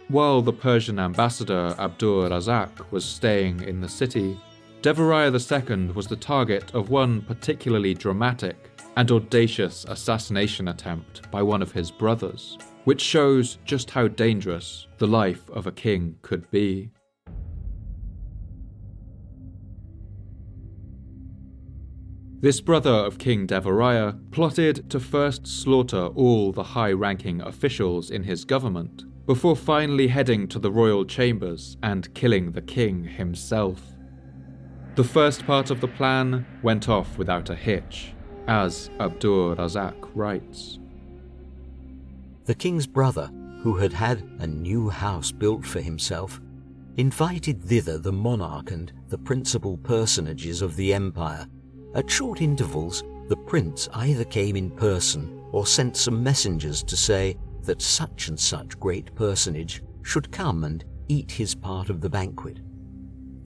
[0.07, 4.39] While the Persian ambassador Abdur Razak was staying in the city,
[4.81, 11.61] Devaraya II was the target of one particularly dramatic and audacious assassination attempt by one
[11.61, 12.57] of his brothers,
[12.89, 16.89] which shows just how dangerous the life of a king could be.
[22.41, 28.23] This brother of King Devaraya plotted to first slaughter all the high ranking officials in
[28.23, 33.83] his government before finally heading to the royal chambers and killing the king himself.
[34.95, 38.15] The first part of the plan went off without a hitch,
[38.47, 40.79] as Abdur Razak writes.
[42.49, 43.29] The king's brother,
[43.61, 46.41] who had had a new house built for himself,
[46.97, 51.45] invited thither the monarch and the principal personages of the empire.
[51.93, 57.37] At short intervals, the prince either came in person or sent some messengers to say
[57.65, 62.61] that such and such great personage should come and eat his part of the banquet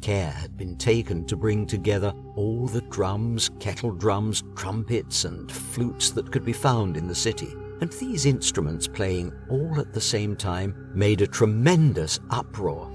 [0.01, 6.11] care had been taken to bring together all the drums, kettle drums, trumpets, and flutes
[6.11, 7.55] that could be found in the city.
[7.83, 12.89] And these instruments playing all at the same time made a tremendous uproar.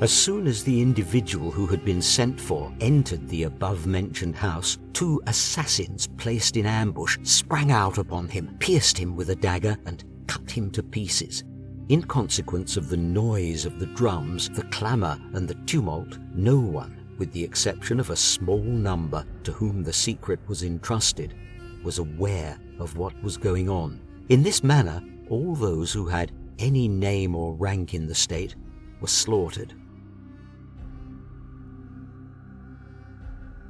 [0.00, 4.76] As soon as the individual who had been sent for entered the above mentioned house,
[4.92, 10.02] two assassins placed in ambush sprang out upon him, pierced him with a dagger, and
[10.26, 11.44] cut him to pieces.
[11.88, 17.06] In consequence of the noise of the drums, the clamour, and the tumult, no one,
[17.18, 21.36] with the exception of a small number to whom the secret was entrusted,
[21.84, 24.00] was aware of what was going on.
[24.28, 28.56] In this manner, all those who had any name or rank in the state
[29.00, 29.72] were slaughtered.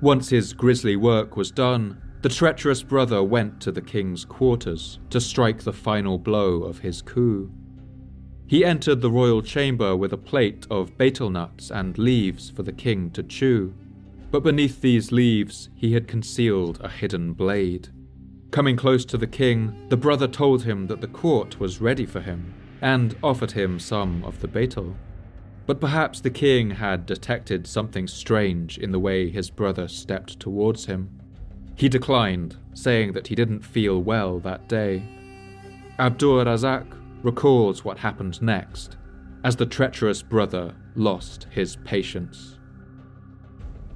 [0.00, 5.20] Once his grisly work was done, the treacherous brother went to the king's quarters to
[5.20, 7.52] strike the final blow of his coup.
[8.48, 12.72] He entered the royal chamber with a plate of betel nuts and leaves for the
[12.72, 13.74] king to chew.
[14.32, 17.90] But beneath these leaves, he had concealed a hidden blade.
[18.50, 22.20] Coming close to the king, the brother told him that the court was ready for
[22.20, 24.96] him and offered him some of the betel.
[25.66, 30.86] But perhaps the king had detected something strange in the way his brother stepped towards
[30.86, 31.10] him.
[31.74, 35.02] He declined, saying that he didn't feel well that day.
[35.98, 36.86] Abdur Razak
[37.22, 38.96] recalls what happened next
[39.44, 42.57] as the treacherous brother lost his patience.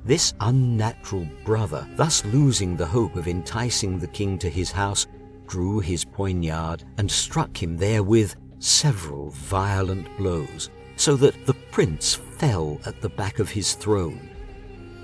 [0.04, 5.06] This unnatural brother, thus losing the hope of enticing the king to his house,
[5.46, 12.80] drew his poignard and struck him therewith several violent blows, so that the prince fell
[12.84, 14.28] at the back of his throne.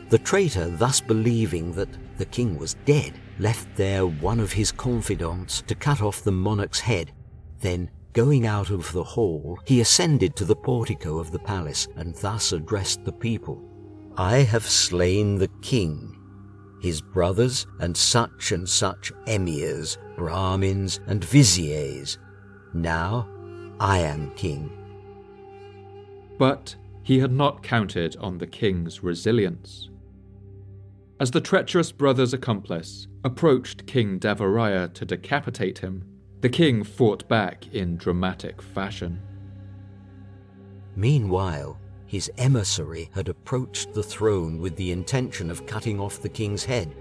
[0.09, 5.63] The traitor, thus believing that the king was dead, left there one of his confidants
[5.69, 7.13] to cut off the monarch's head,
[7.61, 12.15] then Going out of the hall, he ascended to the portico of the palace and
[12.17, 13.63] thus addressed the people
[14.21, 16.19] I have slain the king,
[16.83, 22.19] his brothers, and such and such emirs, Brahmins, and viziers.
[22.75, 23.29] Now
[23.79, 24.73] I am king.
[26.37, 26.75] But
[27.05, 29.89] he had not counted on the king's resilience.
[31.21, 36.05] As the treacherous brother's accomplice approached King Devaraya to decapitate him,
[36.41, 39.23] the king fought back in dramatic fashion.
[40.97, 41.79] Meanwhile,
[42.09, 46.97] his emissary had approached the throne with the intention of cutting off the king's head.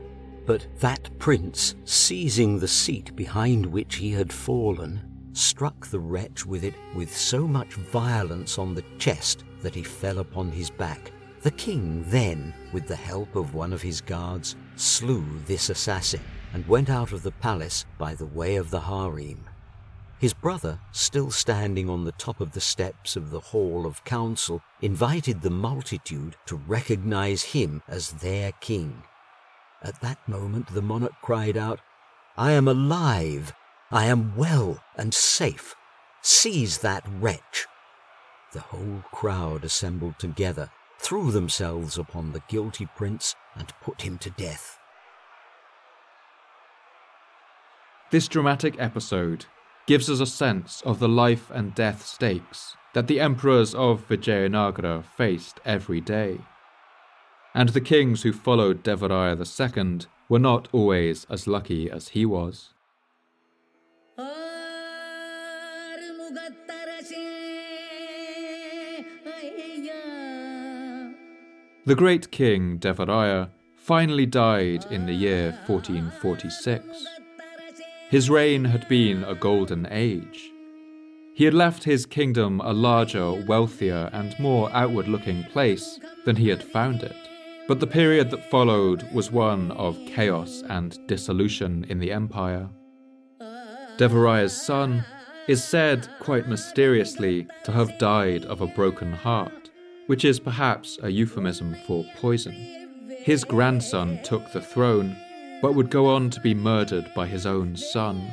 [0.45, 5.01] But that prince, seizing the seat behind which he had fallen,
[5.33, 10.19] struck the wretch with it with so much violence on the chest that he fell
[10.19, 11.11] upon his back.
[11.41, 16.21] The king then, with the help of one of his guards, slew this assassin
[16.53, 19.45] and went out of the palace by the way of the harem.
[20.19, 24.63] His brother, still standing on the top of the steps of the Hall of Council,
[24.81, 29.03] invited the multitude to recognize him as their king.
[29.83, 31.81] At that moment, the monarch cried out,
[32.35, 33.53] I am alive,
[33.91, 35.75] I am well and safe.
[36.21, 37.67] Seize that wretch.
[38.53, 44.31] The whole crowd assembled together, threw themselves upon the guilty prince, and put him to
[44.31, 44.79] death.
[48.09, 49.45] This dramatic episode
[49.87, 55.03] gives us a sense of the life and death stakes that the emperors of Vijayanagara
[55.03, 56.39] faced every day.
[57.55, 62.73] And the kings who followed Devaraya II were not always as lucky as he was.
[71.85, 77.26] The great king Devaraya finally died in the year 1446.
[78.09, 80.53] His reign had been a golden age.
[81.33, 86.47] He had left his kingdom a larger, wealthier, and more outward looking place than he
[86.47, 87.15] had found it.
[87.67, 92.69] But the period that followed was one of chaos and dissolution in the empire.
[93.97, 95.03] Devaraya's son
[95.49, 99.69] is said quite mysteriously to have died of a broken heart,
[100.05, 102.55] which is perhaps a euphemism for poison.
[103.19, 105.17] His grandson took the throne
[105.61, 108.31] but would go on to be murdered by his own son.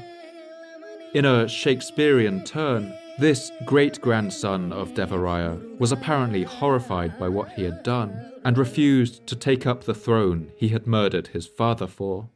[1.14, 7.62] In a Shakespearean turn, this great grandson of Devaraya was apparently horrified by what he
[7.62, 12.28] had done and refused to take up the throne he had murdered his father for.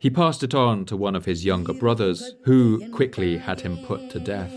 [0.00, 4.10] He passed it on to one of his younger brothers, who quickly had him put
[4.10, 4.52] to death.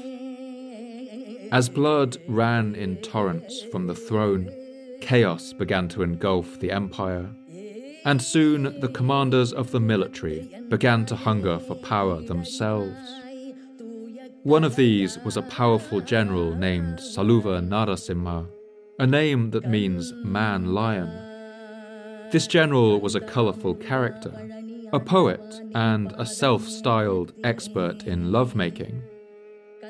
[1.52, 4.52] As blood ran in torrents from the throne,
[5.02, 7.30] chaos began to engulf the empire
[8.06, 13.22] and soon the commanders of the military began to hunger for power themselves.
[14.44, 18.48] One of these was a powerful general named Saluva Narasimha,
[18.98, 21.10] a name that means man lion.
[22.32, 24.34] This general was a colourful character,
[24.94, 29.04] a poet, and a self styled expert in lovemaking.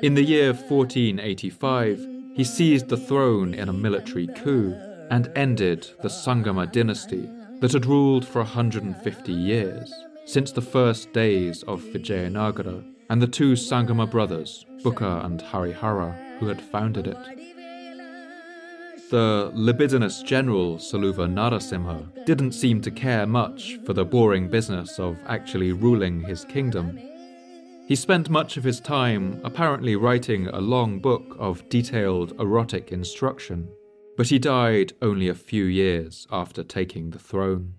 [0.02, 4.74] In the year 1485, he seized the throne in a military coup
[5.10, 7.28] and ended the Sangama dynasty
[7.62, 9.94] that had ruled for 150 years,
[10.24, 16.48] since the first days of Vijayanagara and the two Sangama brothers, Bukka and Harihara, who
[16.48, 17.16] had founded it.
[19.10, 25.16] The libidinous general Saluva Narasimha didn't seem to care much for the boring business of
[25.28, 26.98] actually ruling his kingdom.
[27.86, 33.68] He spent much of his time apparently writing a long book of detailed erotic instruction
[34.22, 37.74] but he died only a few years after taking the throne.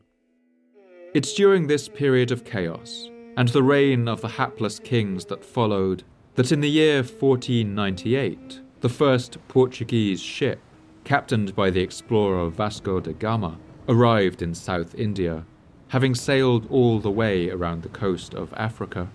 [1.13, 6.03] It's during this period of chaos and the reign of the hapless kings that followed
[6.35, 10.59] that in the year 1498, the first Portuguese ship,
[11.05, 13.57] captained by the explorer Vasco da Gama,
[13.87, 15.45] arrived in South India,
[15.87, 19.07] having sailed all the way around the coast of Africa.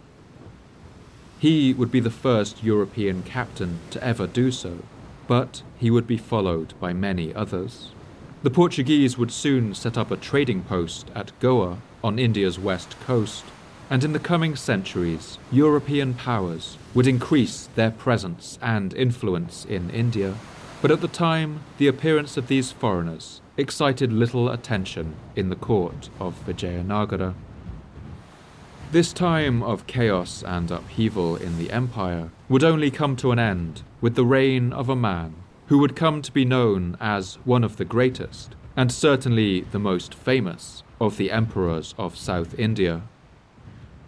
[1.39, 4.79] He would be the first European captain to ever do so,
[5.29, 7.93] but he would be followed by many others.
[8.43, 13.45] The Portuguese would soon set up a trading post at Goa on India's west coast,
[13.91, 20.35] and in the coming centuries, European powers would increase their presence and influence in India.
[20.81, 26.09] But at the time, the appearance of these foreigners excited little attention in the court
[26.21, 27.35] of Vijayanagara.
[28.91, 33.83] This time of chaos and upheaval in the empire would only come to an end
[34.01, 35.35] with the reign of a man
[35.67, 40.15] who would come to be known as one of the greatest, and certainly the most
[40.15, 43.03] famous, of the emperors of South India.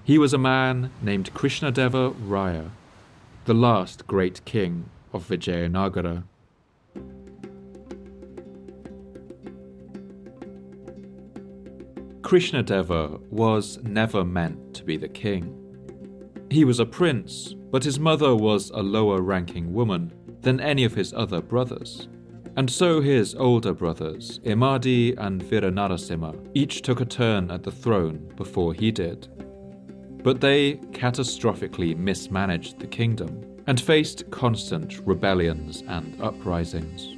[0.02, 2.70] He was a man named Krishnadeva Raya,
[3.44, 6.23] the last great king of Vijayanagara.
[12.31, 15.52] Krishnadeva was never meant to be the king.
[16.48, 20.94] He was a prince, but his mother was a lower ranking woman than any of
[20.94, 22.07] his other brothers.
[22.57, 28.32] And so his older brothers, Imadi and Viranarasimha, each took a turn at the throne
[28.36, 29.27] before he did.
[30.23, 37.09] But they catastrophically mismanaged the kingdom and faced constant rebellions and uprisings.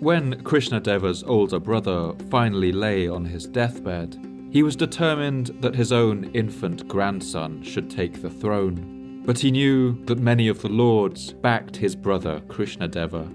[0.00, 4.18] When Krishnadeva's older brother finally lay on his deathbed,
[4.50, 9.22] he was determined that his own infant grandson should take the throne.
[9.24, 13.26] But he knew that many of the lords backed his brother Krishnadeva.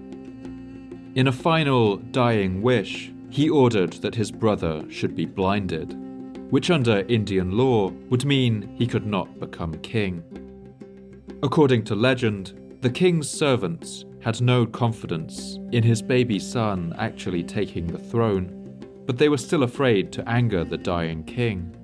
[1.16, 5.96] In a final dying wish, he ordered that his brother should be blinded,
[6.52, 10.22] which under Indian law would mean he could not become king.
[11.42, 17.86] According to legend, the king's servants had no confidence in his baby son actually taking
[17.86, 18.58] the throne,
[19.04, 21.76] but they were still afraid to anger the dying king.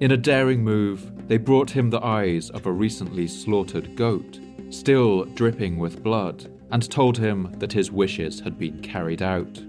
[0.00, 4.38] In a daring move, they brought him the eyes of a recently slaughtered goat,
[4.70, 9.62] still dripping with blood, and told him that his wishes had been carried out.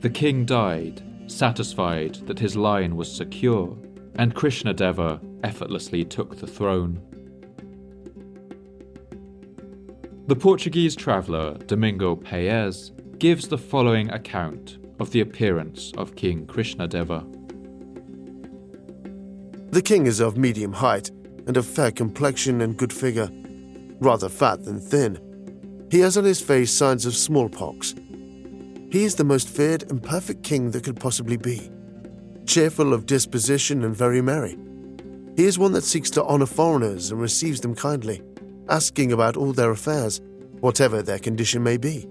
[0.00, 3.76] The king died, satisfied that his line was secure,
[4.16, 7.00] and Krishnadeva effortlessly took the throne.
[10.28, 12.90] The Portuguese traveller Domingo Paes
[13.20, 17.22] gives the following account of the appearance of King Krishnadeva.
[19.70, 21.10] The king is of medium height
[21.46, 23.30] and of fair complexion and good figure,
[24.00, 25.16] rather fat than thin.
[25.92, 27.94] He has on his face signs of smallpox.
[28.90, 31.70] He is the most feared and perfect king that could possibly be,
[32.46, 34.58] cheerful of disposition and very merry.
[35.36, 38.22] He is one that seeks to honour foreigners and receives them kindly
[38.68, 40.20] asking about all their affairs,
[40.60, 42.06] whatever their condition may be.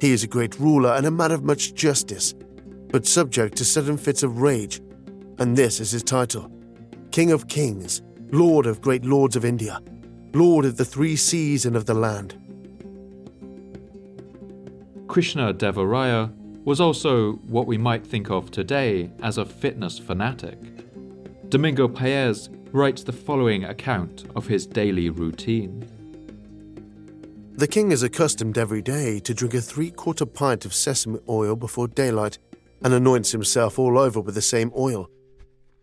[0.00, 2.34] He is a great ruler and a man of much justice,
[2.88, 4.80] but subject to sudden fits of rage,
[5.38, 6.50] and this is his title
[7.10, 9.80] King of Kings, Lord of great lords of India,
[10.34, 12.38] Lord of the three seas and of the land.
[15.08, 16.32] Krishna Devaraya
[16.64, 20.58] was also what we might think of today as a fitness fanatic.
[21.48, 25.88] Domingo Paes writes the following account of his daily routine.
[27.54, 31.56] The king is accustomed every day to drink a three quarter pint of sesame oil
[31.56, 32.38] before daylight
[32.82, 35.08] and anoints himself all over with the same oil.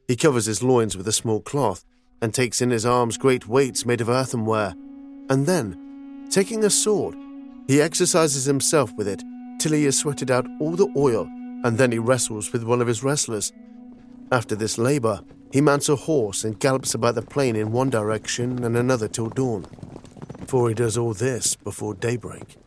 [0.07, 1.84] He covers his loins with a small cloth
[2.22, 4.76] and takes in his arms great weights made of earthenware.
[5.30, 7.15] And then, taking a sword,
[7.68, 9.23] he exercises himself with it
[9.60, 11.26] till he has sweated out all the oil,
[11.64, 13.51] and then he wrestles with one of his wrestlers.
[14.31, 15.22] After this labor,
[15.53, 19.30] he mounts a horse and gallops about the plain in one direction and another till
[19.30, 19.63] dawn.
[20.47, 22.57] For he does all this before daybreak.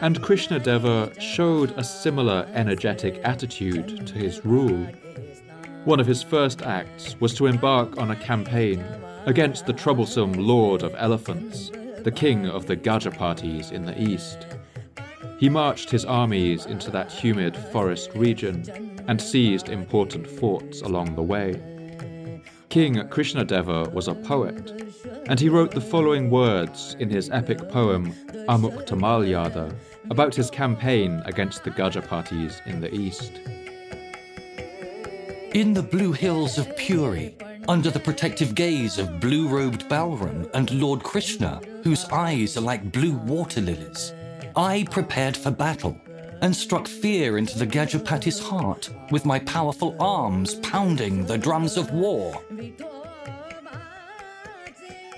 [0.00, 4.84] And Krishnadeva showed a similar energetic attitude to his rule.
[5.84, 8.84] One of his first acts was to embark on a campaign
[9.26, 11.70] against the troublesome Lord of Elephants,
[12.04, 14.46] the king of the Gajapatis in the east.
[15.38, 21.22] He marched his armies into that humid forest region and seized important forts along the
[21.22, 21.60] way.
[22.68, 24.94] King Krishnadeva was a poet,
[25.26, 28.12] and he wrote the following words in his epic poem
[28.48, 29.76] Amukta
[30.10, 33.32] about his campaign against the Gajapatis in the east.
[35.54, 37.36] In the blue hills of Puri,
[37.68, 42.92] under the protective gaze of blue robed Balram and Lord Krishna, whose eyes are like
[42.92, 44.12] blue water lilies.
[44.56, 46.00] I prepared for battle
[46.42, 51.92] and struck fear into the Gajapati's heart with my powerful arms pounding the drums of
[51.92, 52.42] war.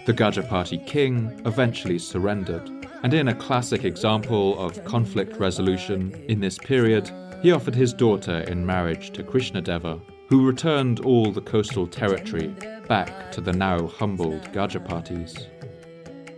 [0.07, 2.71] The Gajapati king eventually surrendered,
[3.03, 7.11] and in a classic example of conflict resolution in this period,
[7.43, 12.55] he offered his daughter in marriage to Krishnadeva, who returned all the coastal territory
[12.87, 15.47] back to the now humbled Gajapatis.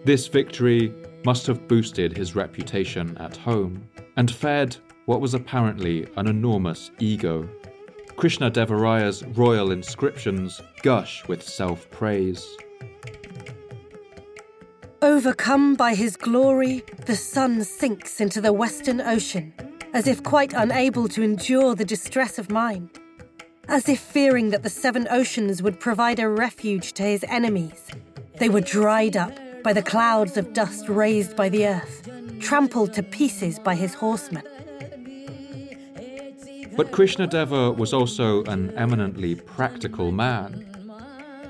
[0.06, 4.76] This victory must have boosted his reputation at home and fed
[5.06, 7.48] what was apparently an enormous ego.
[8.14, 12.46] Krishna Devaraya's royal inscriptions gush with self praise.
[15.02, 19.52] Overcome by his glory, the sun sinks into the western ocean,
[19.92, 22.90] as if quite unable to endure the distress of mind,
[23.66, 27.88] as if fearing that the seven oceans would provide a refuge to his enemies.
[28.38, 33.02] They were dried up by the clouds of dust raised by the earth, trampled to
[33.02, 34.44] pieces by his horsemen.
[36.76, 40.64] But Krishnadeva was also an eminently practical man.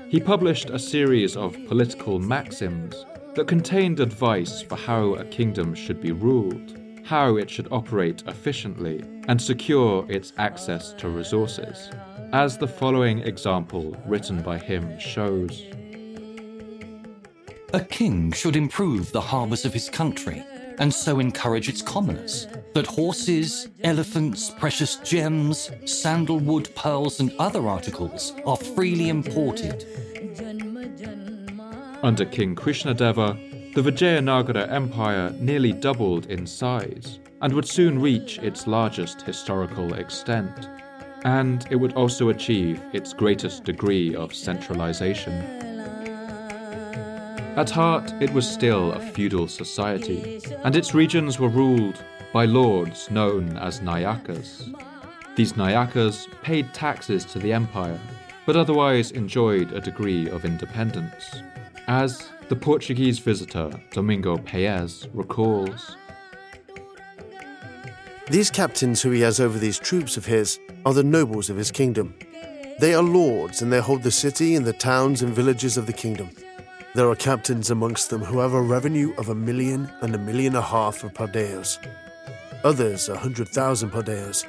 [0.09, 6.01] He published a series of political maxims that contained advice for how a kingdom should
[6.01, 6.75] be ruled,
[7.05, 11.91] how it should operate efficiently, and secure its access to resources,
[12.33, 15.65] as the following example written by him shows.
[17.73, 20.41] A king should improve the harbours of his country
[20.79, 28.31] and so encourage its commerce, that horses, elephants, precious gems, sandalwood, pearls, and other articles
[28.45, 29.85] are freely imported.
[32.03, 38.65] Under King Krishnadeva, the Vijayanagara Empire nearly doubled in size and would soon reach its
[38.65, 40.69] largest historical extent.
[41.25, 45.76] And it would also achieve its greatest degree of centralization.
[47.57, 53.09] At heart, it was still a feudal society, and its regions were ruled by lords
[53.09, 54.71] known as Nayakas.
[55.35, 57.99] These Nayakas paid taxes to the empire,
[58.45, 61.41] but otherwise enjoyed a degree of independence.
[61.87, 65.97] As the Portuguese visitor Domingo Paes recalls,
[68.29, 71.71] These captains who he has over these troops of his are the nobles of his
[71.71, 72.13] kingdom.
[72.79, 75.93] They are lords and they hold the city and the towns and villages of the
[75.93, 76.29] kingdom.
[76.97, 80.55] There are captains amongst them who have a revenue of a million and a million
[80.55, 81.77] and a half of pardaos.
[82.63, 84.47] Others a hundred thousand pardaos.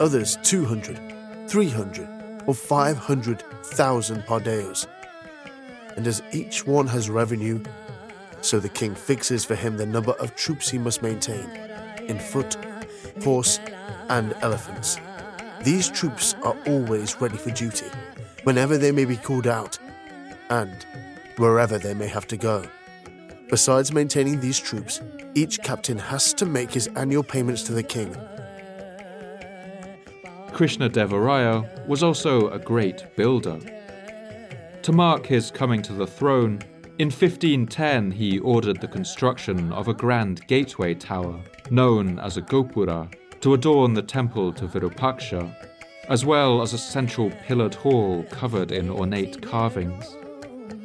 [0.00, 0.98] Others two hundred,
[1.46, 2.08] three hundred,
[2.44, 4.88] or five hundred thousand pardaos.
[5.96, 7.62] And as each one has revenue,
[8.40, 11.48] so the king fixes for him the number of troops he must maintain
[12.08, 12.56] in foot,
[13.22, 13.60] horse,
[14.08, 14.98] and elephants.
[15.62, 17.86] These troops are always ready for duty,
[18.42, 19.78] whenever they may be called out,
[20.50, 20.84] and
[21.38, 22.64] wherever they may have to go.
[23.48, 25.00] Besides maintaining these troops,
[25.34, 28.16] each captain has to make his annual payments to the king.
[30.52, 33.58] Krishna Devaraya was also a great builder.
[34.82, 36.60] To mark his coming to the throne,
[36.98, 41.38] in 1510 he ordered the construction of a grand gateway tower,
[41.70, 45.54] known as a Gopura, to adorn the temple to Virupaksha,
[46.08, 50.16] as well as a central pillared hall covered in ornate carvings.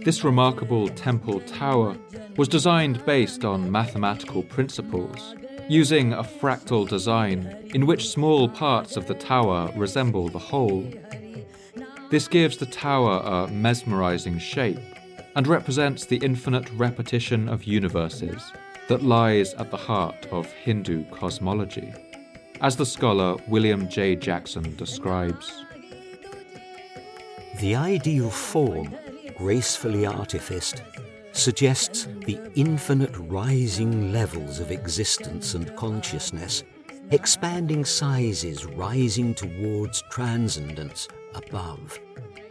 [0.03, 1.95] This remarkable temple tower
[2.35, 5.35] was designed based on mathematical principles,
[5.69, 10.91] using a fractal design in which small parts of the tower resemble the whole.
[12.09, 14.79] This gives the tower a mesmerizing shape
[15.35, 18.51] and represents the infinite repetition of universes
[18.87, 21.93] that lies at the heart of Hindu cosmology,
[22.61, 24.15] as the scholar William J.
[24.15, 25.63] Jackson describes.
[27.59, 28.95] The ideal form,
[29.41, 30.83] gracefully artificed,
[31.31, 36.63] suggests the infinite rising levels of existence and consciousness,
[37.09, 41.99] expanding sizes rising towards transcendence above,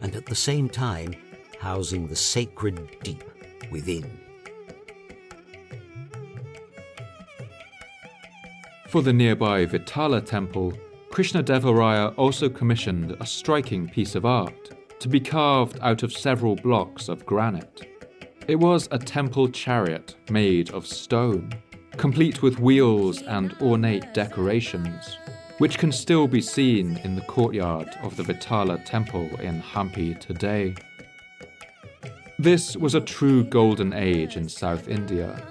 [0.01, 1.15] and at the same time
[1.61, 3.23] housing the sacred deep
[3.71, 4.19] within.
[8.89, 10.77] For the nearby Vittala temple,
[11.13, 16.55] Krishna Devaraya also commissioned a striking piece of art to be carved out of several
[16.57, 17.89] blocks of granite.
[18.47, 21.53] It was a temple chariot made of stone,
[21.97, 25.19] complete with wheels and ornate decorations,
[25.59, 30.75] which can still be seen in the courtyard of the Vittala temple in Hampi today.
[32.39, 35.47] This was a true golden age in South India,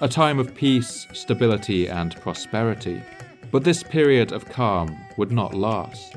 [0.00, 3.02] a time of peace, stability, and prosperity.
[3.50, 6.16] But this period of calm would not last.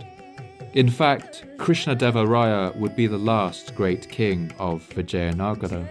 [0.78, 5.88] In fact, Krishna Devaraya would be the last great king of Vijayanagara.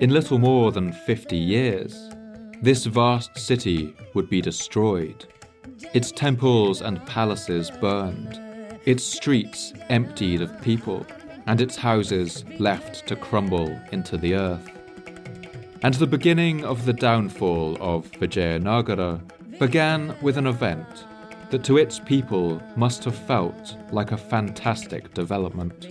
[0.00, 2.08] In little more than 50 years,
[2.62, 5.26] this vast city would be destroyed,
[5.92, 8.40] its temples and palaces burned,
[8.86, 11.04] its streets emptied of people,
[11.46, 14.70] and its houses left to crumble into the earth.
[15.82, 19.20] And the beginning of the downfall of Vijayanagara
[19.58, 21.04] began with an event
[21.50, 25.88] that to its people must have felt like a fantastic development.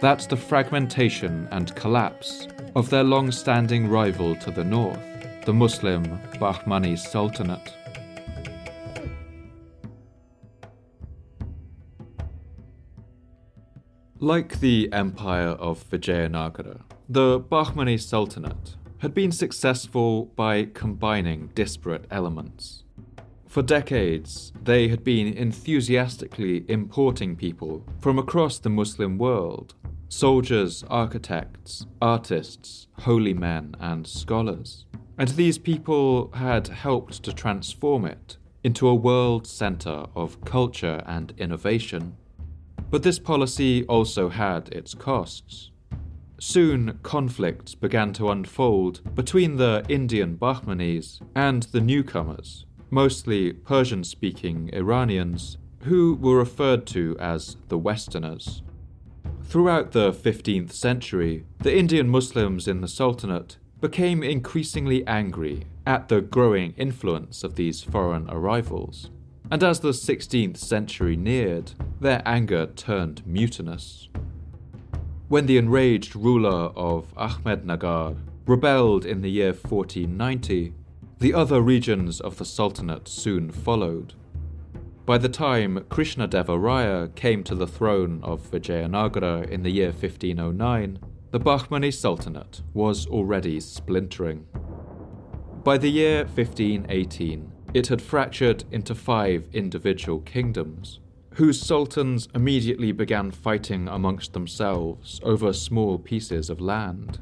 [0.00, 4.98] That's the fragmentation and collapse of their long standing rival to the north,
[5.44, 7.72] the Muslim Bahmani Sultanate.
[14.18, 22.81] Like the empire of Vijayanagara, the Bahmani Sultanate had been successful by combining disparate elements.
[23.52, 29.74] For decades, they had been enthusiastically importing people from across the Muslim world
[30.08, 34.86] soldiers, architects, artists, holy men, and scholars.
[35.18, 41.34] And these people had helped to transform it into a world centre of culture and
[41.36, 42.16] innovation.
[42.90, 45.72] But this policy also had its costs.
[46.40, 54.68] Soon, conflicts began to unfold between the Indian Bahmanis and the newcomers, mostly Persian speaking
[54.74, 58.62] Iranians, who were referred to as the Westerners.
[59.42, 66.20] Throughout the 15th century, the Indian Muslims in the Sultanate became increasingly angry at the
[66.20, 69.10] growing influence of these foreign arrivals.
[69.50, 74.08] And as the 16th century neared, their anger turned mutinous.
[75.28, 78.16] When the enraged ruler of Ahmednagar
[78.46, 80.74] rebelled in the year 1490,
[81.22, 84.14] the other regions of the Sultanate soon followed.
[85.06, 90.98] By the time Krishna Devaraya came to the throne of Vijayanagara in the year 1509,
[91.30, 94.48] the Bahmani Sultanate was already splintering.
[95.62, 100.98] By the year 1518, it had fractured into five individual kingdoms,
[101.34, 107.20] whose sultans immediately began fighting amongst themselves over small pieces of land.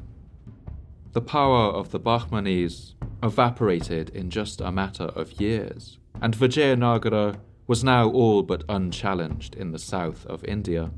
[1.13, 7.83] The power of the Bahmanis evaporated in just a matter of years, and Vijayanagara was
[7.83, 10.91] now all but unchallenged in the south of India.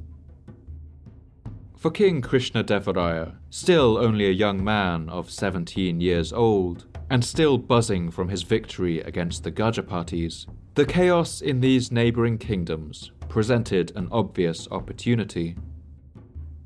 [1.75, 7.57] For King Krishna Krishnadevaraya, still only a young man of 17 years old, and still
[7.57, 10.45] buzzing from his victory against the Gajapatis,
[10.75, 15.55] the chaos in these neighbouring kingdoms presented an obvious opportunity.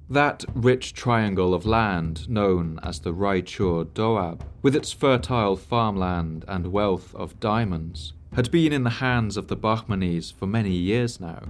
[0.09, 6.71] That rich triangle of land known as the Raichur Doab, with its fertile farmland and
[6.71, 11.43] wealth of diamonds, had been in the hands of the Bahmanis for many years now.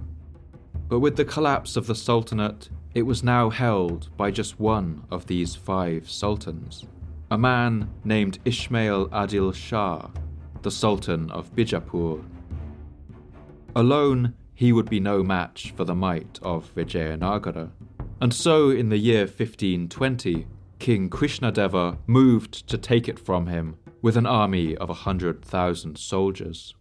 [0.90, 5.28] But with the collapse of the Sultanate, it was now held by just one of
[5.28, 6.88] these five sultans,
[7.30, 10.10] a man named Ismail Adil Shah,
[10.64, 12.24] the Sultan of Bijapur.
[13.76, 17.70] Alone, he would be no match for the might of Vijayanagara,
[18.20, 20.48] and so in the year 1520,
[20.80, 25.98] King Krishnadeva moved to take it from him with an army of a hundred thousand
[25.98, 26.76] soldiers.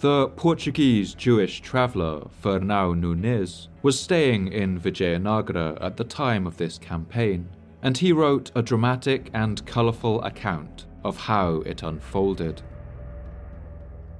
[0.00, 6.76] The Portuguese Jewish traveller Fernão Nunes was staying in Vijayanagara at the time of this
[6.76, 7.48] campaign,
[7.82, 12.60] and he wrote a dramatic and colourful account of how it unfolded.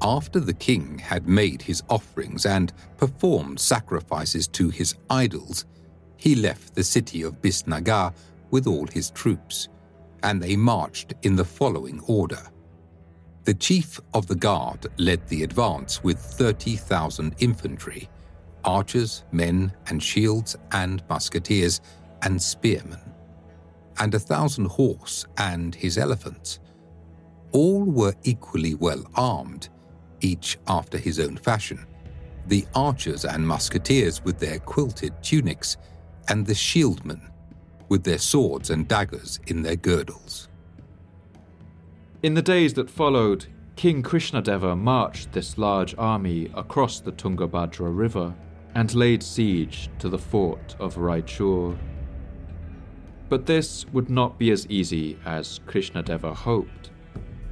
[0.05, 5.65] After the king had made his offerings and performed sacrifices to his idols,
[6.19, 8.13] he left the city of Bisnagar
[8.51, 9.71] with all his troops,
[10.23, 12.43] and they marched in the following order.
[13.45, 18.11] The chief of the guard led the advance with 30,000 infantry,
[18.63, 21.81] archers, men, and shields, and musketeers,
[22.21, 23.01] and spearmen,
[23.99, 26.61] and a thousand horse and his elephants.
[27.53, 29.71] All were equally well armed,
[30.25, 31.87] each after his own fashion.
[32.47, 35.77] The archers and musketeers with their quilted tunics,
[36.29, 37.31] and the shieldmen
[37.89, 40.49] with their swords and daggers in their girdles.
[42.23, 43.47] In the days that followed,
[43.77, 48.35] King Krishnadeva marched this large army across the Tungabhadra River
[48.75, 51.77] and laid siege to the fort of Raichur.
[53.29, 56.84] But this would not be as easy as Krishnadeva hoped.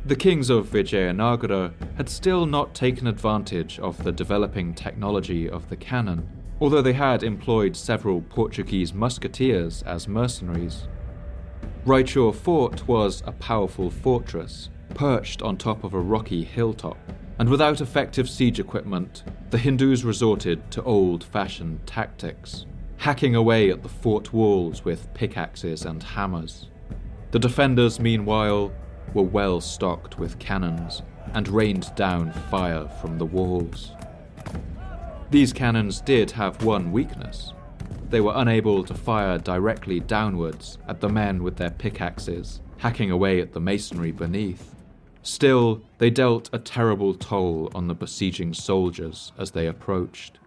[0.04, 5.76] The kings of Vijayanagara had still not taken advantage of the developing technology of the
[5.76, 6.28] cannon,
[6.60, 10.88] although they had employed several Portuguese musketeers as mercenaries.
[11.86, 16.98] Raichur Fort was a powerful fortress, perched on top of a rocky hilltop,
[17.38, 22.66] and without effective siege equipment, the Hindus resorted to old fashioned tactics,
[22.96, 26.66] hacking away at the fort walls with pickaxes and hammers.
[27.30, 28.72] The defenders, meanwhile,
[29.14, 31.02] were well stocked with cannons
[31.34, 33.92] and rained down fire from the walls.
[35.30, 37.52] These cannons did have one weakness
[38.12, 43.40] they were unable to fire directly downwards at the men with their pickaxes, hacking away
[43.40, 44.74] at the masonry beneath.
[45.22, 50.38] Still, they dealt a terrible toll on the besieging soldiers as they approached.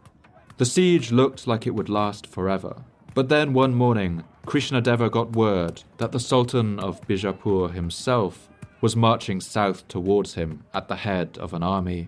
[0.58, 2.84] The siege looked like it would last forever,
[3.16, 8.48] but then one morning, Krishnadeva got word that the Sultan of Bijapur himself
[8.86, 12.08] was marching south towards him at the head of an army.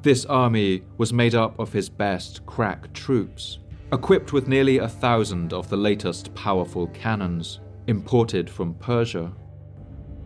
[0.00, 3.58] This army was made up of his best crack troops,
[3.92, 9.30] equipped with nearly a thousand of the latest powerful cannons imported from Persia.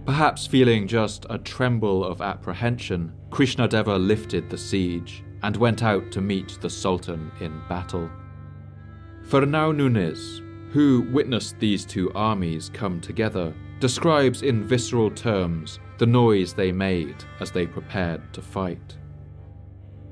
[0.07, 6.21] Perhaps feeling just a tremble of apprehension, Krishnadeva lifted the siege and went out to
[6.21, 8.09] meet the Sultan in battle.
[9.27, 10.44] Fernão Nunes,
[10.75, 17.15] who witnessed these two armies come together, describes in visceral terms the noise they made
[17.39, 18.97] as they prepared to fight.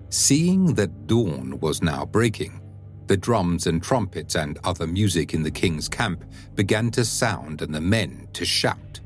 [0.09, 2.61] Seeing that dawn was now breaking,
[3.09, 6.25] the drums and trumpets and other music in the king's camp
[6.55, 9.01] began to sound and the men to shout,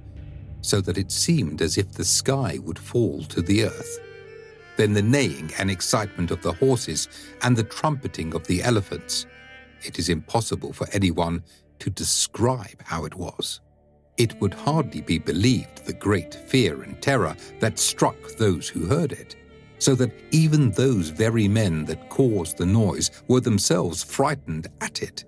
[0.61, 3.99] so that it seemed as if the sky would fall to the earth.
[4.77, 7.09] Then the neighing and excitement of the horses
[7.43, 9.25] and the trumpeting of the elephants.
[9.85, 11.43] It is impossible for anyone
[11.79, 13.61] to describe how it was.
[14.17, 19.13] It would hardly be believed the great fear and terror that struck those who heard
[19.13, 19.37] it
[19.79, 25.25] so that even those very men that caused the noise were themselves frightened at it.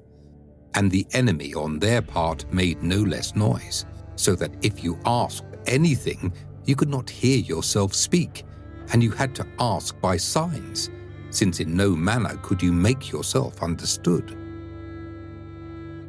[0.74, 3.84] And the enemy on their part made no less noise,
[4.16, 6.32] so that if you asked anything,
[6.64, 8.44] you could not hear yourself speak,
[8.92, 10.90] and you had to ask by signs,
[11.30, 14.36] since in no manner could you make yourself understood.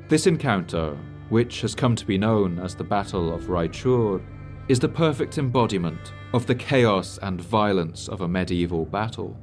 [0.07, 0.97] This encounter,
[1.29, 4.21] which has come to be known as the Battle of Raichur,
[4.67, 9.37] is the perfect embodiment of the chaos and violence of a medieval battle.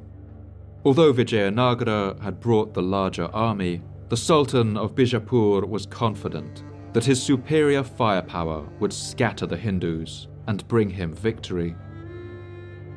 [0.84, 6.62] Although Vijayanagara had brought the larger army, the Sultan of Bijapur was confident
[6.92, 11.74] that his superior firepower would scatter the Hindus and bring him victory.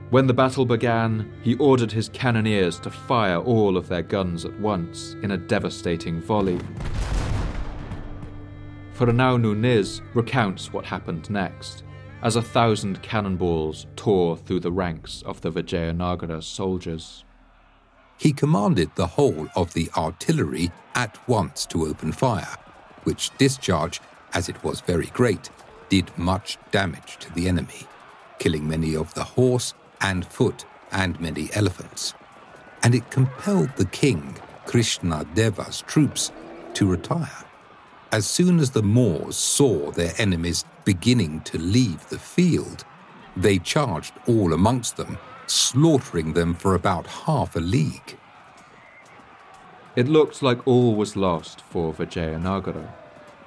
[0.09, 4.59] When the battle began, he ordered his cannoneers to fire all of their guns at
[4.59, 6.59] once in a devastating volley.
[8.97, 11.83] Fernão Nunes recounts what happened next,
[12.21, 17.23] as a thousand cannonballs tore through the ranks of the Vijayanagara soldiers
[18.19, 22.53] he commanded the whole of the artillery at once to open fire,
[23.03, 24.01] which discharge,
[24.33, 25.49] as it was very great,
[25.87, 27.87] did much damage to the enemy,
[28.37, 32.13] killing many of the horse and foot and many elephants.
[32.83, 34.35] And it compelled the king,
[34.65, 36.31] Krishna Deva's troops,
[36.73, 37.45] to retire.
[38.11, 42.85] As soon as the Moors saw their enemies beginning to leave the field,
[43.37, 45.17] they charged all amongst them
[45.49, 48.17] slaughtering them for about half a league.
[49.95, 52.89] It looked like all was lost for Vijayanagara,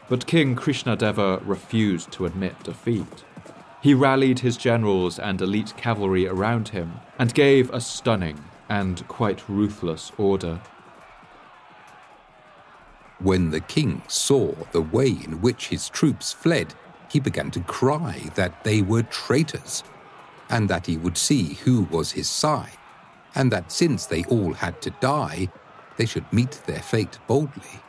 [0.09, 3.25] but King Krishnadeva refused to admit defeat.
[3.83, 8.39] He rallied his generals and elite cavalry around him and gave a stunning
[8.69, 10.61] and quite ruthless order.
[13.19, 16.75] When the king saw the way in which his troops fled,
[17.11, 19.83] he began to cry that they were traitors
[20.49, 22.79] and that he would see who was his side,
[23.35, 25.49] and that since they all had to die,
[25.97, 27.81] they should meet their fate boldly.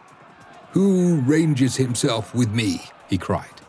[0.71, 2.81] Who ranges himself with me?
[3.09, 3.62] he cried.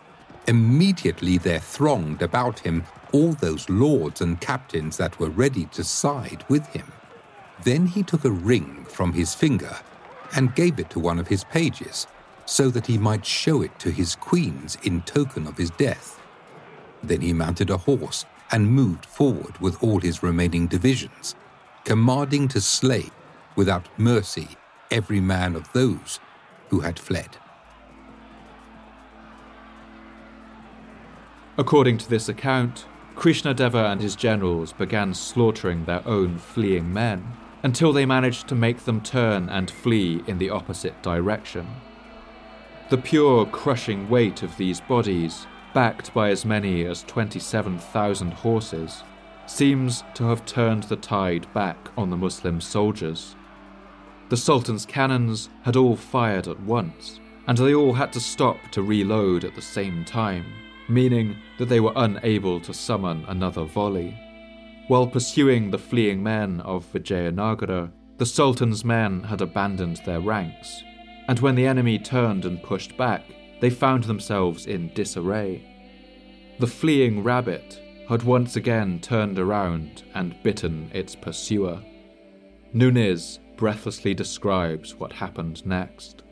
[0.46, 6.44] Immediately there thronged about him all those lords and captains that were ready to side
[6.48, 6.92] with him.
[7.62, 9.76] Then he took a ring from his finger
[10.34, 12.06] and gave it to one of his pages,
[12.44, 16.20] so that he might show it to his queens in token of his death.
[17.02, 21.34] Then he mounted a horse and moved forward with all his remaining divisions,
[21.84, 23.06] commanding to slay
[23.56, 24.48] without mercy
[24.90, 26.20] every man of those
[26.68, 27.36] who had fled.
[31.56, 37.24] According to this account, Krishnadeva and his generals began slaughtering their own fleeing men
[37.62, 41.66] until they managed to make them turn and flee in the opposite direction.
[42.90, 49.02] The pure crushing weight of these bodies backed by as many as 27,000 horses,
[49.46, 53.34] seems to have turned the tide back on the Muslim soldiers.
[54.30, 58.82] The Sultan's cannons had all fired at once, and they all had to stop to
[58.82, 60.46] reload at the same time,
[60.88, 64.18] meaning that they were unable to summon another volley.
[64.88, 70.82] While pursuing the fleeing men of Vijayanagara, the Sultan's men had abandoned their ranks,
[71.28, 73.24] and when the enemy turned and pushed back,
[73.60, 75.64] they found themselves in disarray.
[76.58, 81.80] The fleeing rabbit had once again turned around and bitten its pursuer.
[82.74, 86.23] Nunes breathlessly describes what happened next.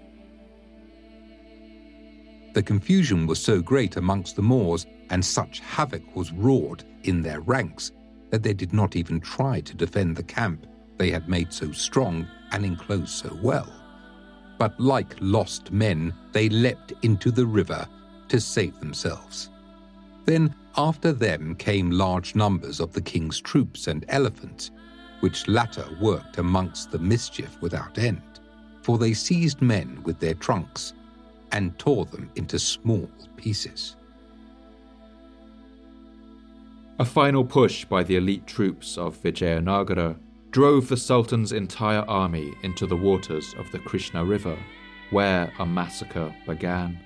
[2.52, 7.40] The confusion was so great amongst the Moors, and such havoc was wrought in their
[7.40, 7.92] ranks,
[8.30, 10.66] that they did not even try to defend the camp
[10.98, 13.72] they had made so strong and enclosed so well
[14.62, 17.84] but like lost men, they leapt into the river
[18.28, 19.50] to save themselves.
[20.24, 24.70] Then after them came large numbers of the king's troops and elephants,
[25.18, 28.22] which latter worked amongst the mischief without end,
[28.82, 30.92] for they seized men with their trunks
[31.52, 33.96] and tore them into small pieces.
[36.98, 40.16] A final push by the elite troops of Vijayanagara
[40.50, 44.58] drove the Sultan's entire army into the waters of the Krishna River,
[45.10, 46.98] where a massacre began.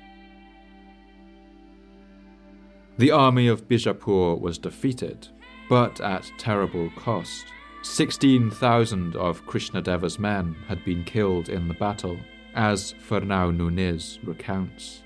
[2.98, 5.28] The army of Bijapur was defeated,
[5.68, 7.46] but at terrible cost.
[7.82, 12.18] 16,000 of Krishnadeva's men had been killed in the battle,
[12.56, 15.02] as Fernão Nunes recounts.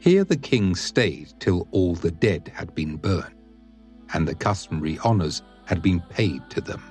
[0.00, 3.34] Here the king stayed till all the dead had been burned,
[4.12, 6.82] and the customary honours had been paid to them.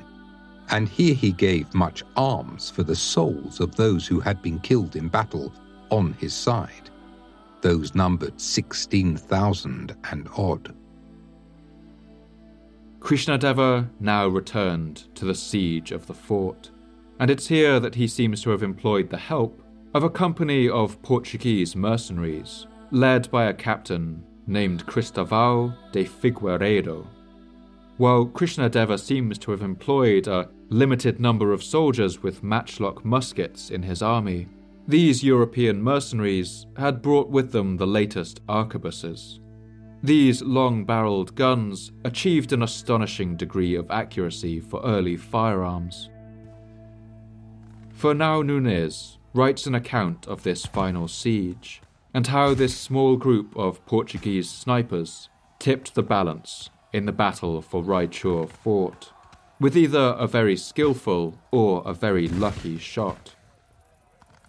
[0.70, 4.96] And here he gave much alms for the souls of those who had been killed
[4.96, 5.54] in battle
[5.92, 6.90] on his side.
[7.62, 10.74] Those numbered 16,000 and odd.
[13.00, 16.72] Krishnadeva now returned to the siege of the fort,
[17.24, 21.02] and it's here that he seems to have employed the help of a company of
[21.04, 27.08] Portuguese mercenaries, led by a captain named Cristoval de Figueiredo.
[27.96, 33.82] While Krishnadeva seems to have employed a limited number of soldiers with matchlock muskets in
[33.82, 34.50] his army,
[34.90, 39.40] these European mercenaries had brought with them the latest arquebuses.
[40.04, 46.10] These long barreled guns achieved an astonishing degree of accuracy for early firearms.
[48.04, 51.82] Fernão Nunes writes an account of this final siege
[52.14, 57.82] and how this small group of Portuguese snipers tipped the balance in the battle for
[57.82, 59.14] Raichur Fort,
[59.58, 63.36] with either a very skillful or a very lucky shot.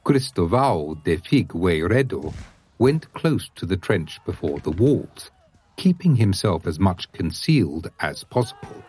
[0.04, 2.34] Cristoval de Figueiredo
[2.78, 5.30] went close to the trench before the walls,
[5.76, 8.82] keeping himself as much concealed as possible.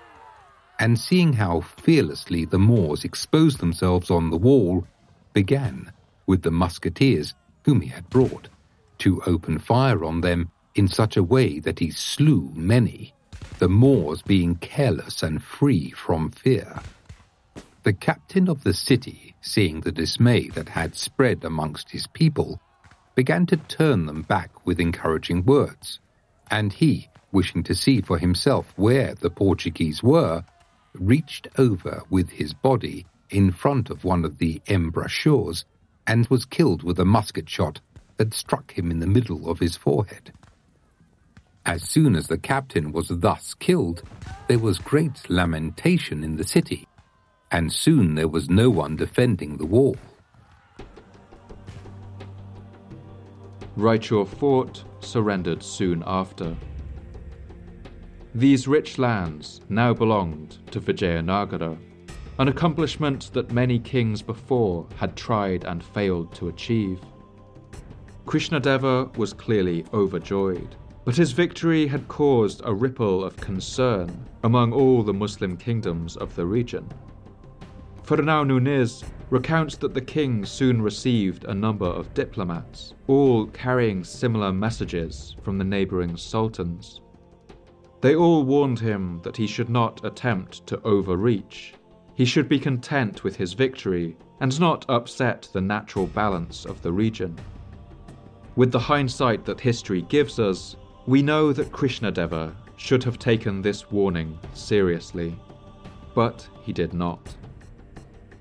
[0.80, 4.86] And seeing how fearlessly the Moors exposed themselves on the wall,
[5.34, 5.92] began,
[6.26, 8.50] with the musketeers whom he had brought,
[9.00, 13.14] to open fire on them in such a way that he slew many,
[13.60, 16.80] the Moors being careless and free from fear.
[17.84, 22.60] The captain of the city, seeing the dismay that had spread amongst his people,
[23.16, 26.00] began to turn them back with encouraging words,
[26.52, 30.44] and he, wishing to see for himself where the Portuguese were,
[31.00, 35.66] reached over with his body in front of one of the embrasures
[36.08, 37.80] and was killed with a musket shot
[38.18, 40.32] that struck him in the middle of his forehead.
[41.66, 44.04] As soon as the captain was thus killed,
[44.48, 46.88] there was great lamentation in the city,
[47.52, 49.98] and soon there was no one defending the wall.
[53.76, 56.56] Raichur Fort surrendered soon after.
[58.36, 61.78] These rich lands now belonged to Vijayanagara,
[62.38, 67.00] an accomplishment that many kings before had tried and failed to achieve.
[68.26, 75.02] Krishnadeva was clearly overjoyed, but his victory had caused a ripple of concern among all
[75.02, 76.90] the Muslim kingdoms of the region.
[78.04, 84.52] Fernão Nunes recounts that the king soon received a number of diplomats, all carrying similar
[84.52, 87.00] messages from the neighbouring sultans.
[88.06, 91.74] They all warned him that he should not attempt to overreach.
[92.14, 96.92] He should be content with his victory and not upset the natural balance of the
[96.92, 97.36] region.
[98.56, 100.76] With the hindsight that history gives us,
[101.08, 105.36] we know that Krishnadeva should have taken this warning seriously,
[106.14, 107.36] but he did not.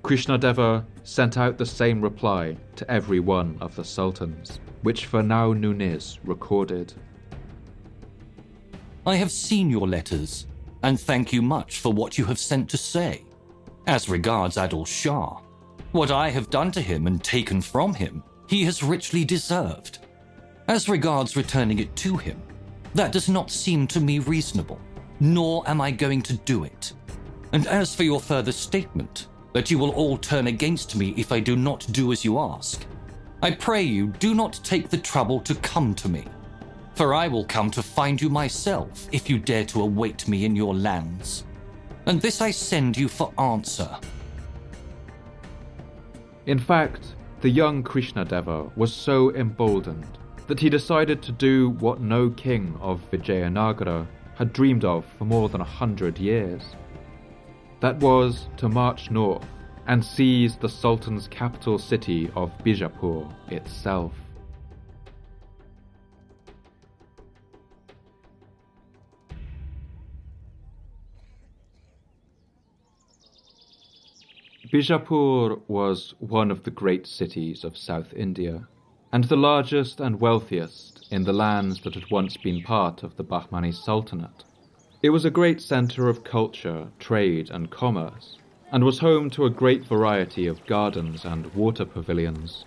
[0.02, 6.20] Krishnadeva sent out the same reply to every one of the sultans, which Fernão Nunes
[6.22, 6.92] recorded.
[9.06, 10.46] I have seen your letters,
[10.82, 13.24] and thank you much for what you have sent to say.
[13.86, 15.40] As regards Adil Shah,
[15.92, 19.98] what I have done to him and taken from him, he has richly deserved.
[20.68, 22.40] As regards returning it to him,
[22.94, 24.80] that does not seem to me reasonable,
[25.20, 26.94] nor am I going to do it.
[27.52, 31.40] And as for your further statement, that you will all turn against me if I
[31.40, 32.86] do not do as you ask.
[33.42, 36.24] I pray you do not take the trouble to come to me,
[36.94, 40.54] for I will come to find you myself if you dare to await me in
[40.54, 41.44] your lands.
[42.06, 43.98] And this I send you for answer.
[46.46, 52.30] In fact, the young Krishnadeva was so emboldened that he decided to do what no
[52.30, 56.62] king of Vijayanagara had dreamed of for more than a hundred years.
[57.80, 59.46] That was to march north
[59.86, 64.12] and seize the Sultan's capital city of Bijapur itself.
[74.74, 78.66] Bijapur was one of the great cities of South India,
[79.12, 83.22] and the largest and wealthiest in the lands that had once been part of the
[83.22, 84.42] Bahmani Sultanate.
[85.00, 88.38] It was a great centre of culture, trade, and commerce,
[88.72, 92.64] and was home to a great variety of gardens and water pavilions.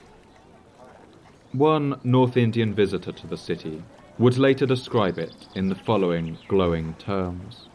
[1.52, 3.84] One North Indian visitor to the city
[4.18, 7.67] would later describe it in the following glowing terms.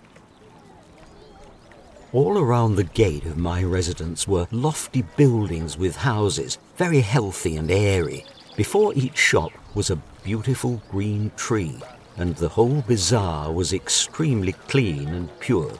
[2.12, 7.70] All around the gate of my residence were lofty buildings with houses, very healthy and
[7.70, 8.26] airy.
[8.54, 11.80] Before each shop was a beautiful green tree,
[12.18, 15.72] and the whole bazaar was extremely clean and pure.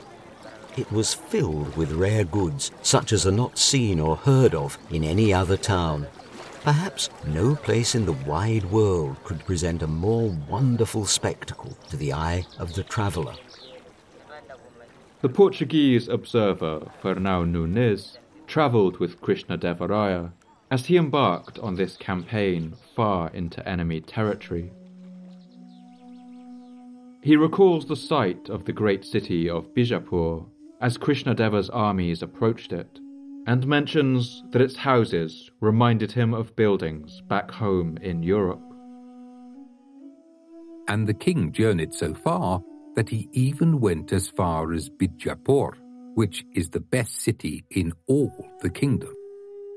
[0.74, 5.04] It was filled with rare goods, such as are not seen or heard of in
[5.04, 6.06] any other town.
[6.62, 12.14] Perhaps no place in the wide world could present a more wonderful spectacle to the
[12.14, 13.34] eye of the traveller.
[15.22, 18.18] The Portuguese observer Fernão Nunes
[18.48, 20.32] travelled with Krishna-Devaraya
[20.72, 24.72] as he embarked on this campaign far into enemy territory.
[27.22, 30.44] He recalls the sight of the great city of Bijapur
[30.80, 32.98] as Krishnadeva's armies approached it,
[33.46, 38.60] and mentions that its houses reminded him of buildings back home in Europe.
[40.88, 42.60] And the king journeyed so far
[42.94, 45.74] that he even went as far as Bijapur,
[46.14, 49.12] which is the best city in all the kingdom.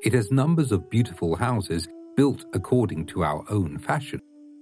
[0.04, 4.20] It has numbers of beautiful houses built according to our own fashion,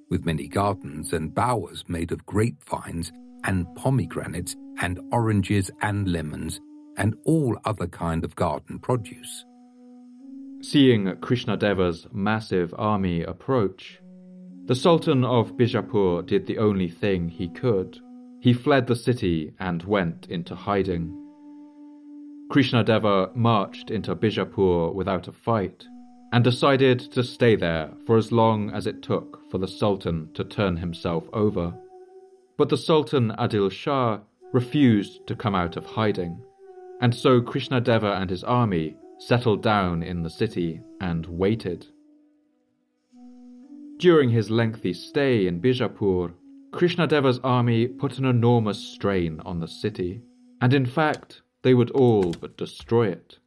[0.09, 3.11] with many gardens and bowers made of grapevines
[3.43, 6.59] and pomegranates and oranges and lemons
[6.97, 9.45] and all other kind of garden produce.
[10.61, 13.99] Seeing Krishnadeva's massive army approach,
[14.65, 17.99] the Sultan of Bijapur did the only thing he could.
[18.43, 21.17] He fled the city and went into hiding.
[22.51, 25.87] Krishnadeva marched into Bijapur without a fight
[26.33, 30.43] and decided to stay there for as long as it took for the Sultan to
[30.43, 31.73] turn himself over.
[32.57, 34.19] But the Sultan Adil Shah
[34.51, 36.43] refused to come out of hiding,
[36.99, 41.87] and so Krishnadeva and his army settled down in the city and waited.
[43.99, 46.33] During his lengthy stay in Bijapur,
[46.73, 50.21] Krishnadeva's army put an enormous strain on the city,
[50.59, 53.37] and in fact, they would all but destroy it.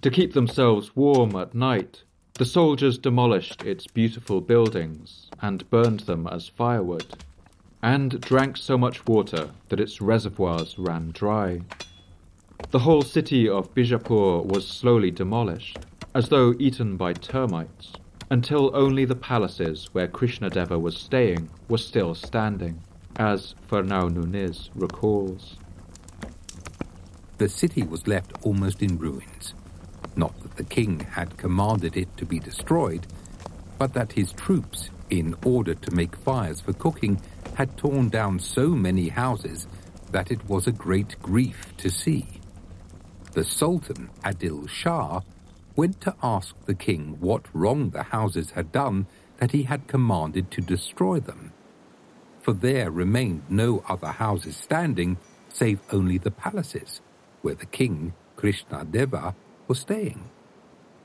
[0.00, 2.04] To keep themselves warm at night,
[2.34, 7.24] the soldiers demolished its beautiful buildings and burned them as firewood,
[7.82, 11.60] and drank so much water that its reservoirs ran dry.
[12.70, 15.78] The whole city of Bijapur was slowly demolished,
[16.14, 17.94] as though eaten by termites,
[18.30, 22.80] until only the palaces where Krishnadeva was staying were still standing,
[23.16, 25.56] as Fernão Nunes recalls.
[27.38, 29.54] The city was left almost in ruins
[30.16, 33.06] not that the king had commanded it to be destroyed,
[33.78, 37.20] but that his troops, in order to make fires for cooking,
[37.54, 39.66] had torn down so many houses
[40.12, 42.26] that it was a great grief to see.
[43.32, 45.20] The Sultan, Adil Shah,
[45.76, 49.06] went to ask the king what wrong the houses had done
[49.38, 51.52] that he had commanded to destroy them.
[52.40, 55.18] For there remained no other houses standing
[55.48, 57.00] save only the palaces,
[57.42, 59.34] where the king, Krishna Deva,
[59.68, 60.30] was staying.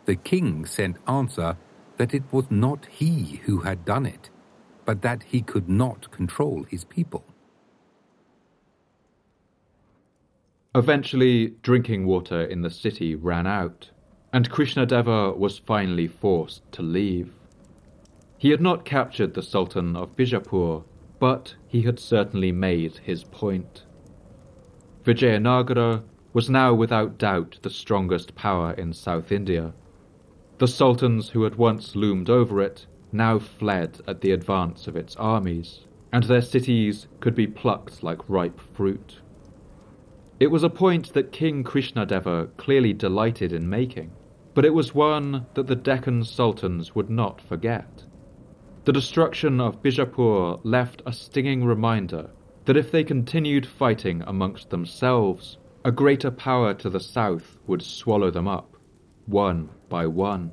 [0.06, 1.58] The king sent answer
[1.98, 4.30] that it was not he who had done it,
[4.86, 7.24] but that he could not control his people.
[10.76, 13.90] Eventually, drinking water in the city ran out,
[14.36, 17.32] and Krishnadeva was finally forced to leave.
[18.38, 20.84] He had not captured the Sultan of Bijapur,
[21.20, 23.86] but he had certainly made his point.
[25.06, 29.74] Vijayanagara was now without doubt the strongest power in South India.
[30.58, 35.16] The sultans who had once loomed over it now fled at the advance of its
[35.16, 39.22] armies, and their cities could be plucked like ripe fruit.
[40.42, 44.12] It was a point that King Krishnadeva clearly delighted in making,
[44.56, 48.06] but it was one that the Deccan sultans would not forget.
[48.86, 52.30] The destruction of Bijapur left a stinging reminder
[52.64, 58.32] that if they continued fighting amongst themselves, a greater power to the south would swallow
[58.32, 58.78] them up,
[59.26, 60.52] one by one.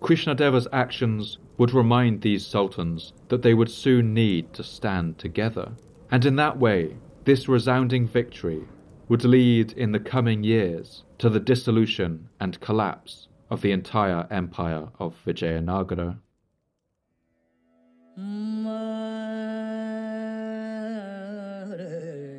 [0.00, 5.72] Krishnadeva's actions would remind these sultans that they would soon need to stand together,
[6.10, 8.64] and in that way, this resounding victory
[9.08, 14.88] would lead in the coming years to the dissolution and collapse of the entire empire
[14.98, 16.18] of Vijayanagara.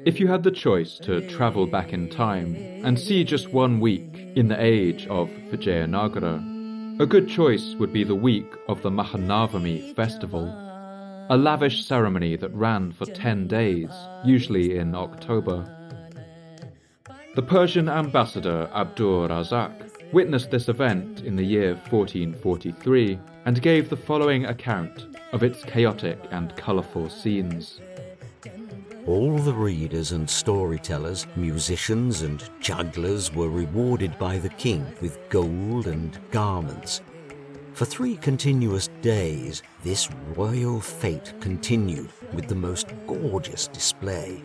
[0.06, 2.56] If you had the choice to travel back in time
[2.86, 8.04] and see just one week in the age of Vijayanagara, a good choice would be
[8.04, 10.46] the week of the Mahanavami festival,
[11.30, 13.90] a lavish ceremony that ran for 10 days,
[14.24, 15.75] usually in October.
[17.36, 23.98] The Persian ambassador Abdur Razak witnessed this event in the year 1443 and gave the
[23.98, 27.82] following account of its chaotic and colourful scenes.
[29.06, 35.88] All the readers and storytellers, musicians and jugglers were rewarded by the king with gold
[35.88, 37.02] and garments.
[37.74, 44.42] For three continuous days, this royal fete continued with the most gorgeous display.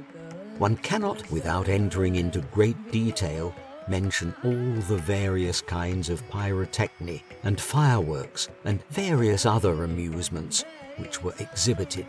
[0.60, 3.54] One cannot, without entering into great detail,
[3.88, 10.64] mention all the various kinds of pyrotechny and fireworks and various other amusements
[10.98, 12.06] which were exhibited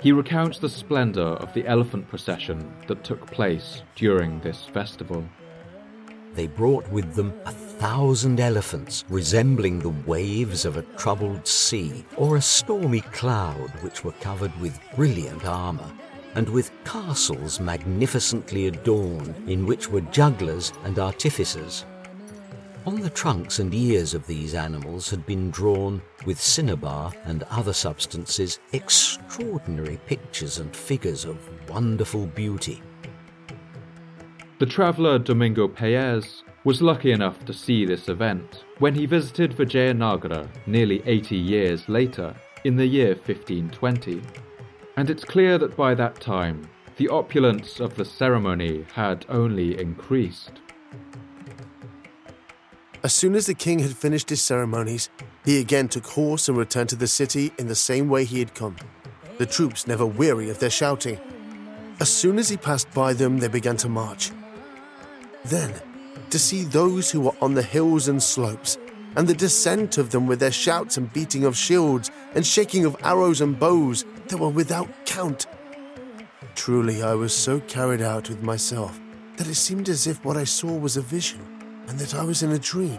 [0.00, 5.22] he recounts the splendour of the elephant procession that took place during this festival.
[6.32, 12.36] they brought with them a thousand elephants resembling the waves of a troubled sea or
[12.36, 15.90] a stormy cloud which were covered with brilliant armour
[16.34, 21.84] and with castles magnificently adorned in which were jugglers and artificers.
[22.86, 27.74] On the trunks and ears of these animals had been drawn, with cinnabar and other
[27.74, 31.36] substances, extraordinary pictures and figures of
[31.68, 32.82] wonderful beauty.
[34.58, 40.48] The traveller Domingo Paes was lucky enough to see this event when he visited Vijayanagara
[40.66, 42.34] nearly 80 years later,
[42.64, 44.22] in the year 1520.
[45.00, 50.60] And it's clear that by that time, the opulence of the ceremony had only increased.
[53.02, 55.08] As soon as the king had finished his ceremonies,
[55.42, 58.54] he again took horse and returned to the city in the same way he had
[58.54, 58.76] come,
[59.38, 61.18] the troops never weary of their shouting.
[61.98, 64.32] As soon as he passed by them, they began to march.
[65.46, 65.72] Then,
[66.28, 68.76] to see those who were on the hills and slopes,
[69.16, 72.96] and the descent of them with their shouts and beating of shields and shaking of
[73.02, 75.46] arrows and bows that were without count.
[76.54, 78.98] Truly, I was so carried out with myself
[79.36, 81.40] that it seemed as if what I saw was a vision
[81.88, 82.98] and that I was in a dream.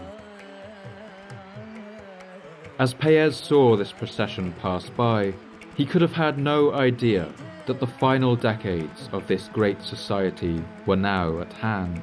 [2.80, 5.34] As Paes saw this procession pass by,
[5.78, 7.32] he could have had no idea
[7.66, 12.02] that the final decades of this great society were now at hand.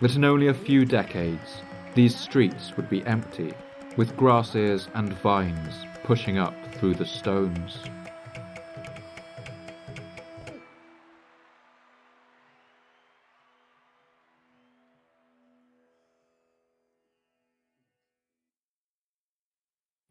[0.00, 1.62] That in only a few decades,
[1.94, 3.54] these streets would be empty,
[3.96, 7.78] with grasses and vines pushing up through the stones.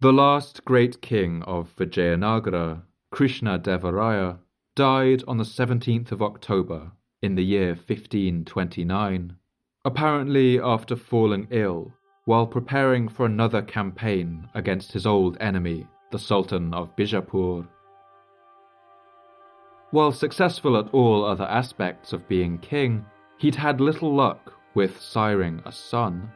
[0.02, 2.82] The last great king of Vijayanagara,
[3.12, 4.40] Krishna Devaraya,
[4.76, 9.36] died on the 17th of October in the year 1529,
[9.86, 11.94] apparently after falling ill
[12.26, 17.68] while preparing for another campaign against his old enemy, the Sultan of Bijapur.
[19.92, 23.06] While successful at all other aspects of being king,
[23.38, 26.32] he'd had little luck with siring a son.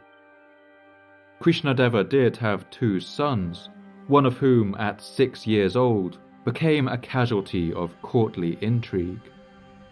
[1.41, 3.69] Krishnadeva did have two sons,
[4.07, 9.31] one of whom, at six years old, became a casualty of courtly intrigue.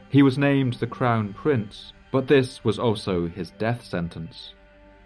[0.09, 4.53] He was named the Crown Prince, but this was also his death sentence.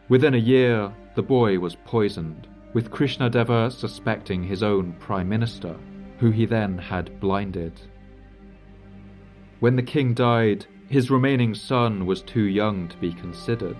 [0.09, 5.75] Within a year, the boy was poisoned, with Krishnadeva suspecting his own Prime Minister,
[6.19, 7.81] who he then had blinded.
[9.59, 13.77] When the king died, his remaining son was too young to be considered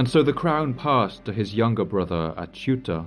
[0.00, 3.06] and so the crown passed to his younger brother Achyuta.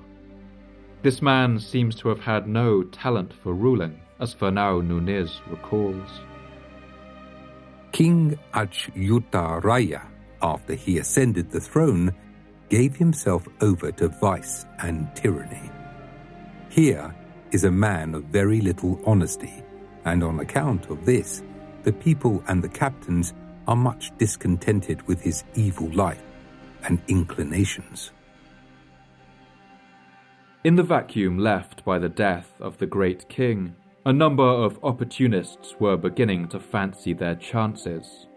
[1.01, 6.21] This man seems to have had no talent for ruling, as Fernão Nunes recalls.
[7.93, 10.05] King Achyuta Raya,
[10.43, 12.13] after he ascended the throne,
[12.69, 15.71] gave himself over to vice and tyranny.
[16.69, 17.11] Here
[17.49, 19.63] is a man of very little honesty,
[20.05, 21.41] and on account of this,
[21.81, 23.33] the people and the captains
[23.67, 26.21] are much discontented with his evil life
[26.85, 28.11] and inclinations.
[30.63, 35.75] In the vacuum left by the death of the great king, a number of opportunists
[35.79, 38.27] were beginning to fancy their chances.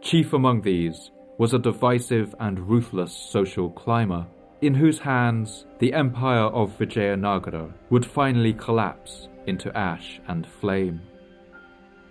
[0.00, 4.26] Chief among these was a divisive and ruthless social climber,
[4.60, 11.00] in whose hands the empire of Vijayanagara would finally collapse into ash and flame.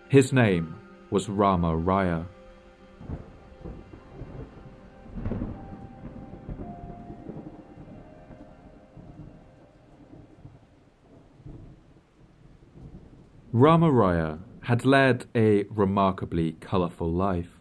[0.09, 0.75] His name
[1.11, 2.25] was Rama Raya.
[13.53, 17.59] Ramaraya had led a remarkably colourful life.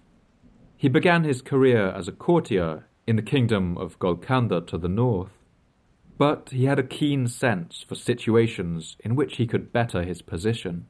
[0.76, 5.32] He began his career as a courtier in the kingdom of Golconda to the north,
[6.18, 10.88] but he had a keen sense for situations in which he could better his position.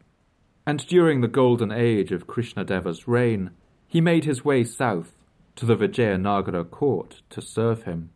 [0.66, 3.50] And during the golden age of Krishnadeva's reign,
[3.86, 5.12] he made his way south
[5.54, 8.10] to the Vijayanagara court to serve him.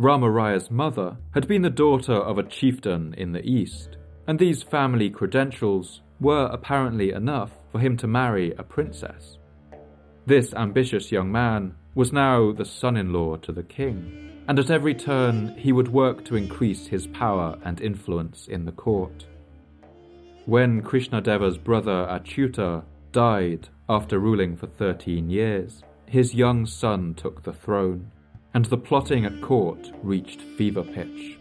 [0.00, 5.10] Ramaraya's mother had been the daughter of a chieftain in the east, and these family
[5.10, 9.36] credentials were apparently enough for him to marry a princess.
[10.24, 14.70] This ambitious young man was now the son in law to the king, and at
[14.70, 19.26] every turn he would work to increase his power and influence in the court.
[20.46, 27.52] When Krishnadeva's brother Achyuta died after ruling for 13 years, his young son took the
[27.52, 28.10] throne
[28.54, 31.38] and the plotting at court reached fever pitch.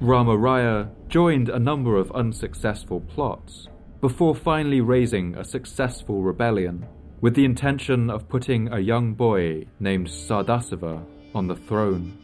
[0.00, 3.68] Ramaraya joined a number of unsuccessful plots,
[4.00, 6.86] before finally raising a successful rebellion
[7.20, 11.02] with the intention of putting a young boy named Sadasiva
[11.34, 12.18] on the throne,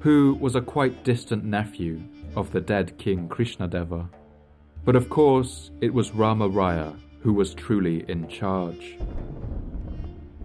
[0.00, 2.02] who was a quite distant nephew
[2.36, 4.08] of the dead King Krishnadeva.
[4.84, 8.98] But of course, it was Rama Raya who was truly in charge.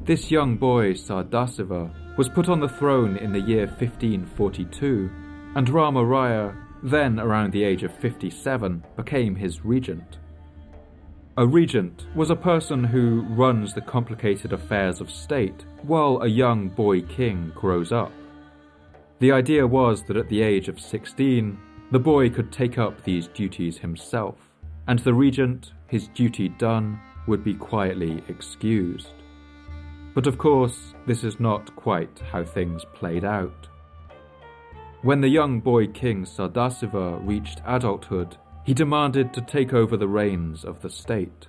[0.06, 5.10] This young boy, Sadasiva, was put on the throne in the year 1542,
[5.56, 10.18] and Rama Raya, then around the age of 57, became his regent.
[11.38, 16.70] A regent was a person who runs the complicated affairs of state while a young
[16.70, 18.12] boy king grows up.
[19.20, 21.58] The idea was that at the age of 16,
[21.92, 24.36] the boy could take up these duties himself,
[24.88, 29.14] and the regent, his duty done, would be quietly excused.
[30.20, 33.70] But of course, this is not quite how things played out.
[35.02, 40.66] When the young boy king Sadasiva reached adulthood, he demanded to take over the reins
[40.66, 41.48] of the state.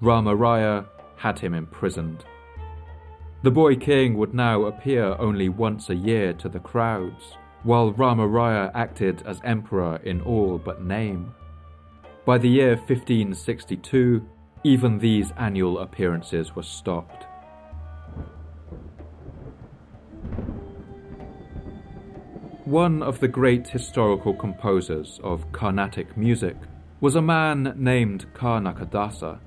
[0.00, 2.24] Rama Raya had him imprisoned.
[3.42, 8.26] The boy king would now appear only once a year to the crowds, while Rama
[8.26, 11.34] Raya acted as emperor in all but name.
[12.24, 14.26] By the year 1562,
[14.64, 17.26] even these annual appearances were stopped.
[22.64, 26.56] One of the great historical composers of Carnatic music
[27.00, 29.40] was a man named Kanakadasa.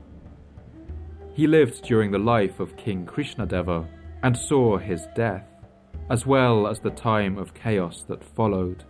[1.34, 3.88] He lived during the life of King Krishnadeva
[4.22, 5.46] and saw his death,
[6.10, 8.84] as well as the time of chaos that followed.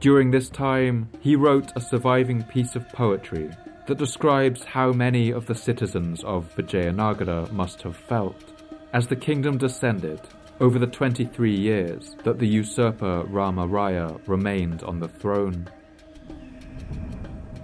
[0.00, 3.50] During this time, he wrote a surviving piece of poetry
[3.86, 8.62] that describes how many of the citizens of Vijayanagara must have felt
[8.92, 10.20] as the kingdom descended
[10.60, 15.68] over the 23 years that the usurper Rama Raya remained on the throne.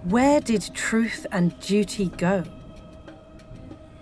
[0.05, 2.45] Where did truth and duty go?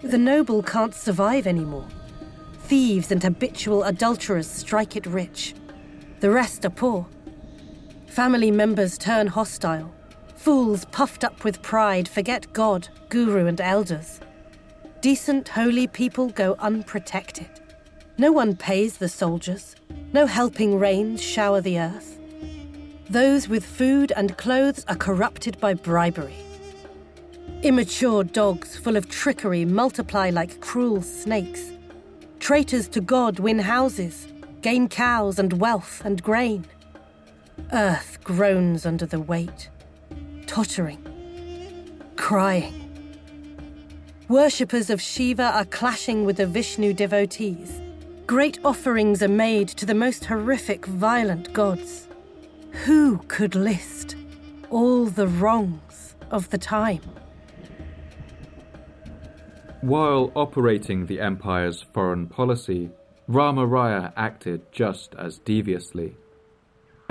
[0.02, 1.88] The noble can't survive anymore.
[2.64, 5.54] Thieves and habitual adulterers strike it rich.
[6.20, 7.06] The rest are poor.
[8.06, 9.92] Family members turn hostile.
[10.36, 14.20] Fools puffed up with pride forget God, guru, and elders.
[15.00, 17.63] Decent, holy people go unprotected.
[18.16, 19.74] No one pays the soldiers.
[20.12, 22.20] No helping rains shower the earth.
[23.10, 26.36] Those with food and clothes are corrupted by bribery.
[27.64, 31.72] Immature dogs full of trickery multiply like cruel snakes.
[32.38, 34.28] Traitors to God win houses,
[34.62, 36.66] gain cows and wealth and grain.
[37.72, 39.70] Earth groans under the weight,
[40.46, 41.02] tottering,
[42.14, 42.80] crying.
[44.28, 47.80] Worshippers of Shiva are clashing with the Vishnu devotees.
[48.26, 52.08] Great offerings are made to the most horrific, violent gods.
[52.86, 54.16] Who could list
[54.70, 57.02] all the wrongs of the time?
[59.82, 62.88] While operating the empire's foreign policy,
[63.28, 66.16] Rama Raya acted just as deviously.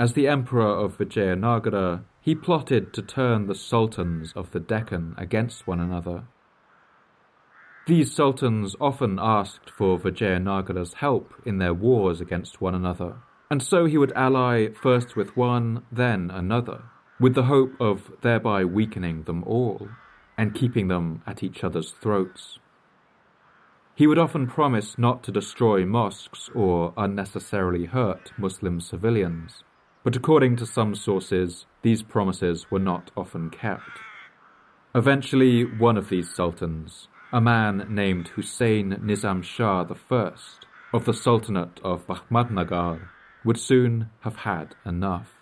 [0.00, 5.68] As the emperor of Vijayanagara, he plotted to turn the sultans of the Deccan against
[5.68, 6.24] one another.
[7.86, 13.16] These sultans often asked for Vijayanagara's help in their wars against one another,
[13.50, 16.84] and so he would ally first with one, then another,
[17.20, 19.90] with the hope of thereby weakening them all
[20.38, 22.58] and keeping them at each other's throats.
[23.94, 29.62] He would often promise not to destroy mosques or unnecessarily hurt Muslim civilians,
[30.02, 34.00] but according to some sources, these promises were not often kept.
[34.94, 40.32] Eventually, one of these sultans, a man named Hussein Nizam Shah I
[40.92, 43.08] of the Sultanate of Ahmadnagar
[43.44, 45.32] would soon have had enough.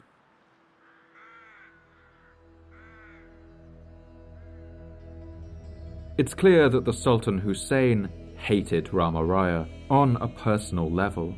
[6.16, 11.34] It's clear that the Sultan Hussein hated Ramaraya on a personal level.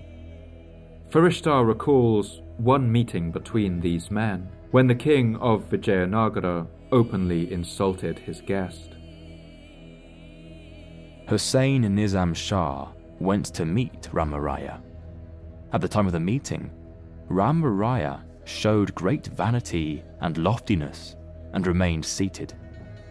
[1.10, 8.40] Ferishta recalls one meeting between these men when the king of Vijayanagara openly insulted his
[8.40, 8.93] guest.
[11.26, 12.88] Hussein Nizam Shah
[13.18, 14.82] went to meet Rama Raya.
[15.72, 16.70] At the time of the meeting,
[17.28, 21.16] Rama Raya showed great vanity and loftiness
[21.54, 22.52] and remained seated,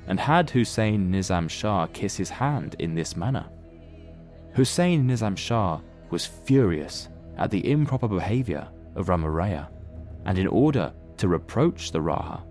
[0.05, 3.47] and had Hussein Nizam Shah kiss his hand in this manner.
[4.53, 5.79] Hussein Nizam Shah
[6.11, 9.69] was furious at the improper behavior of Rama Raya,
[10.25, 12.43] and in order to reproach the Raja,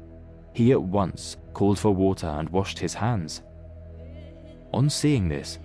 [0.54, 3.42] he at once called for water and washed his hands
[4.72, 5.58] on seeing this,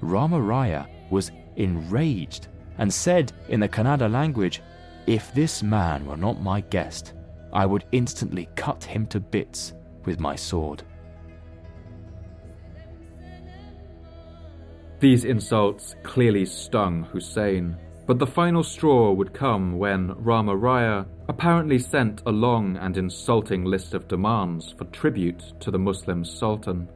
[0.00, 4.62] Ramaraya was enraged and said in the Kannada language,
[5.06, 7.14] If this man were not my guest,
[7.52, 9.72] I would instantly cut him to bits
[10.04, 10.82] with my sword.
[15.00, 21.78] These insults clearly stung Hussein, but the final straw would come when Rama Raya apparently
[21.78, 26.88] sent a long and insulting list of demands for tribute to the Muslim Sultan.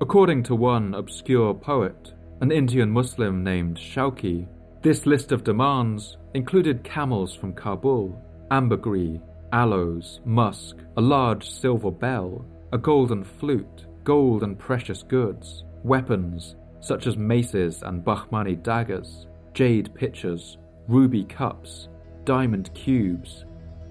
[0.00, 4.46] According to one obscure poet, an Indian Muslim named Shauki,
[4.80, 8.16] this list of demands included camels from Kabul,
[8.52, 9.18] ambergris,
[9.52, 17.08] aloes, musk, a large silver bell, a golden flute, gold and precious goods, weapons such
[17.08, 21.88] as maces and Bahmani daggers, jade pitchers, ruby cups,
[22.24, 23.44] diamond cubes,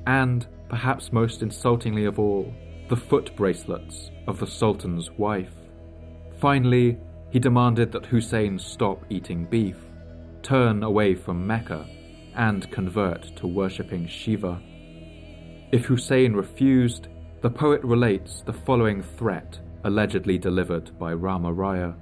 [0.06, 2.54] and, perhaps most insultingly of all,
[2.88, 5.57] the foot bracelets of the Sultan's wife.
[6.40, 6.98] Finally,
[7.30, 9.78] he demanded that Hussein stop eating beef,
[10.44, 11.86] turn away from Mecca,
[12.36, 14.62] and convert to worshipping Shiva.
[15.72, 17.08] If Hussein refused,
[17.42, 21.96] the poet relates the following threat allegedly delivered by Rama Raya.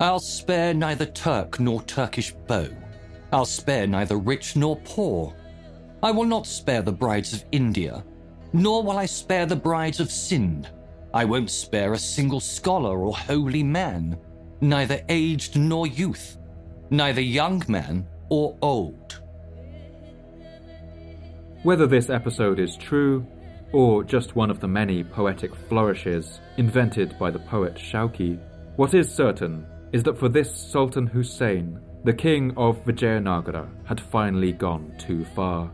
[0.00, 2.68] I'll spare neither Turk nor Turkish bow.
[3.32, 5.34] I'll spare neither rich nor poor.
[6.02, 8.04] I will not spare the brides of India,
[8.52, 10.68] nor will I spare the brides of Sind.
[11.14, 14.18] I won't spare a single scholar or holy man,
[14.60, 16.38] neither aged nor youth,
[16.90, 19.20] neither young man or old.
[21.64, 23.26] Whether this episode is true,
[23.72, 28.38] or just one of the many poetic flourishes invented by the poet Shauki,
[28.76, 34.52] what is certain is that for this Sultan Hussein, the king of Vijayanagara had finally
[34.52, 35.70] gone too far.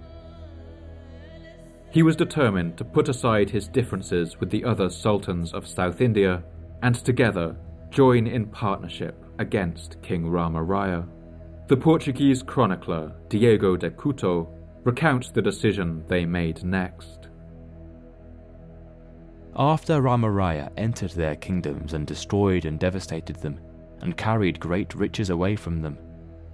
[1.91, 6.43] He was determined to put aside his differences with the other sultans of South India
[6.83, 7.57] and together
[7.91, 11.09] join in partnership against King Rama Raya.
[11.69, 14.49] The Portuguese chronicler Diego de Couto
[14.85, 17.29] recounts the decision they made next.
[19.57, 23.59] After Ramaraya entered their kingdoms and destroyed and devastated them,
[24.01, 25.99] and carried great riches away from them,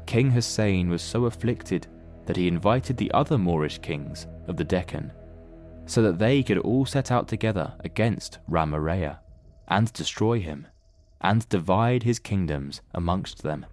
[0.07, 1.87] King Hussein was so afflicted
[2.25, 5.13] that he invited the other Moorish kings of the Deccan
[5.87, 9.19] so that they could all set out together against Ramaraya,
[9.69, 10.67] and destroy him
[11.21, 13.65] and divide his kingdoms amongst them.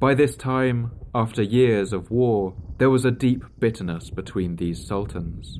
[0.00, 5.58] By this time, after years of war, there was a deep bitterness between these sultans.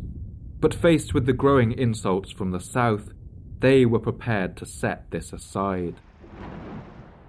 [0.61, 3.11] But faced with the growing insults from the south,
[3.61, 5.97] they were prepared to set this aside.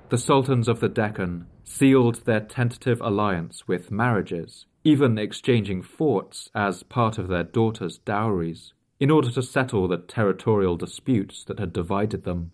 [0.10, 6.84] The sultans of the Deccan sealed their tentative alliance with marriages, even exchanging forts as
[6.84, 12.24] part of their daughters' dowries, in order to settle the territorial disputes that had divided
[12.24, 12.52] them.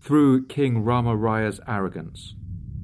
[0.00, 2.34] Through King Rama Raya's arrogance,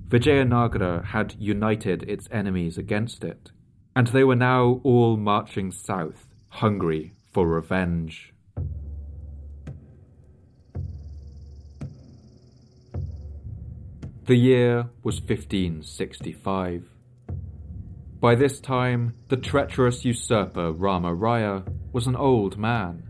[0.09, 3.51] Vijayanagara had united its enemies against it,
[3.95, 8.33] and they were now all marching south, hungry for revenge.
[14.27, 16.96] The year was 1565.
[18.21, 23.03] By this time, the treacherous usurper Rama Raya was an old man,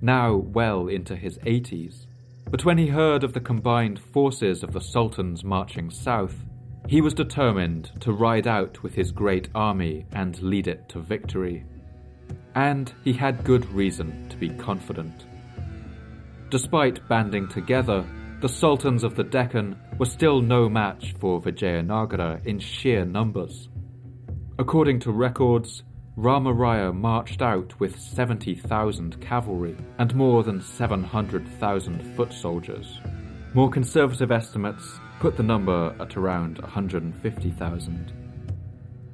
[0.00, 2.06] now well into his 80s.
[2.48, 6.44] But when he heard of the combined forces of the sultans marching south,
[6.86, 11.64] he was determined to ride out with his great army and lead it to victory.
[12.54, 15.26] And he had good reason to be confident.
[16.50, 18.04] Despite banding together,
[18.40, 23.68] the sultans of the Deccan were still no match for Vijayanagara in sheer numbers.
[24.62, 25.82] According to records,
[26.14, 33.00] Rama Raya marched out with 70,000 cavalry and more than 700,000 foot soldiers.
[33.54, 38.12] More conservative estimates put the number at around 150,000.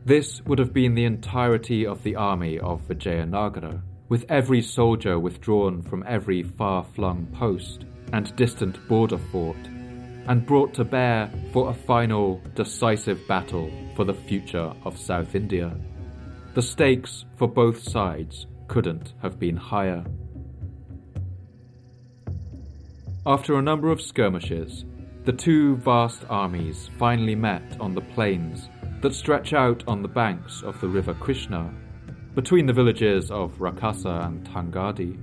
[0.05, 5.81] This would have been the entirety of the army of Vijayanagara, with every soldier withdrawn
[5.81, 9.57] from every far flung post and distant border fort,
[10.29, 15.75] and brought to bear for a final, decisive battle for the future of South India.
[16.55, 20.05] The stakes for both sides couldn't have been higher.
[23.27, 24.85] After a number of skirmishes,
[25.25, 28.69] the two vast armies finally met on the plains
[29.01, 31.73] that stretch out on the banks of the river Krishna,
[32.35, 35.19] between the villages of Rakasa and Tangadi.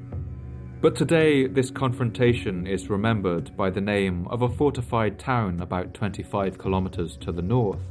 [0.86, 6.60] But today, this confrontation is remembered by the name of a fortified town about 25
[6.60, 7.82] kilometers to the north,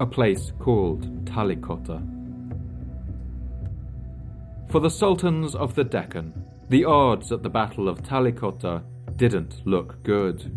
[0.00, 2.02] a place called Talikota.
[4.70, 6.34] For the sultans of the Deccan,
[6.68, 8.82] the odds at the Battle of Talikota
[9.16, 10.52] didn't look good.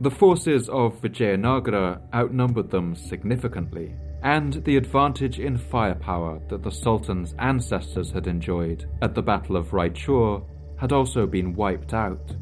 [0.00, 7.34] The forces of Vijayanagara outnumbered them significantly, and the advantage in firepower that the Sultan's
[7.38, 10.44] ancestors had enjoyed at the Battle of Raichur
[10.78, 12.36] had also been wiped out.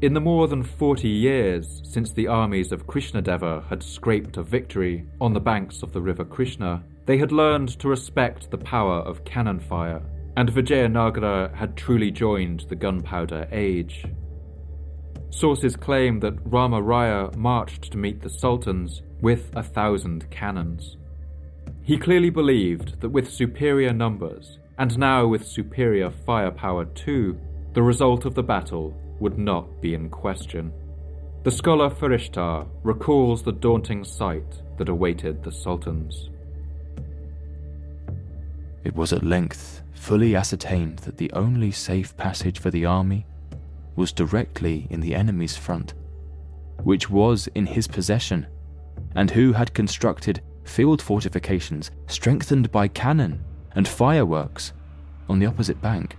[0.00, 5.04] In the more than 40 years since the armies of Krishnadeva had scraped a victory
[5.20, 9.24] on the banks of the river Krishna, they had learned to respect the power of
[9.24, 10.00] cannon fire,
[10.36, 14.06] and Vijayanagara had truly joined the gunpowder age.
[15.30, 20.96] Sources claim that Rama Raya marched to meet the sultans with a thousand cannons.
[21.82, 27.38] He clearly believed that with superior numbers, and now with superior firepower too,
[27.74, 30.72] the result of the battle would not be in question.
[31.42, 36.28] The scholar Ferishta recalls the daunting sight that awaited the sultans.
[38.84, 43.26] It was at length fully ascertained that the only safe passage for the army
[43.96, 45.92] was directly in the enemy's front,
[46.82, 48.46] which was in his possession,
[49.14, 53.42] and who had constructed field fortifications strengthened by cannon
[53.74, 54.72] and fireworks
[55.28, 56.16] on the opposite bank.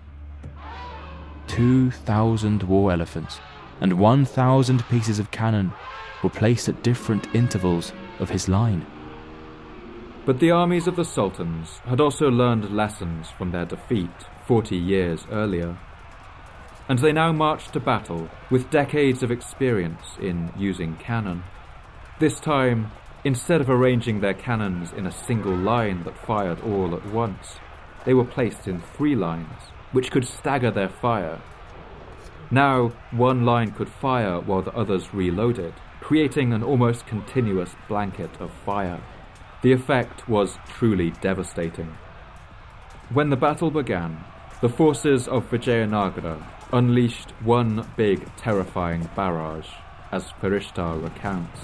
[1.48, 3.40] 2,000 war elephants
[3.82, 5.74] and 1,000 pieces of cannon
[6.24, 8.86] were placed at different intervals of his line.
[10.24, 14.10] But the armies of the sultans had also learned lessons from their defeat
[14.46, 15.78] 40 years earlier,
[16.88, 21.44] and they now marched to battle with decades of experience in using cannon.
[22.22, 22.92] This time,
[23.24, 27.56] instead of arranging their cannons in a single line that fired all at once,
[28.06, 31.42] they were placed in three lines, which could stagger their fire.
[32.52, 38.52] Now, one line could fire while the others reloaded, creating an almost continuous blanket of
[38.52, 39.02] fire.
[39.64, 41.98] The effect was truly devastating.
[43.10, 44.24] When the battle began,
[44.62, 46.40] the forces of Vijayanagara
[46.72, 49.70] unleashed one big terrifying barrage,
[50.12, 51.62] as Ferishta recounts.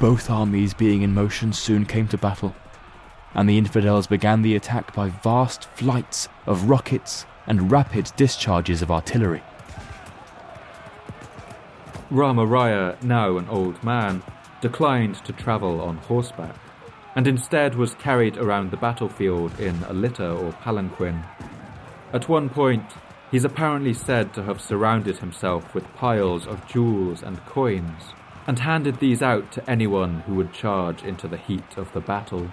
[0.00, 2.54] Both armies being in motion soon came to battle,
[3.34, 8.90] and the infidels began the attack by vast flights of rockets and rapid discharges of
[8.90, 9.42] artillery.
[12.10, 14.22] Rama Raya, now an old man,
[14.60, 16.54] declined to travel on horseback,
[17.16, 21.22] and instead was carried around the battlefield in a litter or palanquin.
[22.12, 22.84] At one point,
[23.30, 28.12] he's apparently said to have surrounded himself with piles of jewels and coins,
[28.46, 32.50] and handed these out to anyone who would charge into the heat of the battle.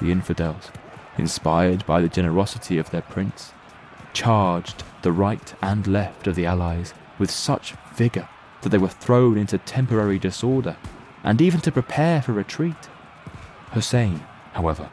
[0.00, 0.70] The infidels,
[1.16, 3.52] inspired by the generosity of their prince,
[4.12, 8.28] charged the right and left of the allies with such vigour
[8.62, 10.76] that they were thrown into temporary disorder,
[11.24, 12.88] and even to prepare for retreat.
[13.72, 14.90] Hussein, however,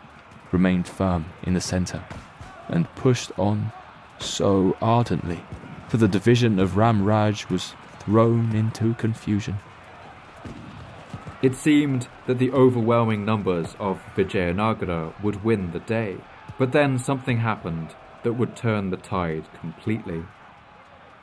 [0.51, 2.03] remained firm in the centre
[2.67, 3.71] and pushed on
[4.19, 5.43] so ardently
[5.89, 7.73] that the division of Ram Raj was
[8.09, 9.59] thrown into confusion.
[11.43, 16.17] It seemed that the overwhelming numbers of Vijayanagara would win the day,
[16.57, 17.89] but then something happened
[18.23, 20.23] that would turn the tide completely.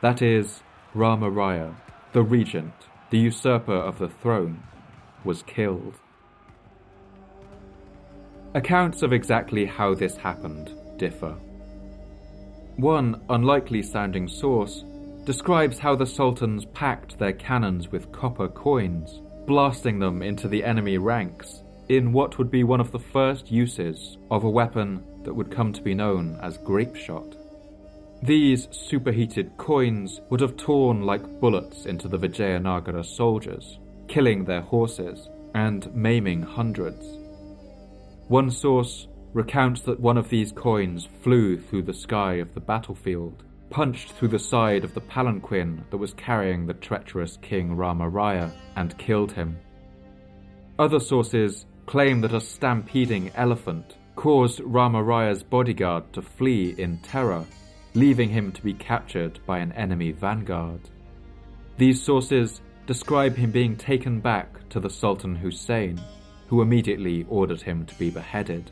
[0.00, 0.62] That is,
[0.94, 1.74] Rama Raya
[2.12, 2.72] the regent,
[3.10, 4.62] the usurper of the throne,
[5.24, 5.96] was killed.
[8.54, 11.34] Accounts of exactly how this happened differ.
[12.76, 14.84] One unlikely sounding source
[15.26, 20.96] describes how the sultans packed their cannons with copper coins, blasting them into the enemy
[20.96, 25.50] ranks in what would be one of the first uses of a weapon that would
[25.50, 27.36] come to be known as grape shot.
[28.22, 35.28] These superheated coins would have torn like bullets into the Vijayanagara soldiers, killing their horses
[35.54, 37.04] and maiming hundreds.
[38.28, 43.42] One source recounts that one of these coins flew through the sky of the battlefield,
[43.70, 48.50] punched through the side of the palanquin that was carrying the treacherous King Rama Raya,
[48.76, 49.58] and killed him.
[50.78, 57.44] Other sources claim that a stampeding elephant caused Rama Raya's bodyguard to flee in terror
[57.96, 60.80] leaving him to be captured by an enemy vanguard.
[61.78, 65.98] These sources describe him being taken back to the Sultan Hussein,
[66.48, 68.70] who immediately ordered him to be beheaded.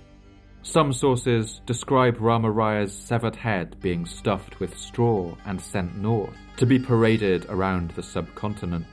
[0.64, 6.64] Some sources describe Rama Raya's severed head being stuffed with straw and sent north to
[6.64, 8.86] be paraded around the subcontinent.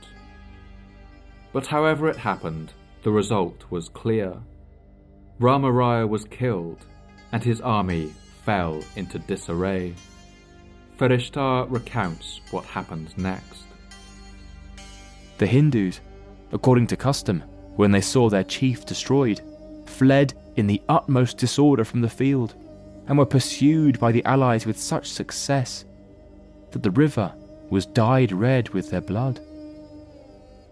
[1.50, 4.36] But however it happened, the result was clear.
[5.40, 6.84] Rama Raya was killed,
[7.32, 8.12] and his army
[8.44, 9.94] fell into disarray.
[10.98, 13.64] Ferishta recounts what happened next.
[15.38, 16.00] The Hindus,
[16.52, 17.42] according to custom,
[17.76, 19.40] when they saw their chief destroyed,
[19.86, 22.54] fled in the utmost disorder from the field,
[23.06, 25.84] and were pursued by the allies with such success
[26.70, 27.32] that the river
[27.70, 29.40] was dyed red with their blood.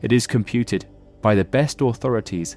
[0.02, 0.86] It is computed
[1.22, 2.56] by the best authorities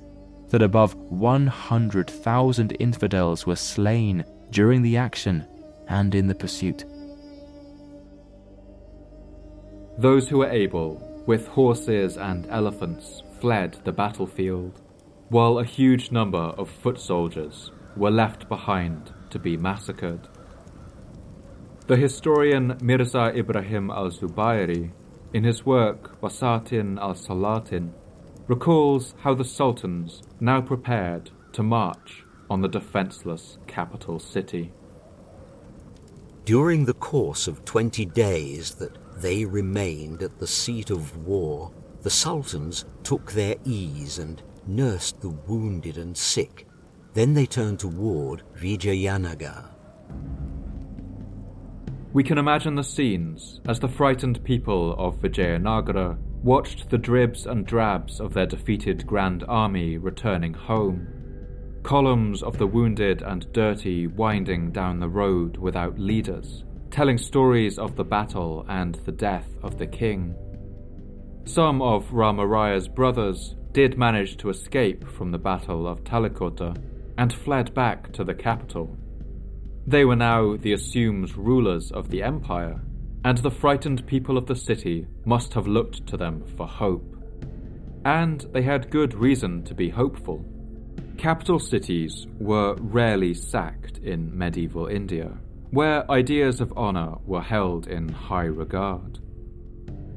[0.50, 5.46] that above 100,000 infidels were slain during the action
[5.88, 6.86] and in the pursuit.
[9.98, 14.82] those who were able, with horses and elephants, fled the battlefield,
[15.34, 20.28] while a huge number of foot soldiers were left behind to be massacred.
[21.88, 24.92] The historian Mirza Ibrahim al Zubairi,
[25.34, 27.94] in his work Basatin al Salatin,
[28.48, 34.72] recalls how the sultans now prepared to march on the defenseless capital city.
[36.46, 41.72] During the course of twenty days that they remained at the seat of war,
[42.04, 46.68] the sultans took their ease and nursed the wounded and sick.
[47.14, 49.70] Then they turned toward Vijayanagar.
[52.14, 57.66] We can imagine the scenes as the frightened people of Vijayanagara watched the dribs and
[57.66, 61.08] drabs of their defeated Grand Army returning home.
[61.82, 67.96] Columns of the wounded and dirty winding down the road without leaders, telling stories of
[67.96, 70.36] the battle and the death of the king.
[71.46, 76.76] Some of Ramaraya's brothers did manage to escape from the Battle of Talikota
[77.18, 78.96] and fled back to the capital.
[79.86, 82.82] They were now the assumed rulers of the empire,
[83.26, 87.18] and the frightened people of the city must have looked to them for hope.
[88.06, 90.46] And they had good reason to be hopeful.
[91.18, 95.38] Capital cities were rarely sacked in medieval India,
[95.72, 99.20] where ideas of honor were held in high regard.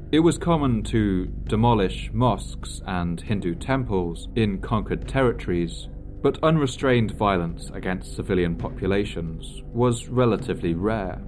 [0.09, 5.89] It was common to demolish mosques and Hindu temples in conquered territories,
[6.21, 11.21] but unrestrained violence against civilian populations was relatively rare.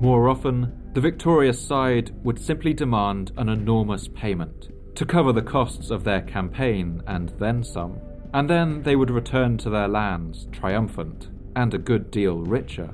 [0.00, 5.90] More often, the victorious side would simply demand an enormous payment to cover the costs
[5.90, 8.00] of their campaign and then some,
[8.32, 12.92] and then they would return to their lands triumphant and a good deal richer.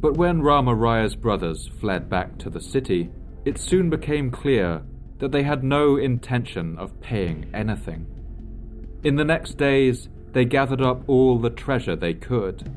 [0.00, 3.10] But when Rama Raya's brothers fled back to the city,
[3.46, 4.82] it soon became clear
[5.18, 8.04] that they had no intention of paying anything.
[9.04, 12.68] In the next days, they gathered up all the treasure they could,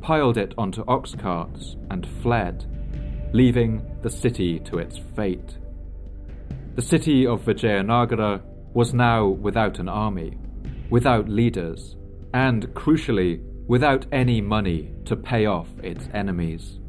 [0.00, 2.64] piled it onto ox carts, and fled,
[3.34, 5.58] leaving the city to its fate.
[6.74, 8.40] The city of Vijayanagara
[8.72, 10.38] was now without an army,
[10.88, 11.96] without leaders,
[12.32, 16.80] and crucially, without any money to pay off its enemies.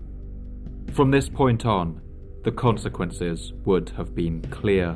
[0.94, 2.02] From this point on,
[2.46, 4.96] the consequences would have been clear.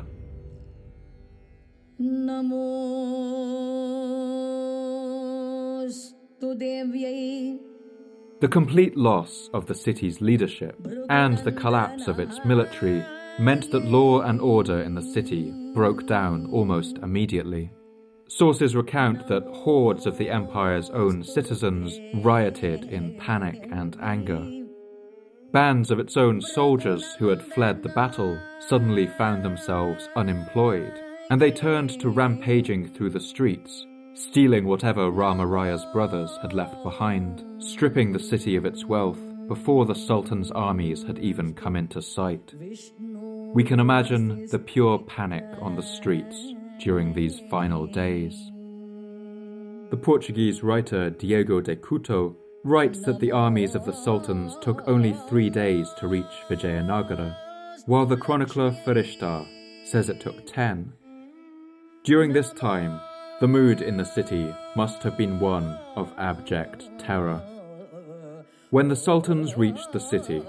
[8.40, 10.76] The complete loss of the city's leadership
[11.10, 13.04] and the collapse of its military
[13.40, 17.72] meant that law and order in the city broke down almost immediately.
[18.28, 24.59] Sources recount that hordes of the empire's own citizens rioted in panic and anger.
[25.52, 30.92] Bands of its own soldiers who had fled the battle suddenly found themselves unemployed,
[31.28, 37.42] and they turned to rampaging through the streets, stealing whatever Ramaraya's brothers had left behind,
[37.60, 42.54] stripping the city of its wealth before the Sultan's armies had even come into sight.
[43.52, 48.52] We can imagine the pure panic on the streets during these final days.
[49.90, 55.14] The Portuguese writer Diego de Couto writes that the armies of the sultans took only
[55.28, 57.34] three days to reach Vijayanagara,
[57.86, 59.46] while the chronicler Ferishta
[59.86, 60.92] says it took ten.
[62.04, 63.00] During this time,
[63.40, 67.40] the mood in the city must have been one of abject terror.
[68.68, 70.42] When the sultans reached the city,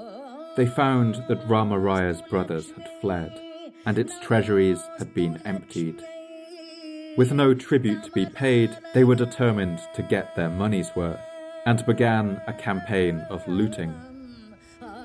[0.58, 3.40] they found that Ramaraya's brothers had fled,
[3.86, 6.04] and its treasuries had been emptied.
[7.18, 11.22] With no tribute to be paid, they were determined to get their money's worth
[11.66, 13.94] and began a campaign of looting.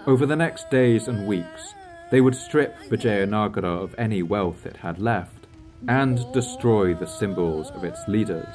[0.07, 1.75] Over the next days and weeks,
[2.11, 5.47] they would strip Vijayanagara of any wealth it had left
[5.89, 8.55] and destroy the symbols of its leaders,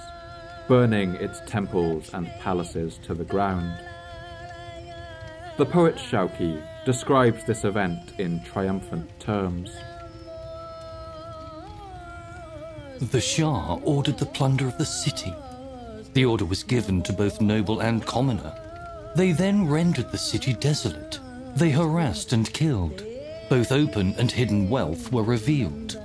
[0.67, 3.77] burning its temples and palaces to the ground.
[5.57, 9.77] The poet Shauki describes this event in triumphant terms.
[12.99, 15.33] The Shah ordered the plunder of the city
[16.13, 18.53] the order was given to both noble and commoner.
[19.15, 21.19] They then rendered the city desolate.
[21.55, 23.03] They harassed and killed.
[23.49, 25.99] Both open and hidden wealth were revealed.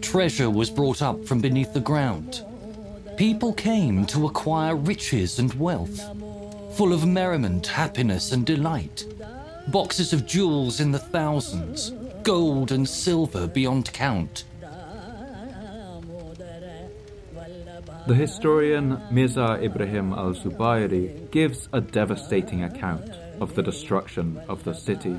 [0.00, 2.44] Treasure was brought up from beneath the ground.
[3.16, 6.00] People came to acquire riches and wealth,
[6.76, 9.04] full of merriment, happiness, and delight.
[9.68, 11.90] Boxes of jewels in the thousands,
[12.22, 14.44] gold and silver beyond count.
[18.06, 23.10] The historian Mirza Ibrahim al Zubayri gives a devastating account
[23.40, 25.16] of the destruction of the city.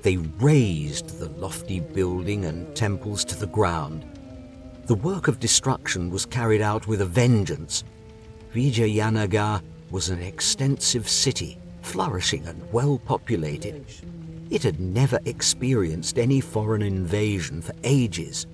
[0.00, 4.06] They razed the lofty building and temples to the ground.
[4.86, 7.84] The work of destruction was carried out with a vengeance.
[8.54, 13.84] Vijayanagar was an extensive city, flourishing and well populated.
[14.48, 18.46] It had never experienced any foreign invasion for ages.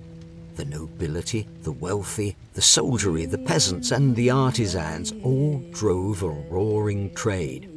[0.57, 7.13] The nobility, the wealthy, the soldiery, the peasants, and the artisans all drove a roaring
[7.13, 7.69] trade.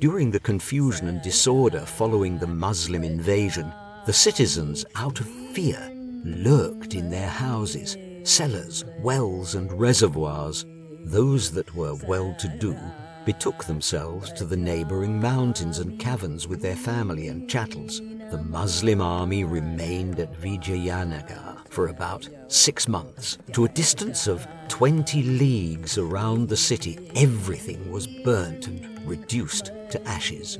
[0.00, 3.72] During the confusion and disorder following the Muslim invasion,
[4.04, 5.80] the citizens, out of fear,
[6.22, 10.66] lurked in their houses, cellars, wells, and reservoirs.
[11.02, 12.76] Those that were well to do
[13.24, 18.02] betook themselves to the neighboring mountains and caverns with their family and chattels.
[18.30, 23.38] The Muslim army remained at Vijayanagar for about six months.
[23.52, 30.02] To a distance of 20 leagues around the city, everything was burnt and reduced to
[30.06, 30.58] ashes.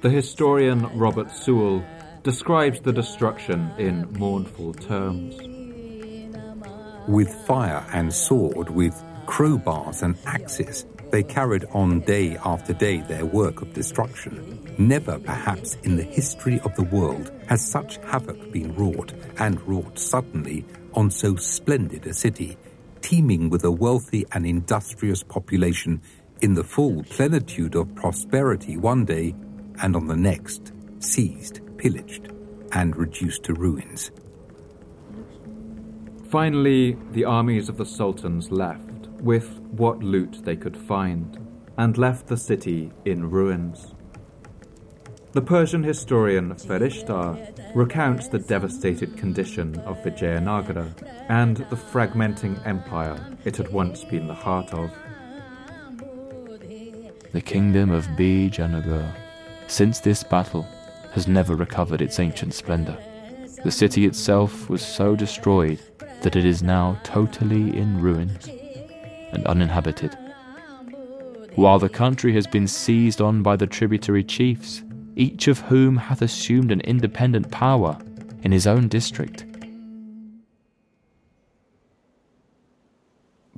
[0.00, 1.84] The historian Robert Sewell
[2.22, 5.36] describes the destruction in mournful terms.
[7.06, 8.94] With fire and sword, with
[9.26, 14.58] crowbars and axes, they carried on day after day their work of destruction.
[14.78, 19.96] Never, perhaps, in the history of the world has such havoc been wrought, and wrought
[19.96, 22.56] suddenly, on so splendid a city,
[23.00, 26.02] teeming with a wealthy and industrious population
[26.40, 29.36] in the full plenitude of prosperity one day,
[29.82, 32.32] and on the next, seized, pillaged,
[32.72, 34.10] and reduced to ruins.
[36.28, 38.83] Finally, the armies of the sultans left
[39.24, 41.38] with what loot they could find,
[41.78, 43.94] and left the city in ruins.
[45.32, 50.86] The Persian historian Ferishta recounts the devastated condition of Vijayanagara
[51.28, 54.92] and the fragmenting empire it had once been the heart of.
[57.32, 59.12] The kingdom of Bijanagar,
[59.66, 60.68] since this battle,
[61.12, 62.96] has never recovered its ancient splendor.
[63.64, 65.80] The city itself was so destroyed
[66.20, 68.48] that it is now totally in ruins
[69.34, 70.16] and uninhabited.
[71.54, 74.82] While the country has been seized on by the tributary chiefs,
[75.16, 77.98] each of whom hath assumed an independent power
[78.42, 79.44] in his own district.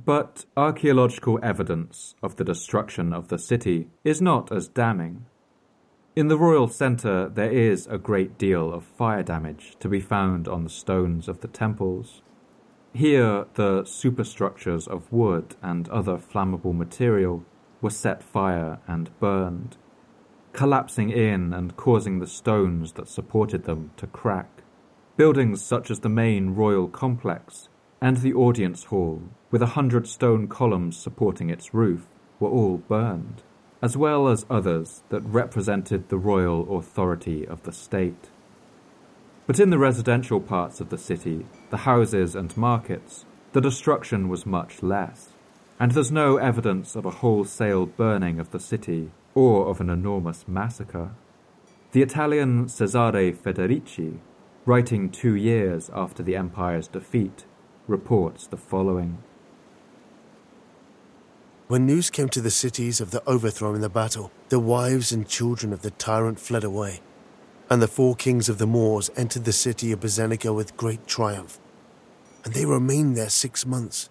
[0.05, 5.25] But archaeological evidence of the destruction of the city is not as damning.
[6.15, 10.47] In the royal centre, there is a great deal of fire damage to be found
[10.47, 12.21] on the stones of the temples.
[12.97, 17.45] Here, the superstructures of wood and other flammable material
[17.79, 19.77] were set fire and burned
[20.57, 24.63] collapsing in and causing the stones that supported them to crack.
[25.15, 27.69] Buildings such as the main royal complex
[28.01, 32.07] and the audience hall, with a hundred stone columns supporting its roof,
[32.39, 33.43] were all burned,
[33.83, 38.31] as well as others that represented the royal authority of the state.
[39.47, 44.45] But in the residential parts of the city, the houses and markets, the destruction was
[44.45, 45.29] much less,
[45.79, 50.45] and there's no evidence of a wholesale burning of the city or of an enormous
[50.49, 51.11] massacre.
[51.93, 54.17] The Italian Cesare Federici,
[54.65, 57.45] writing two years after the empire's defeat,
[57.87, 59.19] reports the following.
[61.69, 65.25] When news came to the cities of the overthrow in the battle, the wives and
[65.25, 66.99] children of the tyrant fled away,
[67.69, 71.59] and the four kings of the Moors entered the city of Bezeneger with great triumph.
[72.45, 74.09] And they remained there six months,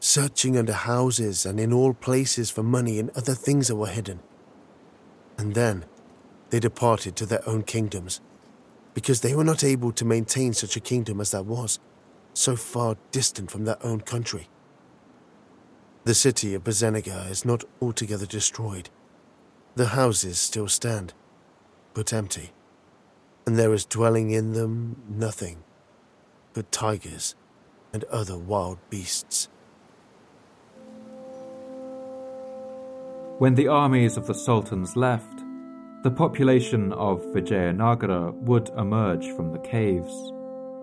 [0.00, 4.20] searching under houses and in all places for money and other things that were hidden.
[5.38, 5.86] And then
[6.50, 8.20] they departed to their own kingdoms,
[8.92, 11.78] because they were not able to maintain such a kingdom as that was,
[12.34, 14.48] so far distant from their own country.
[16.04, 18.90] The city of Bezeneger is not altogether destroyed.
[19.76, 21.14] The houses still stand,
[21.94, 22.50] but empty,
[23.50, 25.56] and there is dwelling in them nothing
[26.52, 27.34] but tigers
[27.92, 29.48] and other wild beasts.
[33.38, 35.42] When the armies of the sultans left,
[36.04, 40.14] the population of Vijayanagara would emerge from the caves.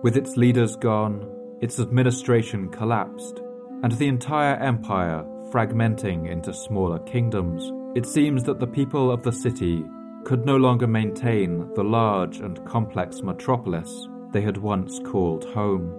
[0.02, 1.26] With its leaders gone,
[1.62, 3.40] its administration collapsed,
[3.82, 9.32] and the entire empire fragmenting into smaller kingdoms, it seems that the people of the
[9.32, 9.86] city
[10.24, 15.94] could no longer maintain the large and complex metropolis they had once called home.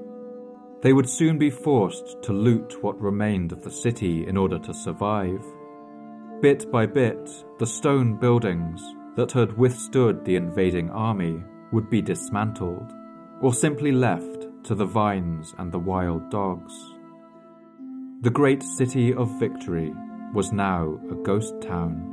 [0.81, 4.73] They would soon be forced to loot what remained of the city in order to
[4.73, 5.43] survive.
[6.41, 8.81] Bit by bit, the stone buildings
[9.15, 12.93] that had withstood the invading army would be dismantled,
[13.41, 16.73] or simply left to the vines and the wild dogs.
[18.21, 19.93] The great city of victory
[20.33, 22.08] was now a ghost town.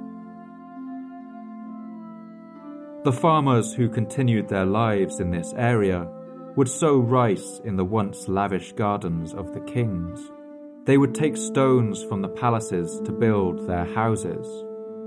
[3.06, 6.08] The farmers who continued their lives in this area
[6.56, 10.32] would sow rice in the once lavish gardens of the kings.
[10.86, 14.44] They would take stones from the palaces to build their houses,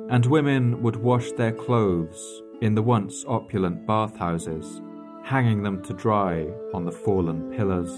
[0.10, 4.82] and women would wash their clothes in the once opulent bathhouses,
[5.26, 7.92] hanging them to dry on the fallen pillars.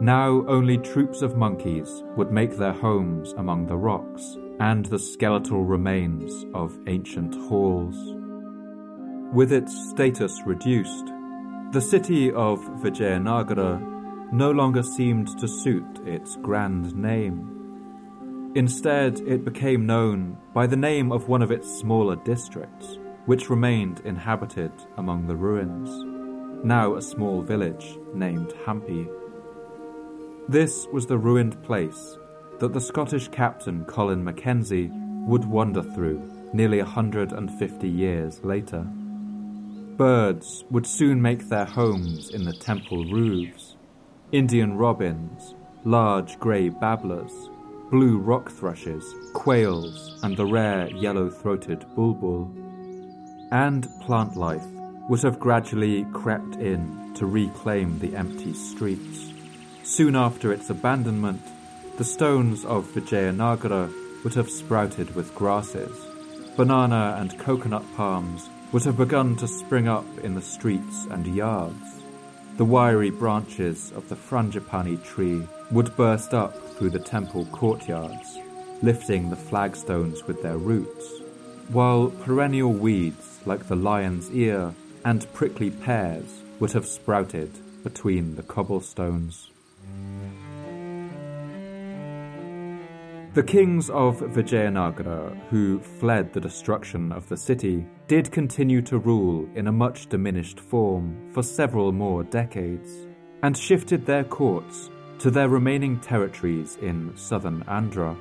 [0.00, 5.62] Now only troops of monkeys would make their homes among the rocks and the skeletal
[5.62, 8.21] remains of ancient halls.
[9.32, 11.06] With its status reduced,
[11.70, 18.52] the city of Vijayanagara no longer seemed to suit its grand name.
[18.54, 24.00] Instead, it became known by the name of one of its smaller districts, which remained
[24.04, 25.88] inhabited among the ruins,
[26.62, 29.08] now a small village named Hampi.
[30.46, 32.18] This was the ruined place
[32.58, 34.90] that the Scottish captain Colin Mackenzie
[35.26, 36.20] would wander through
[36.52, 38.86] nearly a 150 years later.
[39.96, 43.76] Birds would soon make their homes in the temple roofs.
[44.32, 45.54] Indian robins,
[45.84, 47.50] large grey babblers,
[47.90, 49.04] blue rock thrushes,
[49.34, 52.50] quails, and the rare yellow throated bulbul.
[53.52, 54.64] And plant life
[55.10, 59.30] would have gradually crept in to reclaim the empty streets.
[59.82, 61.42] Soon after its abandonment,
[61.98, 63.92] the stones of Vijayanagara
[64.24, 65.94] would have sprouted with grasses.
[66.56, 72.02] Banana and coconut palms would have begun to spring up in the streets and yards.
[72.56, 78.38] The wiry branches of the frangipani tree would burst up through the temple courtyards,
[78.82, 81.20] lifting the flagstones with their roots,
[81.68, 87.50] while perennial weeds like the lion's ear and prickly pears would have sprouted
[87.82, 89.50] between the cobblestones.
[93.34, 99.48] The kings of Vijayanagara, who fled the destruction of the city, did continue to rule
[99.54, 103.06] in a much diminished form for several more decades,
[103.42, 108.14] and shifted their courts to their remaining territories in southern Andhra.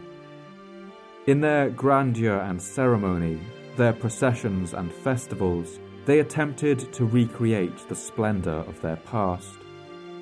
[1.27, 3.37] In their grandeur and ceremony,
[3.75, 9.57] their processions and festivals, they attempted to recreate the splendor of their past.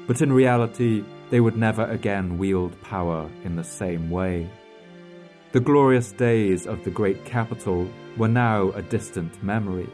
[0.07, 4.49] But in reality, they would never again wield power in the same way.
[5.51, 9.89] The glorious days of the great capital were now a distant memory.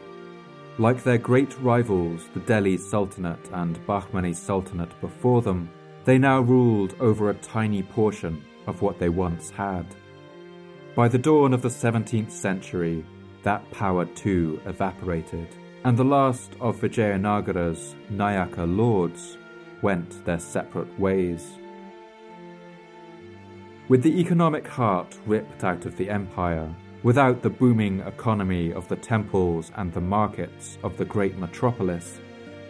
[0.76, 5.70] Like their great rivals, the Delhi Sultanate and Bahmani Sultanate before them,
[6.04, 9.86] they now ruled over a tiny portion of what they once had.
[10.94, 13.02] By the dawn of the 17th century,
[13.42, 15.48] that power too evaporated,
[15.84, 19.38] and the last of Vijayanagara's Nayaka lords
[19.80, 21.52] went their separate ways.
[23.88, 26.74] With the economic heart ripped out of the empire,
[27.04, 32.20] without the booming economy of the temples and the markets of the great metropolis,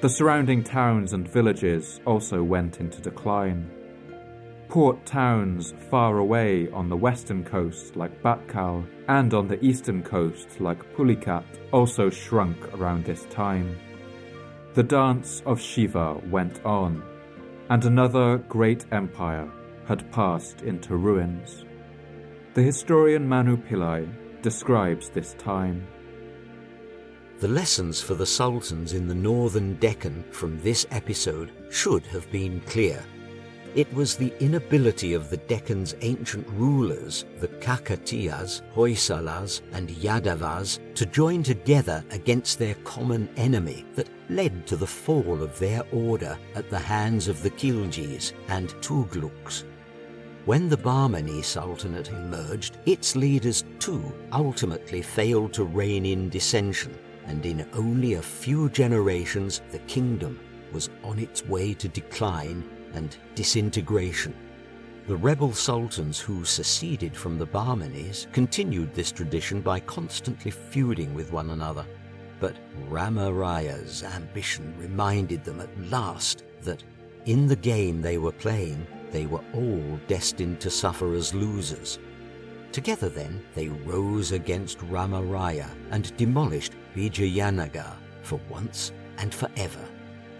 [0.02, 3.70] the surrounding towns and villages also went into decline.
[4.68, 10.60] Port towns far away on the western coast, like Bhatkal, and on the eastern coast,
[10.60, 13.74] like Pulicat, also shrunk around this time.
[14.74, 17.02] The dance of Shiva went on,
[17.70, 19.50] and another great empire
[19.86, 21.64] had passed into ruins.
[22.54, 24.08] The historian Manu Pillai
[24.42, 25.86] describes this time.
[27.38, 32.60] The lessons for the sultans in the northern Deccan from this episode should have been
[32.62, 33.04] clear.
[33.74, 41.04] It was the inability of the Deccan's ancient rulers, the Kakatiyas, Hoysalas, and Yadavas, to
[41.04, 46.70] join together against their common enemy that led to the fall of their order at
[46.70, 49.64] the hands of the Khiljis and Tughluks.
[50.46, 57.44] When the Bahmani Sultanate emerged, its leaders too ultimately failed to rein in dissension, and
[57.44, 60.38] in only a few generations the kingdom
[60.72, 62.62] was on its way to decline
[62.94, 64.36] and disintegration.
[65.08, 71.32] The rebel sultans who seceded from the Bahmanis continued this tradition by constantly feuding with
[71.32, 71.84] one another.
[72.38, 72.54] But
[72.88, 76.84] Rama Raya's ambition reminded them at last that
[77.24, 81.98] in the game they were playing, they were all destined to suffer as losers.
[82.72, 89.84] Together then, they rose against Ramaraya and demolished Vijayanagar for once and forever,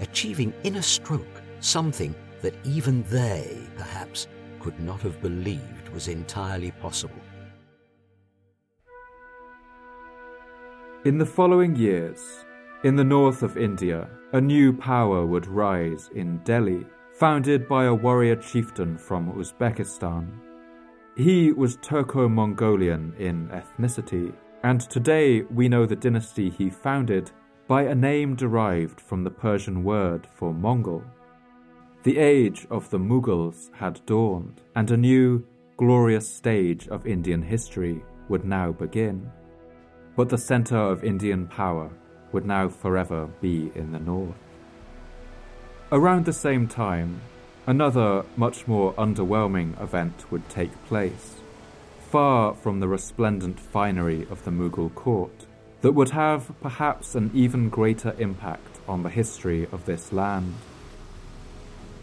[0.01, 4.29] achieving in a stroke something that even they, perhaps,
[4.61, 7.23] could not have believed was entirely possible.
[11.05, 12.45] In the following years,
[12.83, 16.85] in the north of India, a new power would rise in Delhi
[17.19, 20.29] founded by a warrior chieftain from Uzbekistan.
[21.17, 27.31] He was Turco Mongolian in ethnicity and today we know the dynasty he founded
[27.69, 31.05] by a name derived from the Persian word for Mongol.
[32.03, 35.45] The age of the Mughals had dawned, and a new,
[35.77, 39.31] glorious stage of Indian history would now begin.
[40.17, 41.91] But the centre of Indian power
[42.33, 44.46] would now forever be in the north.
[45.97, 47.23] Around the same time,
[47.67, 51.37] another, much more underwhelming event would take place,
[52.11, 55.47] far from the resplendent finery of the Mughal court,
[55.81, 60.57] that would have perhaps an even greater impact on the history of this land.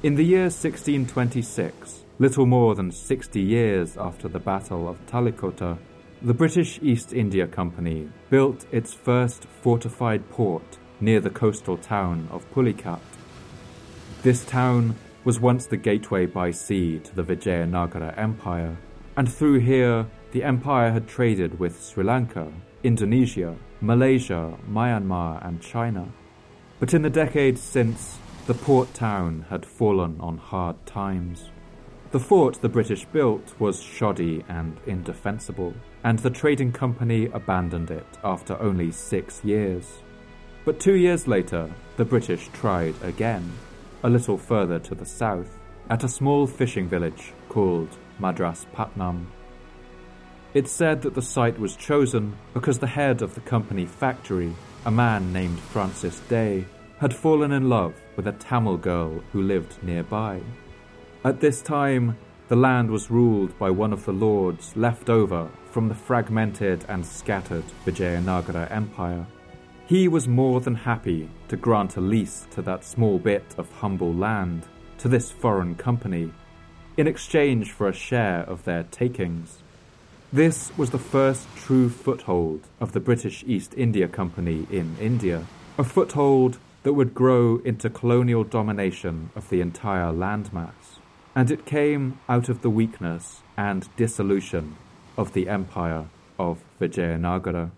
[0.02, 5.78] In the year 1626, little more than 60 years after the Battle of Talikota,
[6.20, 12.52] the British East India Company built its first fortified port near the coastal town of
[12.56, 13.13] Pulicat.
[14.24, 14.96] This town
[15.26, 18.78] was once the gateway by sea to the Vijayanagara Empire,
[19.18, 22.50] and through here the empire had traded with Sri Lanka,
[22.86, 26.08] Indonesia, Malaysia, Myanmar, and China.
[26.80, 31.50] But in the decades since, the port town had fallen on hard times.
[32.12, 35.74] The fort the British built was shoddy and indefensible,
[36.06, 40.00] and the trading company abandoned it after only six years.
[40.64, 43.52] But two years later, the British tried again,
[44.04, 45.60] a little further to the south,
[45.90, 49.26] at a small fishing village called Madras Patnam.
[50.54, 54.54] It's said that the site was chosen because the head of the company factory,
[54.86, 56.66] a man named Francis Day,
[57.00, 60.42] had fallen in love with a Tamil girl who lived nearby.
[61.26, 62.18] At this time,
[62.50, 67.06] the land was ruled by one of the lords left over from the fragmented and
[67.06, 69.26] scattered Vijayanagara Empire.
[69.86, 74.14] He was more than happy to grant a lease to that small bit of humble
[74.14, 74.66] land
[75.00, 76.32] to this foreign company
[76.96, 79.58] in exchange for a share of their takings.
[80.32, 85.46] This was the first true foothold of the British East India Company in India,
[85.78, 91.00] a foothold that would grow into colonial domination of the entire landmass
[91.36, 94.76] and it came out of the weakness and dissolution
[95.18, 96.06] of the empire
[96.38, 97.72] of Vijayanagara.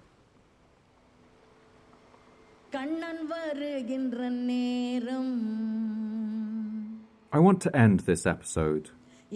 [7.31, 8.89] I want to end this episode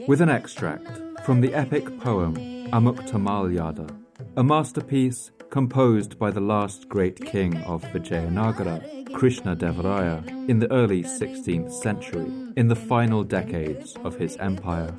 [0.07, 2.35] with an extract from the epic poem
[2.73, 3.95] Amukta
[4.35, 11.03] a masterpiece composed by the last great king of Vijayanagara, Krishna Devaraya, in the early
[11.03, 14.93] 16th century, in the final decades of his empire.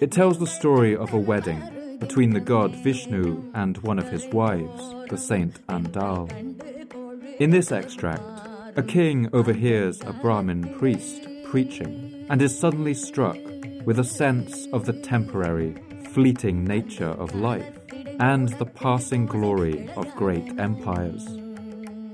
[0.00, 4.26] It tells the story of a wedding between the god Vishnu and one of his
[4.28, 6.30] wives, the saint Andal.
[7.42, 8.22] In this extract,
[8.76, 13.36] a king overhears a Brahmin priest preaching and is suddenly struck
[13.84, 15.74] with a sense of the temporary,
[16.12, 17.66] fleeting nature of life
[18.20, 21.26] and the passing glory of great empires.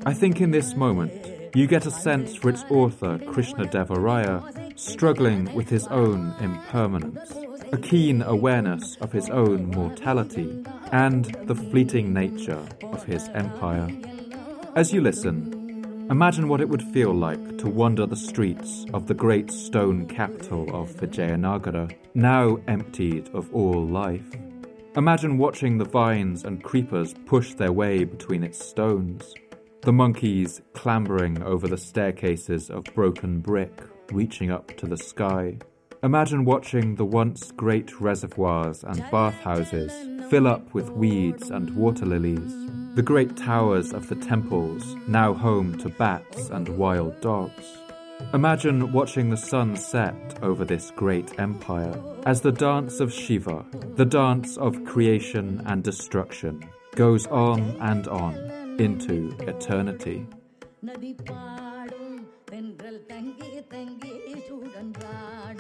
[0.07, 1.13] I think in this moment,
[1.55, 7.35] you get a sense for its author, Krishna Devaraya, struggling with his own impermanence,
[7.71, 13.91] a keen awareness of his own mortality, and the fleeting nature of his empire.
[14.79, 19.13] As you listen, imagine what it would feel like to wander the streets of the
[19.13, 24.37] great stone capital of Vijayanagara, now emptied of all life.
[24.95, 29.35] Imagine watching the vines and creepers push their way between its stones,
[29.81, 33.83] the monkeys clambering over the staircases of broken brick,
[34.13, 35.59] reaching up to the sky.
[36.05, 39.93] Imagine watching the once great reservoirs and bathhouses
[40.31, 42.55] fill up with weeds and water lilies,
[42.99, 47.79] the great towers of the temples, now home to bats and wild dogs.
[48.35, 51.95] Imagine watching the sun set over this great empire
[52.27, 58.35] as the dance of Shiva, the dance of creation and destruction, goes on and on
[58.81, 60.27] into eternity.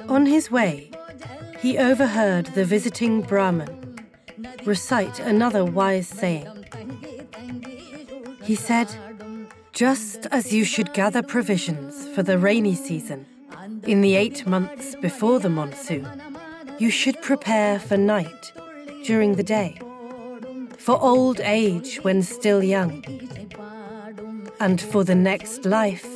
[0.08, 0.90] On his way,
[1.60, 3.78] he overheard the visiting Brahmin
[4.64, 6.57] recite another wise saying.
[8.48, 8.88] He said,
[9.72, 13.26] just as you should gather provisions for the rainy season
[13.82, 16.08] in the eight months before the monsoon,
[16.78, 18.52] you should prepare for night
[19.04, 19.78] during the day,
[20.78, 23.04] for old age when still young,
[24.60, 26.08] and for the next life,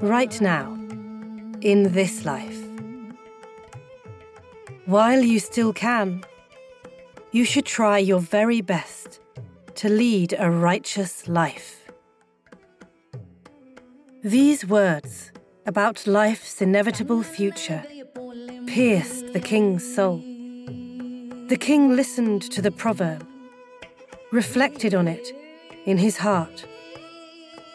[0.00, 0.66] right now,
[1.60, 2.60] in this life.
[4.86, 6.24] While you still can,
[7.30, 9.20] you should try your very best
[9.76, 11.90] to lead a righteous life.
[14.22, 15.32] These words
[15.66, 17.84] about life's inevitable future
[18.66, 20.18] pierced the king's soul.
[21.48, 23.26] The king listened to the proverb
[24.32, 25.28] reflected on it
[25.84, 26.66] in his heart,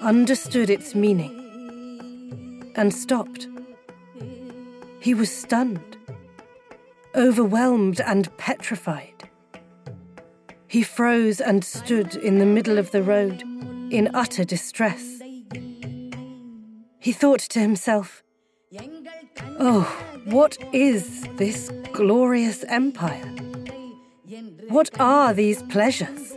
[0.01, 3.47] understood its meaning, and stopped.
[4.99, 5.97] He was stunned,
[7.15, 9.18] overwhelmed, and petrified.
[10.69, 13.41] He froze and stood in the middle of the road
[13.91, 15.19] in utter distress.
[16.99, 18.23] He thought to himself,
[19.59, 19.81] Oh,
[20.25, 23.25] what is this glorious empire?
[24.67, 26.35] What are these pleasures?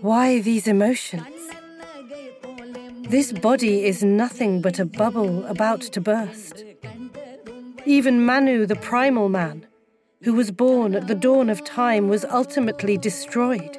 [0.00, 1.26] Why these emotions?
[3.08, 6.64] This body is nothing but a bubble about to burst.
[7.84, 9.66] Even Manu, the primal man,
[10.22, 13.78] who was born at the dawn of time, was ultimately destroyed,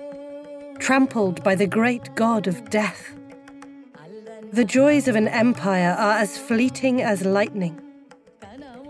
[0.79, 3.13] trampled by the great god of death.
[4.51, 7.79] The joys of an empire are as fleeting as lightning.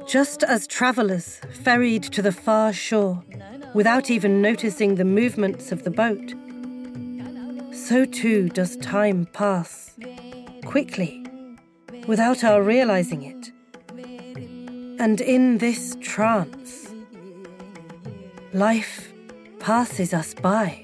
[0.08, 3.24] Just as travellers ferried to the far shore
[3.74, 6.34] without even noticing the movements of the boat,
[7.76, 9.94] so too does time pass
[10.66, 11.26] quickly
[12.08, 13.52] without our realizing it.
[15.00, 16.91] And in this trance,
[18.54, 19.14] life
[19.60, 20.82] passes us by.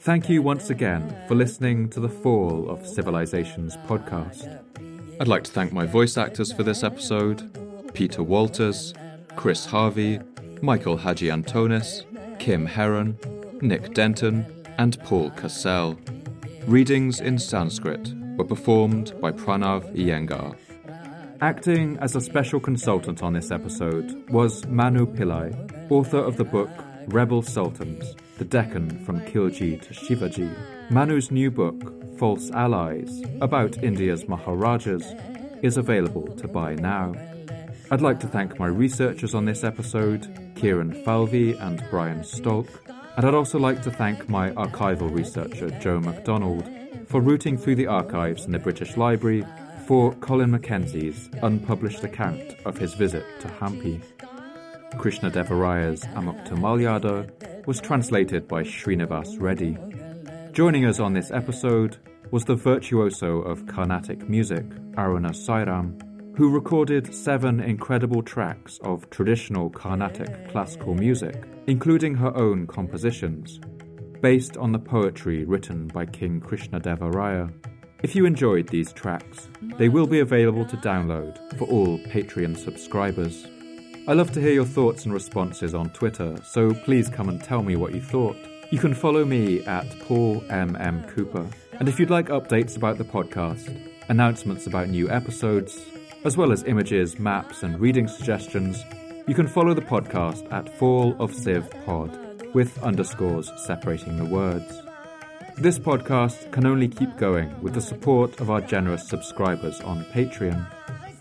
[0.00, 4.62] Thank you once again for listening to the Fall of Civilizations podcast.
[5.20, 7.50] I'd like to thank my voice actors for this episode
[7.92, 8.94] Peter Walters,
[9.34, 10.20] Chris Harvey,
[10.62, 12.04] Michael Haji Antonis,
[12.38, 13.18] Kim Heron,
[13.60, 15.98] Nick Denton, and Paul Cassell.
[16.66, 20.56] Readings in Sanskrit were performed by Pranav Iyengar.
[21.42, 25.52] Acting as a special consultant on this episode was Manu Pillai,
[25.90, 26.70] author of the book
[27.08, 30.50] Rebel Sultans The Deccan from Khilji to Shivaji.
[30.90, 35.04] Manu's new book, False Allies, about India's Maharajas,
[35.60, 37.14] is available to buy now.
[37.90, 42.68] I'd like to thank my researchers on this episode, Kieran Falvey and Brian Stolk,
[43.16, 46.68] and I'd also like to thank my archival researcher, Joe MacDonald,
[47.06, 49.44] for rooting through the archives in the British Library
[49.86, 54.00] for Colin Mackenzie's unpublished account of his visit to Hampi.
[54.98, 59.76] Krishna Devaraya's Amukta was translated by Srinivas Reddy.
[60.52, 61.96] Joining us on this episode
[62.30, 66.00] was the virtuoso of Carnatic music, Aruna Sairam,
[66.36, 73.60] who recorded seven incredible tracks of traditional Carnatic classical music, including her own compositions,
[74.20, 77.48] based on the poetry written by King Krishna Devaraya.
[78.02, 83.46] If you enjoyed these tracks, they will be available to download for all Patreon subscribers.
[84.08, 87.62] I love to hear your thoughts and responses on Twitter, so please come and tell
[87.62, 88.36] me what you thought.
[88.72, 90.74] You can follow me at Paul M.
[90.74, 91.04] M.
[91.04, 91.46] Cooper,
[91.78, 93.72] and if you'd like updates about the podcast,
[94.08, 95.78] announcements about new episodes,
[96.24, 98.84] as well as images, maps, and reading suggestions,
[99.26, 102.16] you can follow the podcast at Fall of Civ Pod,
[102.54, 104.82] with underscores separating the words.
[105.56, 110.66] This podcast can only keep going with the support of our generous subscribers on Patreon.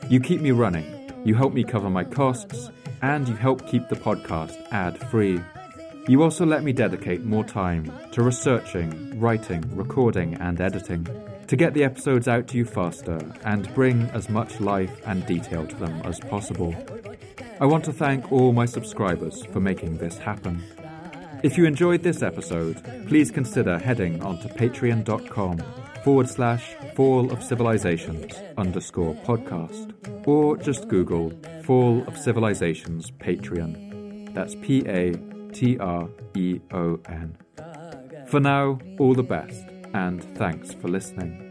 [0.10, 2.72] You keep me running, you help me cover my costs,
[3.02, 5.40] and you help keep the podcast ad free.
[6.08, 11.08] You also let me dedicate more time to researching, writing, recording, and editing
[11.50, 15.66] to get the episodes out to you faster and bring as much life and detail
[15.66, 16.76] to them as possible.
[17.62, 20.64] I want to thank all my subscribers for making this happen.
[21.44, 25.62] If you enjoyed this episode, please consider heading onto patreon.com
[26.04, 29.94] forward slash fall of civilizations underscore podcast,
[30.26, 34.34] or just Google Fall of Civilizations Patreon.
[34.34, 35.14] That's P A
[35.52, 37.38] T R E O N.
[38.28, 41.49] For now, all the best, and thanks for listening.